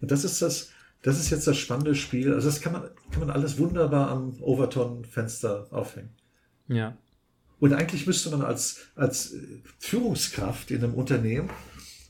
Und 0.00 0.10
das 0.10 0.24
ist 0.24 0.40
das, 0.42 0.70
das 1.02 1.18
ist 1.18 1.30
jetzt 1.30 1.46
das 1.46 1.56
spannende 1.56 1.94
Spiel. 1.94 2.32
Also 2.32 2.48
das 2.48 2.60
kann 2.60 2.72
man, 2.72 2.82
kann 3.10 3.20
man 3.20 3.30
alles 3.30 3.58
wunderbar 3.58 4.10
am 4.10 4.40
Overton-Fenster 4.40 5.66
aufhängen. 5.70 6.10
Ja. 6.68 6.96
Und 7.60 7.72
eigentlich 7.72 8.06
müsste 8.06 8.30
man 8.30 8.42
als, 8.42 8.88
als 8.94 9.34
Führungskraft 9.78 10.70
in 10.70 10.84
einem 10.84 10.94
Unternehmen, 10.94 11.50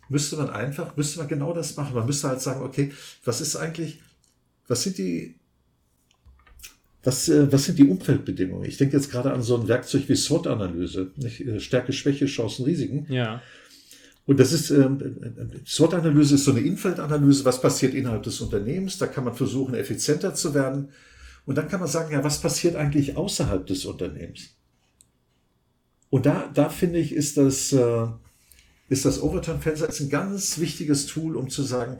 müsste 0.08 0.36
man 0.36 0.50
einfach, 0.50 0.96
müsste 0.96 1.18
man 1.18 1.28
genau 1.28 1.52
das 1.52 1.76
machen. 1.76 1.94
Man 1.94 2.06
müsste 2.06 2.28
halt 2.28 2.40
sagen, 2.40 2.62
okay, 2.62 2.92
was 3.24 3.40
ist 3.40 3.56
eigentlich, 3.56 4.02
was 4.68 4.82
sind 4.82 4.98
die, 4.98 5.34
was, 7.02 7.28
äh, 7.28 7.50
was 7.50 7.64
sind 7.64 7.78
die 7.78 7.88
Umfeldbedingungen? 7.88 8.68
Ich 8.68 8.76
denke 8.76 8.96
jetzt 8.96 9.10
gerade 9.10 9.32
an 9.32 9.42
so 9.42 9.56
ein 9.56 9.66
Werkzeug 9.66 10.08
wie 10.08 10.16
SWOT-Analyse, 10.16 11.12
äh, 11.22 11.58
Stärke, 11.58 11.92
Schwäche, 11.92 12.26
Chancen, 12.26 12.64
Risiken. 12.64 13.06
Ja. 13.08 13.42
Und 14.26 14.38
das 14.38 14.52
ist, 14.52 14.70
ähm, 14.70 14.98
SWOT-Analyse 15.66 16.34
ist 16.34 16.44
so 16.44 16.50
eine 16.50 16.60
Infeldanalyse, 16.60 17.46
was 17.46 17.62
passiert 17.62 17.94
innerhalb 17.94 18.24
des 18.24 18.40
Unternehmens. 18.42 18.98
Da 18.98 19.06
kann 19.06 19.24
man 19.24 19.34
versuchen, 19.34 19.74
effizienter 19.74 20.34
zu 20.34 20.52
werden. 20.52 20.90
Und 21.46 21.56
dann 21.56 21.68
kann 21.68 21.80
man 21.80 21.88
sagen, 21.88 22.12
ja, 22.12 22.22
was 22.22 22.42
passiert 22.42 22.76
eigentlich 22.76 23.16
außerhalb 23.16 23.66
des 23.66 23.86
Unternehmens? 23.86 24.50
Und 26.10 26.26
da, 26.26 26.50
da 26.52 26.68
finde 26.68 26.98
ich, 26.98 27.12
ist 27.14 27.38
das, 27.38 27.72
äh, 27.72 28.06
ist 28.90 29.06
das 29.06 29.22
Overturn-Fenster 29.22 29.88
ein 29.98 30.10
ganz 30.10 30.58
wichtiges 30.58 31.06
Tool, 31.06 31.36
um 31.36 31.48
zu 31.48 31.62
sagen, 31.62 31.96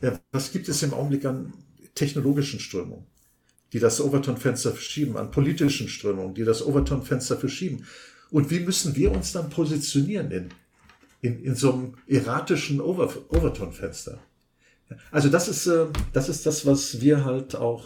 ja, 0.00 0.18
was 0.32 0.52
gibt 0.52 0.68
es 0.68 0.82
im 0.82 0.94
Augenblick 0.94 1.26
an 1.26 1.52
technologischen 1.96 2.60
Strömungen, 2.60 3.06
die 3.72 3.80
das 3.80 4.00
Overton-Fenster 4.00 4.70
verschieben, 4.70 5.16
an 5.16 5.32
politischen 5.32 5.88
Strömungen, 5.88 6.34
die 6.34 6.44
das 6.44 6.64
Overton-Fenster 6.64 7.36
verschieben. 7.36 7.84
Und 8.30 8.50
wie 8.50 8.60
müssen 8.60 8.94
wir 8.94 9.10
uns 9.10 9.32
dann 9.32 9.50
positionieren 9.50 10.30
in, 10.30 10.50
in, 11.22 11.42
in 11.42 11.54
so 11.54 11.72
einem 11.72 11.94
erratischen 12.06 12.80
Over, 12.80 13.10
Overton-Fenster. 13.28 14.18
Also 15.10 15.28
das 15.28 15.48
ist, 15.48 15.66
äh, 15.66 15.86
das 16.12 16.28
ist 16.28 16.46
das, 16.46 16.64
was 16.64 17.00
wir 17.00 17.24
halt 17.24 17.56
auch 17.56 17.84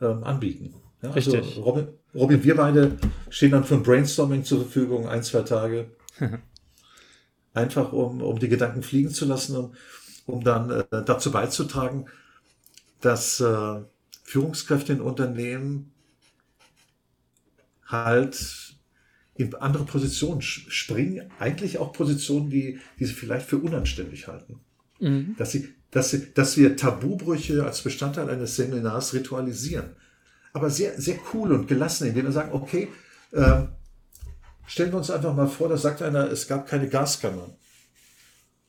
ähm, 0.00 0.22
anbieten. 0.24 0.74
Ja, 1.02 1.10
also 1.10 1.32
Richtig. 1.32 1.56
Robin, 1.58 1.88
Robin, 2.14 2.44
wir 2.44 2.56
beide 2.56 2.96
stehen 3.30 3.52
dann 3.52 3.64
für 3.64 3.74
ein 3.74 3.82
Brainstorming 3.82 4.44
zur 4.44 4.60
Verfügung, 4.60 5.08
ein, 5.08 5.22
zwei 5.22 5.42
Tage. 5.42 5.90
Einfach 7.54 7.92
um, 7.92 8.22
um 8.22 8.38
die 8.38 8.48
Gedanken 8.48 8.82
fliegen 8.82 9.10
zu 9.10 9.24
lassen, 9.24 9.56
um, 9.56 9.74
um 10.26 10.44
dann 10.44 10.70
äh, 10.70 10.84
dazu 11.04 11.32
beizutragen, 11.32 12.06
dass 13.00 13.40
äh, 13.40 13.80
Führungskräfte 14.24 14.92
in 14.92 15.00
Unternehmen 15.00 15.92
halt 17.86 18.74
in 19.34 19.54
andere 19.54 19.84
Positionen 19.84 20.42
springen, 20.42 21.30
eigentlich 21.38 21.78
auch 21.78 21.92
Positionen, 21.92 22.50
die, 22.50 22.78
die 22.98 23.06
sie 23.06 23.14
vielleicht 23.14 23.46
für 23.46 23.58
unanständig 23.58 24.28
halten. 24.28 24.60
Mhm. 25.00 25.34
Dass, 25.38 25.52
sie, 25.52 25.74
dass, 25.90 26.10
sie, 26.10 26.32
dass 26.34 26.56
wir 26.56 26.76
Tabubrüche 26.76 27.64
als 27.64 27.82
Bestandteil 27.82 28.28
eines 28.28 28.56
Seminars 28.56 29.14
ritualisieren. 29.14 29.96
Aber 30.52 30.68
sehr, 30.68 31.00
sehr 31.00 31.16
cool 31.32 31.52
und 31.52 31.68
gelassen, 31.68 32.08
indem 32.08 32.26
wir 32.26 32.32
sagen, 32.32 32.52
okay, 32.52 32.88
äh, 33.32 33.62
stellen 34.66 34.92
wir 34.92 34.98
uns 34.98 35.10
einfach 35.10 35.34
mal 35.34 35.48
vor, 35.48 35.68
da 35.68 35.76
sagt 35.76 36.02
einer, 36.02 36.30
es 36.30 36.46
gab 36.46 36.68
keine 36.68 36.88
Gaskammern. 36.88 37.54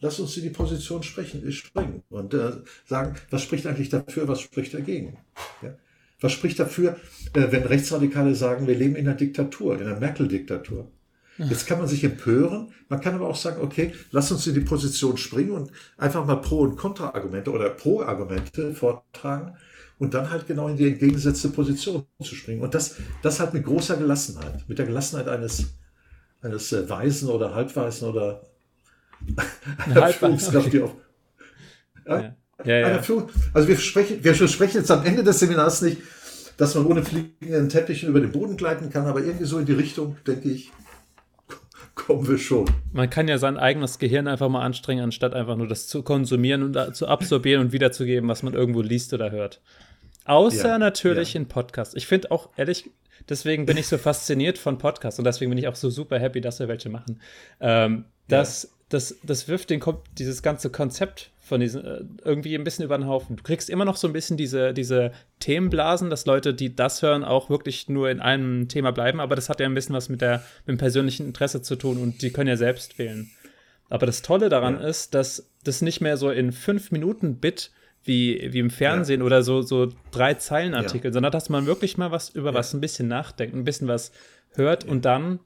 Lass 0.02 0.20
uns 0.20 0.36
in 0.36 0.44
die 0.44 0.50
Position 0.50 1.04
sprechen, 1.04 1.50
springen 1.52 2.04
und 2.10 2.34
äh, 2.34 2.54
sagen, 2.86 3.16
was 3.30 3.44
spricht 3.44 3.68
eigentlich 3.68 3.90
dafür, 3.90 4.28
was 4.28 4.42
spricht 4.42 4.74
dagegen. 4.74 5.20
Ja? 5.62 5.76
Was 6.20 6.32
spricht 6.32 6.60
dafür, 6.60 6.98
äh, 7.34 7.52
wenn 7.52 7.64
Rechtsradikale 7.64 8.36
sagen, 8.36 8.68
wir 8.68 8.76
leben 8.76 8.96
in 8.96 9.08
einer 9.08 9.16
Diktatur, 9.16 9.80
in 9.80 9.88
einer 9.88 10.00
Merkel-Diktatur? 10.00 10.92
Jetzt 11.38 11.66
kann 11.66 11.80
man 11.80 11.88
sich 11.88 12.04
empören, 12.04 12.72
man 12.90 13.02
kann 13.02 13.16
aber 13.16 13.28
auch 13.28 13.36
sagen, 13.36 13.62
okay, 13.62 13.94
lass 14.12 14.32
uns 14.32 14.46
in 14.46 14.54
die 14.54 14.60
Position 14.60 15.18
springen 15.18 15.52
und 15.52 15.72
einfach 15.98 16.26
mal 16.26 16.36
Pro- 16.36 16.60
und 16.60 16.76
Kontra-Argumente 16.76 17.52
oder 17.52 17.70
Pro-Argumente 17.70 18.74
vortragen 18.76 19.56
und 19.98 20.14
dann 20.14 20.30
halt 20.30 20.46
genau 20.46 20.68
in 20.68 20.78
die 20.78 20.88
entgegengesetzte 20.88 21.50
Position 21.50 22.06
zu 22.22 22.36
springen. 22.36 22.62
Und 22.62 22.76
das, 22.76 22.98
das 23.24 23.40
halt 23.40 23.54
mit 23.54 23.64
großer 23.64 23.98
Gelassenheit, 23.98 24.68
mit 24.68 24.78
der 24.78 24.86
Gelassenheit 24.86 25.28
eines, 25.28 25.74
eines 26.42 26.72
äh, 26.74 26.88
Weisen 26.90 27.30
oder 27.30 27.56
Halbweisen 27.56 28.08
oder 28.10 28.51
einer 29.86 30.08
Führungskraft, 30.08 30.74
die 30.74 30.82
auf. 30.82 30.96
Ja, 32.08 32.36
ja, 32.66 32.78
ja. 32.80 33.02
Also 33.54 33.68
wir 33.68 33.78
sprechen, 33.78 34.24
wir 34.24 34.34
sprechen 34.34 34.78
jetzt 34.78 34.92
am 34.92 35.06
Ende 35.06 35.24
des 35.24 35.40
Seminars 35.40 35.82
nicht, 35.82 35.98
dass 36.58 36.76
man 36.76 36.86
ohne 36.86 37.04
fliegenden 37.04 37.70
Teppichen 37.70 38.10
über 38.10 38.20
den 38.20 38.32
Boden 38.32 38.58
gleiten 38.58 38.90
kann, 38.90 39.06
aber 39.06 39.22
irgendwie 39.22 39.46
so 39.46 39.58
in 39.60 39.66
die 39.66 39.74
Richtung, 39.74 40.18
denke 40.28 40.50
ich, 40.50 40.72
kommen 41.96 42.28
wir 42.28 42.38
schon. 42.38 42.66
Man 42.94 43.10
kann 43.10 43.28
ja 43.28 43.38
sein 43.38 43.58
eigenes 43.58 44.00
Gehirn 44.00 44.28
einfach 44.28 44.50
mal 44.50 44.64
anstrengen, 44.64 45.04
anstatt 45.04 45.34
einfach 45.34 45.56
nur 45.56 45.68
das 45.68 45.88
zu 45.88 46.04
konsumieren 46.04 46.64
und 46.64 46.96
zu 46.96 47.08
absorbieren 47.08 47.62
und 47.62 47.72
wiederzugeben, 47.72 48.30
was 48.30 48.44
man 48.44 48.54
irgendwo 48.54 48.82
liest 48.82 49.14
oder 49.14 49.32
hört. 49.32 49.62
Außer 50.26 50.70
ja, 50.70 50.78
natürlich 50.78 51.34
ja. 51.34 51.42
in 51.42 51.48
Podcasts. 51.48 51.96
Ich 51.96 52.06
finde 52.06 52.32
auch 52.32 52.50
ehrlich, 52.56 52.92
deswegen 53.28 53.66
bin 53.66 53.78
ich 53.78 53.88
so 53.88 53.98
fasziniert 53.98 54.58
von 54.58 54.78
Podcasts 54.78 55.20
und 55.20 55.26
deswegen 55.26 55.50
bin 55.50 55.58
ich 55.58 55.68
auch 55.68 55.76
so 55.76 55.90
super 55.90 56.20
happy, 56.20 56.42
dass 56.42 56.60
wir 56.60 56.68
welche 56.68 56.90
machen. 56.90 57.20
Ähm, 57.60 58.06
das, 58.28 58.64
ja. 58.64 58.70
Das, 58.94 59.18
das 59.24 59.48
wirft 59.48 59.70
den, 59.70 59.82
dieses 60.18 60.44
ganze 60.44 60.70
Konzept 60.70 61.32
von 61.42 61.60
diesen 61.60 61.84
äh, 61.84 62.04
irgendwie 62.24 62.56
ein 62.56 62.64
bisschen 62.64 62.86
über 62.86 62.98
den 62.98 63.08
Haufen. 63.08 63.36
Du 63.36 63.44
kriegst 63.44 63.70
immer 63.70 63.86
noch 63.86 63.98
so 63.98 64.08
ein 64.08 64.14
bisschen 64.14 64.38
diese, 64.38 64.74
diese 64.74 65.12
Themenblasen, 65.40 66.10
dass 66.10 66.26
Leute, 66.26 66.54
die 66.54 66.76
das 66.76 67.02
hören, 67.02 67.24
auch 67.24 67.50
wirklich 67.50 67.90
nur 67.90 68.10
in 68.10 68.20
einem 68.20 68.68
Thema 68.68 68.92
bleiben, 68.92 69.20
aber 69.20 69.36
das 69.36 69.50
hat 69.50 69.60
ja 69.60 69.66
ein 69.66 69.74
bisschen 69.74 69.96
was 69.96 70.10
mit, 70.10 70.22
der, 70.22 70.44
mit 70.66 70.76
dem 70.76 70.78
persönlichen 70.78 71.26
Interesse 71.26 71.62
zu 71.62 71.76
tun 71.76 71.98
und 71.98 72.22
die 72.22 72.32
können 72.32 72.50
ja 72.50 72.58
selbst 72.58 73.00
wählen. 73.00 73.32
Aber 73.90 74.06
das 74.06 74.22
Tolle 74.22 74.48
daran 74.48 74.80
ja. 74.80 74.88
ist, 74.88 75.14
dass 75.14 75.52
das 75.64 75.82
nicht 75.82 76.00
mehr 76.00 76.16
so 76.16 76.30
in 76.30 76.54
fünf 76.54 76.92
Minuten 76.92 77.38
Bit 77.38 77.72
wie, 78.04 78.50
wie 78.54 78.60
im 78.60 78.70
Fernsehen 78.70 79.20
ja. 79.20 79.26
oder 79.26 79.44
so, 79.44 79.62
so 79.62 79.90
drei 80.12 80.36
Zeilenartikel, 80.36 81.10
ja. 81.10 81.14
sondern 81.14 81.32
dass 81.32 81.50
man 81.50 81.66
wirklich 81.66 81.98
mal 81.98 82.12
was 82.12 82.30
über 82.30 82.54
was 82.54 82.74
ein 82.74 82.82
bisschen 82.82 83.08
nachdenkt, 83.08 83.56
ein 83.56 83.66
bisschen 83.66 83.88
was 83.88 84.12
hört 84.54 84.86
und 84.86 85.06
dann 85.06 85.40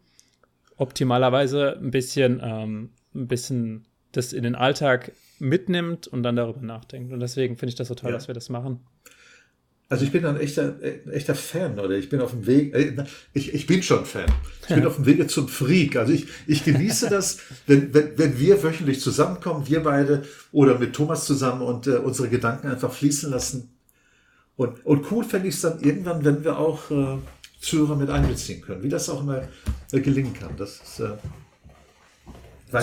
optimalerweise 0.77 1.77
ein 1.81 1.91
bisschen, 1.91 2.41
ähm, 2.43 2.89
ein 3.15 3.27
bisschen 3.27 3.85
das 4.11 4.33
in 4.33 4.43
den 4.43 4.55
Alltag 4.55 5.11
mitnimmt 5.39 6.07
und 6.07 6.23
dann 6.23 6.35
darüber 6.35 6.61
nachdenkt. 6.61 7.11
Und 7.11 7.19
deswegen 7.19 7.57
finde 7.57 7.69
ich 7.69 7.75
das 7.75 7.87
so 7.87 7.95
toll, 7.95 8.11
ja. 8.11 8.15
dass 8.15 8.27
wir 8.27 8.35
das 8.35 8.49
machen. 8.49 8.79
Also 9.87 10.03
ich 10.03 10.11
bin 10.11 10.25
ein 10.25 10.39
echter, 10.39 10.81
echter 11.11 11.35
Fan, 11.35 11.79
oder 11.79 11.91
ich 11.91 12.09
bin 12.09 12.19
auf 12.19 12.31
dem 12.31 12.47
Weg, 12.47 12.73
äh, 12.73 13.03
ich, 13.33 13.53
ich 13.53 13.67
bin 13.67 13.83
schon 13.83 14.03
Fan. 14.05 14.25
Ich 14.61 14.73
bin 14.73 14.85
auf 14.87 14.95
dem 14.95 15.05
Wege 15.05 15.27
zum 15.27 15.47
Freak. 15.47 15.95
Also 15.95 16.11
ich, 16.11 16.27
ich 16.47 16.63
genieße 16.63 17.09
das, 17.09 17.39
wenn, 17.67 17.93
wenn, 17.93 18.17
wenn 18.17 18.39
wir 18.39 18.63
wöchentlich 18.63 18.99
zusammenkommen, 18.99 19.67
wir 19.67 19.83
beide 19.83 20.23
oder 20.51 20.79
mit 20.79 20.93
Thomas 20.93 21.25
zusammen 21.25 21.61
und 21.61 21.85
äh, 21.85 21.97
unsere 21.97 22.29
Gedanken 22.29 22.67
einfach 22.67 22.91
fließen 22.91 23.29
lassen. 23.29 23.75
Und, 24.55 24.83
und 24.85 25.11
cool 25.11 25.23
fände 25.23 25.49
ich 25.49 25.55
es 25.55 25.61
dann 25.61 25.79
irgendwann, 25.81 26.25
wenn 26.25 26.43
wir 26.43 26.57
auch 26.57 26.89
äh, 26.89 27.17
Zuhörer 27.59 27.95
mit 27.95 28.09
einbeziehen 28.09 28.61
können, 28.61 28.81
wie 28.81 28.89
das 28.89 29.09
auch 29.09 29.21
immer 29.21 29.43
äh, 29.91 29.99
gelingen 29.99 30.33
kann. 30.33 30.55
Das 30.57 30.81
ist, 30.81 31.03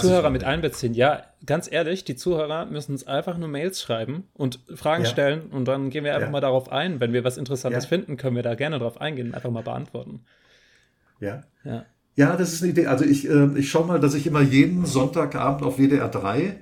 Zuhörer 0.00 0.30
mit 0.30 0.44
einbeziehen. 0.44 0.94
Ja, 0.94 1.24
ganz 1.44 1.70
ehrlich, 1.70 2.04
die 2.04 2.16
Zuhörer 2.16 2.66
müssen 2.66 2.92
uns 2.92 3.06
einfach 3.06 3.36
nur 3.38 3.48
Mails 3.48 3.80
schreiben 3.80 4.24
und 4.34 4.60
Fragen 4.74 5.04
ja. 5.04 5.10
stellen 5.10 5.46
und 5.50 5.66
dann 5.66 5.90
gehen 5.90 6.04
wir 6.04 6.14
einfach 6.14 6.28
ja. 6.28 6.32
mal 6.32 6.40
darauf 6.40 6.70
ein. 6.70 7.00
Wenn 7.00 7.12
wir 7.12 7.24
was 7.24 7.36
Interessantes 7.36 7.84
ja. 7.84 7.88
finden, 7.88 8.16
können 8.16 8.36
wir 8.36 8.42
da 8.42 8.54
gerne 8.54 8.78
drauf 8.78 9.00
eingehen 9.00 9.28
und 9.28 9.34
einfach 9.34 9.50
mal 9.50 9.62
beantworten. 9.62 10.20
Ja. 11.20 11.42
Ja, 11.64 11.86
ja 12.16 12.36
das 12.36 12.52
ist 12.52 12.62
eine 12.62 12.72
Idee. 12.72 12.86
Also 12.86 13.04
ich, 13.04 13.28
äh, 13.28 13.48
ich 13.56 13.70
schaue 13.70 13.86
mal, 13.86 14.00
dass 14.00 14.14
ich 14.14 14.26
immer 14.26 14.42
jeden 14.42 14.86
Sonntagabend 14.86 15.62
auf 15.62 15.78
WDR 15.78 16.08
3 16.08 16.58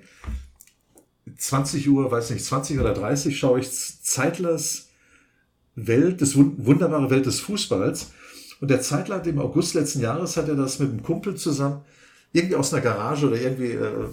20 1.37 1.89
Uhr, 1.89 2.11
weiß 2.11 2.31
nicht, 2.31 2.45
20 2.45 2.79
oder 2.81 2.93
30 2.93 3.39
schaue 3.39 3.61
ich 3.61 3.71
Zeitlers 3.71 4.89
Welt, 5.75 6.21
das 6.21 6.37
wunderbare 6.37 7.11
Welt 7.11 7.27
des 7.27 7.41
Fußballs. 7.41 8.13
Und 8.61 8.71
der 8.71 8.83
Zeitler 8.83 9.17
hat 9.17 9.27
im 9.27 9.39
August 9.39 9.75
letzten 9.75 10.01
Jahres 10.01 10.37
hat 10.37 10.49
er 10.49 10.57
das 10.57 10.79
mit 10.79 10.91
einem 10.91 11.03
Kumpel 11.03 11.37
zusammen 11.37 11.83
irgendwie 12.33 12.57
aus 12.57 12.73
einer 12.73 12.83
Garage 12.83 13.27
oder 13.27 13.41
irgendwie, 13.41 13.73
äh, 13.73 14.09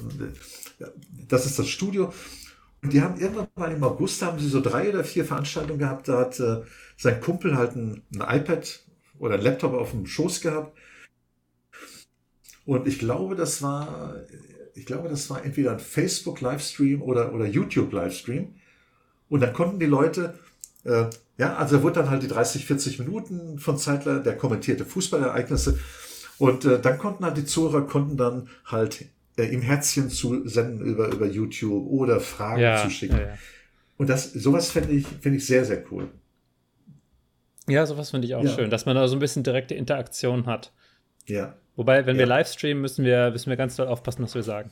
das 1.28 1.46
ist 1.46 1.60
das 1.60 1.68
Studio. 1.68 2.14
Und 2.82 2.94
die 2.94 3.02
haben 3.02 3.20
irgendwann 3.20 3.48
mal 3.56 3.72
im 3.72 3.84
August 3.84 4.22
haben 4.22 4.40
sie 4.40 4.50
so 4.50 4.62
drei 4.62 4.90
oder 4.90 5.04
vier 5.04 5.26
Veranstaltungen 5.26 5.80
gehabt. 5.80 6.08
Da 6.08 6.20
hat 6.20 6.40
äh, 6.40 6.62
sein 6.98 7.20
Kumpel 7.22 7.58
halt 7.58 7.76
ein, 7.76 8.04
ein 8.14 8.40
iPad 8.40 8.84
oder 9.20 9.36
ein 9.36 9.42
Laptop 9.42 9.74
auf 9.74 9.92
dem 9.92 10.06
Schoß 10.06 10.42
gehabt. 10.42 10.78
Und 12.66 12.88
ich 12.88 13.00
glaube, 13.00 13.36
das 13.36 13.62
war, 13.62 14.16
ich 14.76 14.86
glaube, 14.86 15.10
das 15.10 15.30
war 15.30 15.44
entweder 15.44 15.72
ein 15.72 15.80
Facebook 15.80 16.42
Livestream 16.42 17.02
oder, 17.02 17.34
oder 17.34 17.46
YouTube 17.46 17.92
Livestream. 17.94 18.56
Und 19.30 19.42
dann 19.42 19.54
konnten 19.54 19.80
die 19.80 19.86
Leute, 19.86 20.38
äh, 20.84 21.06
ja, 21.38 21.56
also 21.56 21.78
er 21.78 21.84
wurde 21.84 21.96
dann 21.96 22.10
halt 22.10 22.24
die 22.24 22.28
30, 22.28 22.66
40 22.66 23.00
Minuten 23.00 23.60
von 23.60 23.78
Zeitler, 23.78 24.20
der 24.20 24.38
kommentierte 24.38 24.86
Fußballereignisse. 24.86 25.80
Und 26.40 26.66
äh, 26.66 26.80
dann 26.80 26.98
konnten 26.98 27.26
halt 27.26 27.38
die 27.38 27.46
Zuhörer 27.46 27.88
konnten 27.88 28.18
dann 28.18 28.50
halt 28.66 29.06
äh, 29.38 29.46
ihm 29.46 29.62
Herzchen 29.62 30.10
zu 30.10 30.48
senden 30.48 30.86
über, 30.86 31.08
über 31.08 31.26
YouTube 31.26 31.88
oder 31.88 32.20
Fragen 32.20 32.62
ja, 32.62 32.84
zu 32.84 32.90
schicken. 32.90 33.18
Ja, 33.18 33.28
ja. 33.28 33.38
Und 33.98 34.10
das, 34.10 34.32
sowas 34.34 34.72
finde 34.72 34.94
ich, 34.94 35.08
finde 35.08 35.38
ich 35.38 35.46
sehr, 35.46 35.66
sehr 35.66 35.84
cool. 35.92 36.08
Ja, 37.68 37.86
sowas 37.86 38.12
finde 38.12 38.28
ich 38.28 38.36
auch 38.36 38.48
schön, 38.48 38.70
dass 38.70 38.86
man 38.86 38.96
da 38.96 39.08
so 39.08 39.16
ein 39.16 39.20
bisschen 39.20 39.44
direkte 39.44 39.74
Interaktion 39.76 40.46
hat. 40.46 40.72
Ja. 41.26 41.56
Wobei, 41.76 42.06
wenn 42.06 42.18
wir 42.18 42.26
live 42.26 42.48
streamen, 42.48 42.82
müssen 42.82 43.04
wir, 43.04 43.32
müssen 43.32 43.50
wir 43.50 43.58
ganz 43.58 43.76
doll 43.76 43.88
aufpassen, 43.88 44.24
was 44.24 44.34
wir 44.36 44.44
sagen. 44.44 44.72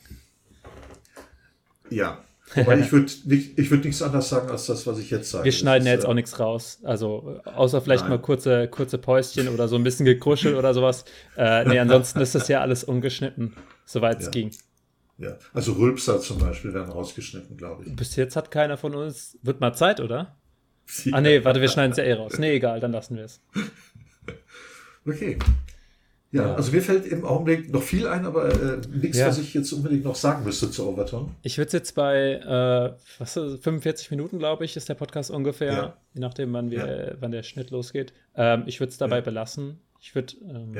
Ja, 1.90 2.24
aber 2.54 2.78
ich 2.78 2.92
würde 2.92 3.12
nicht, 3.24 3.58
ich 3.58 3.70
nichts 3.70 4.02
anderes 4.02 4.28
sagen 4.28 4.50
als 4.50 4.66
das, 4.66 4.86
was 4.86 4.98
ich 4.98 5.10
jetzt 5.10 5.30
sage. 5.30 5.44
Wir 5.44 5.52
schneiden 5.52 5.86
ja 5.86 5.92
jetzt 5.92 6.04
äh, 6.04 6.08
auch 6.08 6.14
nichts 6.14 6.38
raus. 6.38 6.78
Also, 6.84 7.40
außer 7.44 7.80
vielleicht 7.80 8.04
nein. 8.04 8.10
mal 8.10 8.18
kurze, 8.20 8.68
kurze 8.68 8.98
Päuschen 8.98 9.48
oder 9.48 9.68
so 9.68 9.76
ein 9.76 9.84
bisschen 9.84 10.06
gekruschelt 10.06 10.56
oder 10.56 10.72
sowas. 10.74 11.04
Äh, 11.36 11.64
nee, 11.64 11.78
ansonsten 11.78 12.20
ist 12.20 12.34
das 12.34 12.48
ja 12.48 12.60
alles 12.60 12.84
ungeschnitten, 12.84 13.54
soweit 13.84 14.20
es 14.20 14.26
ja. 14.26 14.30
ging. 14.30 14.50
Ja, 15.18 15.38
also 15.54 15.72
Rülpser 15.72 16.20
zum 16.20 16.38
Beispiel 16.38 16.74
werden 16.74 16.90
rausgeschnitten, 16.90 17.56
glaube 17.56 17.84
ich. 17.84 17.96
Bis 17.96 18.16
jetzt 18.16 18.36
hat 18.36 18.50
keiner 18.50 18.76
von 18.76 18.94
uns. 18.94 19.38
Wird 19.42 19.60
mal 19.60 19.72
Zeit, 19.72 20.00
oder? 20.00 20.36
Ja. 21.04 21.16
Ah, 21.16 21.20
nee, 21.20 21.44
warte, 21.44 21.60
wir 21.60 21.68
schneiden 21.68 21.90
es 21.90 21.98
ja 21.98 22.04
eh 22.04 22.12
raus. 22.12 22.38
Nee, 22.38 22.54
egal, 22.54 22.78
dann 22.78 22.92
lassen 22.92 23.16
wir 23.16 23.24
es. 23.24 23.40
Okay. 25.08 25.38
Ja, 26.32 26.54
also 26.54 26.72
mir 26.72 26.82
fällt 26.82 27.06
im 27.06 27.24
Augenblick 27.24 27.72
noch 27.72 27.82
viel 27.82 28.06
ein, 28.06 28.26
aber 28.26 28.48
äh, 28.48 28.80
nichts, 28.92 29.18
ja. 29.18 29.28
was 29.28 29.38
ich 29.38 29.54
jetzt 29.54 29.72
unbedingt 29.72 30.04
noch 30.04 30.16
sagen 30.16 30.44
müsste 30.44 30.70
zu 30.70 30.88
Overton. 30.88 31.34
Ich 31.42 31.56
würde 31.56 31.68
es 31.68 31.72
jetzt 31.72 31.94
bei 31.94 32.32
äh, 32.32 32.92
was, 33.18 33.34
45 33.34 34.10
Minuten, 34.10 34.38
glaube 34.38 34.64
ich, 34.64 34.76
ist 34.76 34.88
der 34.88 34.94
Podcast 34.94 35.30
ungefähr, 35.30 35.72
ja. 35.72 35.96
je 36.14 36.20
nachdem, 36.20 36.52
wann, 36.52 36.70
wir, 36.70 37.08
ja. 37.10 37.16
wann 37.20 37.30
der 37.30 37.42
Schnitt 37.42 37.70
losgeht. 37.70 38.12
Ähm, 38.34 38.64
ich 38.66 38.80
würde 38.80 38.90
es 38.90 38.98
dabei 38.98 39.20
belassen. 39.20 39.80
Ich 40.00 40.14
würde 40.14 40.34
ähm, 40.48 40.74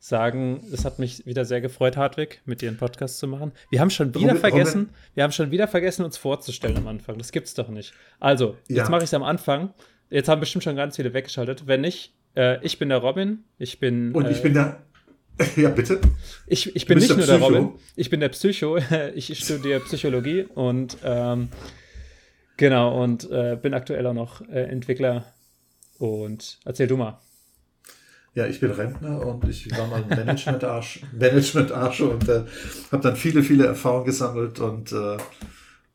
sagen, 0.00 0.64
es 0.72 0.84
hat 0.84 0.98
mich 0.98 1.26
wieder 1.26 1.44
sehr 1.44 1.60
gefreut, 1.60 1.96
Hartwig, 1.96 2.40
mit 2.44 2.62
dir 2.62 2.68
einen 2.68 2.78
Podcast 2.78 3.18
zu 3.18 3.26
machen. 3.26 3.52
Wir 3.70 3.80
haben 3.80 3.90
schon 3.90 4.14
wieder 4.14 4.28
Robin, 4.28 4.40
vergessen, 4.40 4.80
Robin. 4.80 4.94
wir 5.14 5.24
haben 5.24 5.32
schon 5.32 5.50
wieder 5.50 5.68
vergessen, 5.68 6.04
uns 6.04 6.16
vorzustellen 6.16 6.76
am 6.76 6.86
Anfang. 6.86 7.18
Das 7.18 7.32
gibt's 7.32 7.54
doch 7.54 7.68
nicht. 7.68 7.92
Also, 8.20 8.56
jetzt 8.68 8.88
mache 8.88 9.02
ich 9.02 9.08
es 9.08 9.14
am 9.14 9.22
Anfang. 9.22 9.74
Jetzt 10.10 10.28
haben 10.28 10.40
bestimmt 10.40 10.64
schon 10.64 10.76
ganz 10.76 10.96
viele 10.96 11.12
weggeschaltet. 11.12 11.66
Wenn 11.66 11.82
nicht, 11.82 12.14
äh, 12.38 12.64
ich 12.64 12.78
bin 12.78 12.88
der 12.88 12.98
Robin. 12.98 13.44
Ich 13.58 13.80
bin. 13.80 14.12
Und 14.12 14.30
ich 14.30 14.42
bin 14.42 14.54
der 14.54 14.82
Ja, 15.56 15.70
bitte. 15.70 16.00
Ich, 16.46 16.74
ich 16.74 16.86
bin 16.86 16.98
nicht 16.98 17.16
nur 17.16 17.26
der 17.26 17.38
Robin, 17.38 17.70
ich 17.96 18.10
bin 18.10 18.20
der 18.20 18.28
Psycho. 18.30 18.78
Ich 19.14 19.38
studiere 19.38 19.80
Psychologie 19.80 20.46
und 20.54 20.96
ähm, 21.04 21.48
genau 22.56 23.02
und 23.02 23.30
äh, 23.30 23.56
bin 23.60 23.74
aktuell 23.74 24.06
auch 24.06 24.14
noch 24.14 24.40
äh, 24.48 24.62
Entwickler. 24.64 25.24
Und 25.98 26.58
erzähl 26.64 26.86
du 26.86 26.96
mal. 26.96 27.20
Ja, 28.34 28.46
ich 28.46 28.60
bin 28.60 28.70
Rentner 28.70 29.26
und 29.26 29.48
ich 29.48 29.68
war 29.76 29.88
mal 29.88 30.04
Management-Arsch 30.04 31.02
Management 31.12 31.72
-Arsch 31.72 32.02
und 32.02 32.28
äh, 32.28 32.44
habe 32.92 33.02
dann 33.02 33.16
viele, 33.16 33.42
viele 33.42 33.66
Erfahrungen 33.66 34.04
gesammelt 34.04 34.60
und, 34.60 34.92
äh, 34.92 35.16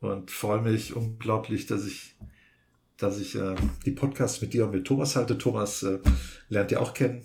und 0.01 0.29
freue 0.29 0.61
mich 0.61 0.95
unglaublich, 0.95 1.67
dass 1.67 1.85
ich, 1.85 2.15
dass 3.03 3.19
ich 3.19 3.35
äh, 3.35 3.55
die 3.85 3.91
Podcasts 3.91 4.41
mit 4.41 4.53
dir 4.53 4.65
und 4.65 4.71
mit 4.71 4.85
Thomas 4.85 5.15
halte. 5.15 5.37
Thomas 5.37 5.83
äh, 5.83 5.99
lernt 6.49 6.71
ihr 6.71 6.81
auch 6.81 6.93
kennen. 6.93 7.23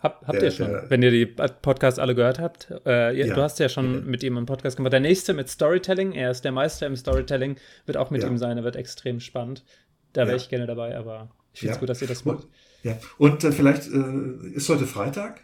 Hab, 0.00 0.26
habt 0.26 0.34
der, 0.34 0.44
ihr 0.44 0.50
schon, 0.50 0.68
der, 0.68 0.88
wenn 0.88 1.02
ihr 1.02 1.10
die 1.10 1.26
Podcasts 1.26 1.98
alle 1.98 2.14
gehört 2.14 2.38
habt. 2.38 2.70
Äh, 2.86 3.18
ihr, 3.18 3.26
ja, 3.26 3.34
du 3.34 3.42
hast 3.42 3.58
ja 3.58 3.68
schon 3.68 3.94
ja. 3.94 4.00
mit 4.00 4.22
ihm 4.22 4.36
einen 4.36 4.46
Podcast 4.46 4.76
gemacht. 4.76 4.92
Der 4.92 5.00
nächste 5.00 5.34
mit 5.34 5.48
Storytelling, 5.48 6.12
er 6.12 6.30
ist 6.30 6.44
der 6.44 6.52
Meister 6.52 6.86
im 6.86 6.96
Storytelling, 6.96 7.56
wird 7.86 7.98
auch 7.98 8.10
mit 8.10 8.22
ja. 8.22 8.28
ihm 8.28 8.38
sein, 8.38 8.56
er 8.56 8.64
wird 8.64 8.76
extrem 8.76 9.20
spannend. 9.20 9.64
Da 10.12 10.26
wäre 10.26 10.36
ich 10.36 10.48
gerne 10.48 10.66
dabei, 10.66 10.96
aber 10.96 11.30
ich 11.52 11.60
finde 11.60 11.74
es 11.74 11.80
gut, 11.80 11.88
dass 11.88 12.02
ihr 12.02 12.08
das 12.08 12.24
macht. 12.24 12.46
Ja, 12.82 12.98
und 13.18 13.44
äh, 13.44 13.52
vielleicht 13.52 13.88
äh, 13.88 14.48
ist 14.54 14.68
heute 14.68 14.86
Freitag? 14.86 15.42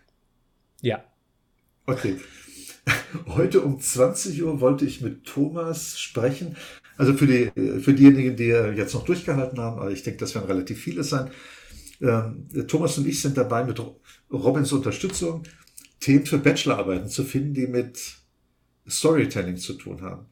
Ja. 0.81 1.05
Okay. 1.87 2.17
Heute 3.27 3.63
um 3.63 3.81
20 3.81 4.43
Uhr 4.45 4.61
wollte 4.61 4.85
ich 4.85 5.01
mit 5.01 5.25
Thomas 5.25 5.99
sprechen. 5.99 6.57
Also 6.97 7.15
für, 7.15 7.27
die, 7.27 7.51
für 7.81 7.93
diejenigen, 7.93 8.37
die 8.37 8.47
jetzt 8.47 8.95
noch 8.95 9.05
durchgehalten 9.05 9.59
haben, 9.59 9.79
aber 9.81 9.91
ich 9.91 10.03
denke, 10.03 10.21
das 10.21 10.35
werden 10.35 10.47
relativ 10.47 10.81
viele 10.81 11.05
sein. 11.05 11.31
Ähm, 12.01 12.49
Thomas 12.67 12.97
und 12.99 13.07
ich 13.07 13.21
sind 13.21 13.37
dabei, 13.37 13.65
mit 13.65 13.81
Robins 14.31 14.73
Unterstützung 14.73 15.43
Themen 16.01 16.27
für 16.27 16.39
Bachelorarbeiten 16.39 17.09
zu 17.09 17.25
finden, 17.25 17.55
die 17.55 17.67
mit 17.67 17.99
Storytelling 18.89 19.57
zu 19.57 19.75
tun 19.75 20.03
haben. 20.03 20.27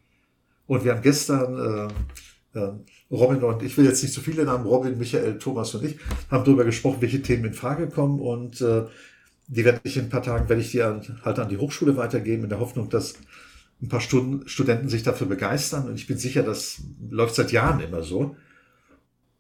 Und 0.67 0.85
wir 0.85 0.93
haben 0.93 1.03
gestern, 1.03 1.91
äh, 2.55 2.59
äh, 2.59 2.73
Robin 3.11 3.43
und 3.43 3.63
ich 3.63 3.77
will 3.77 3.85
jetzt 3.85 4.03
nicht 4.03 4.15
zu 4.15 4.21
viele 4.21 4.45
Namen, 4.45 4.67
Robin, 4.67 4.99
Michael, 4.99 5.39
Thomas 5.39 5.75
und 5.75 5.85
ich, 5.85 5.97
haben 6.31 6.45
darüber 6.45 6.65
gesprochen, 6.65 6.99
welche 7.01 7.23
Themen 7.23 7.47
in 7.47 7.55
Frage 7.55 7.89
kommen 7.89 8.21
und 8.21 8.61
äh, 8.61 8.85
die 9.47 9.65
werde 9.65 9.81
ich 9.85 9.97
in 9.97 10.05
ein 10.05 10.11
paar 10.11 10.23
Tagen, 10.23 10.49
werde 10.49 10.63
ich 10.63 10.71
die 10.71 10.83
halt 10.83 11.39
an 11.39 11.49
die 11.49 11.59
Hochschule 11.59 11.97
weitergeben, 11.97 12.45
in 12.45 12.49
der 12.49 12.61
Hoffnung, 12.61 12.89
dass 12.89 13.15
ein 13.85 13.89
paar 13.89 14.01
Stunden, 14.01 14.49
Studenten 14.49 14.89
sich 14.89 15.03
dafür 15.03 15.27
begeistern. 15.27 15.87
Und 15.87 15.95
ich 15.95 16.07
bin 16.07 16.19
sicher, 16.19 16.43
das 16.43 16.83
läuft 17.11 17.35
seit 17.35 17.53
Jahren 17.53 17.81
immer 17.81 18.03
so. 18.03 18.37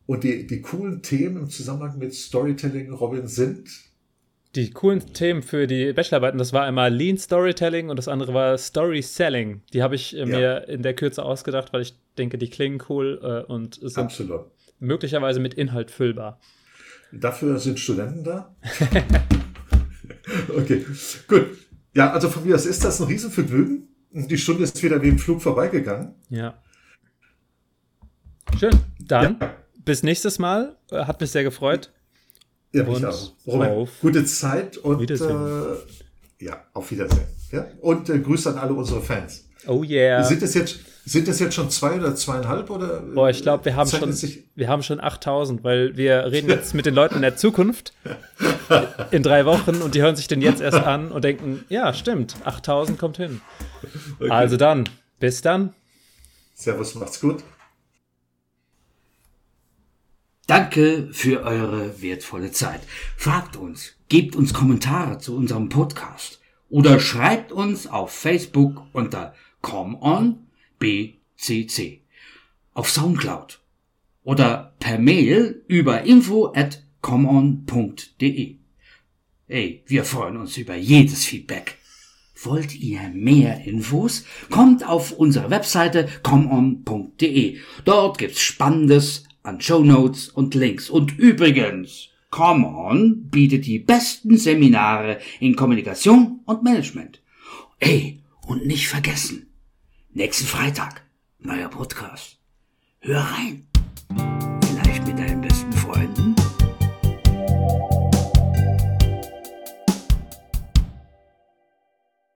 Und 0.07 0.25
die, 0.25 0.47
die 0.47 0.61
coolen 0.61 1.03
Themen 1.03 1.39
im 1.39 1.51
Zusammenhang 1.51 1.99
mit 1.99 2.15
Storytelling, 2.15 2.93
Robin, 2.93 3.27
sind 3.27 3.69
die 4.55 4.71
coolen 4.71 5.13
Themen 5.13 5.43
für 5.43 5.67
die 5.67 5.93
Bachelorarbeiten, 5.93 6.39
das 6.39 6.53
war 6.53 6.63
einmal 6.63 6.95
Lean 6.95 7.19
Storytelling 7.19 7.91
und 7.91 7.97
das 7.97 8.07
andere 8.07 8.35
war 8.35 8.57
Story 8.57 9.03
Selling. 9.03 9.63
Die 9.73 9.83
habe 9.83 9.97
ich 9.97 10.13
ja. 10.13 10.27
mir 10.27 10.69
in 10.69 10.83
der 10.83 10.95
Kürze 10.95 11.25
ausgedacht, 11.25 11.73
weil 11.73 11.83
ich 11.83 11.97
denke, 12.19 12.39
die 12.39 12.49
klingen 12.49 12.81
cool 12.89 13.21
äh, 13.21 13.51
und 13.51 13.81
sind 13.83 13.99
Absolut. 13.99 14.43
möglicherweise 14.79 15.41
mit 15.41 15.55
Inhalt 15.55 15.91
füllbar. 15.91 16.39
Dafür 17.11 17.59
sind 17.59 17.81
Studenten 17.81 18.23
da. 18.23 18.55
okay, 20.57 20.85
gut. 21.27 21.47
Ja, 21.95 22.13
also 22.13 22.29
von 22.29 22.45
mir 22.45 22.55
aus 22.55 22.67
ist 22.67 22.85
das 22.85 23.01
ein 23.01 23.09
Riesenvergnügen. 23.09 23.89
Die 24.17 24.39
Stunde 24.39 24.63
ist 24.63 24.81
wieder 24.81 25.03
wie 25.03 25.09
im 25.09 25.19
Flug 25.19 25.43
vorbeigegangen. 25.43 26.15
Ja. 26.29 26.55
Schön. 28.61 28.71
Dann 29.01 29.39
ja. 29.41 29.55
bis 29.85 30.05
nächstes 30.05 30.39
Mal. 30.39 30.77
Äh, 30.93 31.05
hat 31.05 31.21
mich 31.21 31.33
sehr 31.33 31.43
gefreut. 31.43 31.93
Ja, 32.73 32.85
mich 32.85 33.05
auch. 33.05 33.33
Robert, 33.45 33.89
gute 34.01 34.25
Zeit 34.25 34.77
und 34.79 35.11
äh, 35.11 35.17
ja, 36.41 36.65
auf 36.75 36.93
Wiedersehen. 36.93 37.27
Ja? 37.51 37.67
Und 37.81 38.09
äh, 38.09 38.21
Grüße 38.21 38.51
an 38.51 38.59
alle 38.59 38.75
unsere 38.75 39.01
Fans. 39.01 39.49
Oh 39.67 39.83
yeah. 39.83 40.23
Sind 40.25 40.43
das 40.43 40.55
jetzt, 40.55 40.79
sind 41.05 41.29
das 41.29 41.41
jetzt 41.41 41.55
schon 41.55 41.71
zwei 41.71 41.95
oder 41.95 42.15
zweieinhalb 42.15 42.71
oder? 42.71 43.01
Boah, 43.01 43.31
ich 43.31 43.43
glaube, 43.43 43.65
wir 43.65 43.77
haben 43.77 43.91
schon, 43.91 44.15
wir 44.55 44.69
haben 44.69 44.83
schon 44.83 45.01
8000, 45.01 45.65
weil 45.65 45.97
wir 45.97 46.31
reden 46.31 46.49
jetzt 46.49 46.75
mit 46.75 46.87
den 46.87 46.95
Leuten 46.95 47.17
in 47.17 47.23
der 47.23 47.37
Zukunft 47.37 47.93
in 49.11 49.23
drei 49.23 49.45
Wochen 49.45 49.83
und 49.83 49.95
die 49.95 50.03
hören 50.03 50.17
sich 50.17 50.29
den 50.29 50.43
jetzt 50.43 50.61
erst 50.61 50.79
an 50.79 51.13
und 51.13 51.25
denken, 51.25 51.65
ja, 51.69 51.93
stimmt, 51.93 52.37
8000 52.45 52.99
kommt 52.99 53.17
hin. 53.17 53.41
Okay. 54.19 54.31
Also 54.31 54.57
dann, 54.57 54.89
bis 55.21 55.43
dann. 55.43 55.75
Servus, 56.55 56.95
macht's 56.95 57.21
gut. 57.21 57.43
Danke 60.47 61.09
für 61.13 61.43
eure 61.43 62.03
wertvolle 62.03 62.53
Zeit. 62.53 62.81
Fragt 63.17 63.57
uns, 63.57 63.93
gebt 64.09 64.37
uns 64.37 64.53
Kommentare 64.53 65.19
zu 65.19 65.35
unserem 65.35 65.71
Podcast 65.71 66.41
oder 66.69 67.01
schreibt 67.01 67.51
uns 67.51 67.87
auf 67.87 68.11
Facebook 68.13 68.83
unter 68.93 69.35
ComeOnBCC, 69.65 72.01
auf 72.75 72.91
Soundcloud 72.91 73.61
oder 74.23 74.75
per 74.79 74.99
Mail 74.99 75.65
über 75.67 76.03
info 76.03 76.53
at 76.55 76.85
comeon.de. 77.01 78.57
Ey, 79.49 79.83
wir 79.87 80.05
freuen 80.05 80.37
uns 80.37 80.59
über 80.59 80.75
jedes 80.75 81.25
Feedback. 81.25 81.79
Wollt 82.43 82.75
ihr 82.75 83.01
mehr 83.15 83.65
Infos? 83.65 84.25
Kommt 84.51 84.87
auf 84.87 85.13
unsere 85.13 85.51
Webseite 85.51 86.09
comeon.de. 86.23 87.59
Dort 87.85 88.19
gibt's 88.19 88.41
Spannendes 88.41 89.25
an 89.43 89.61
Show 89.61 89.83
Notes 89.83 90.29
und 90.29 90.55
Links. 90.55 90.91
Und 90.91 91.19
übrigens, 91.19 92.09
Come 92.31 92.67
On 92.67 93.31
bietet 93.31 93.67
die 93.67 93.79
besten 93.79 94.37
Seminare 94.37 95.21
in 95.41 95.57
Kommunikation 95.57 96.41
und 96.45 96.63
Management. 96.63 97.23
Ey, 97.79 98.21
und 98.47 98.67
nicht 98.67 98.89
vergessen, 98.89 99.54
Nächsten 100.17 100.47
Freitag, 100.47 101.03
neuer 101.41 101.69
Podcast. 101.69 102.39
Hör 103.01 103.21
rein. 103.37 103.67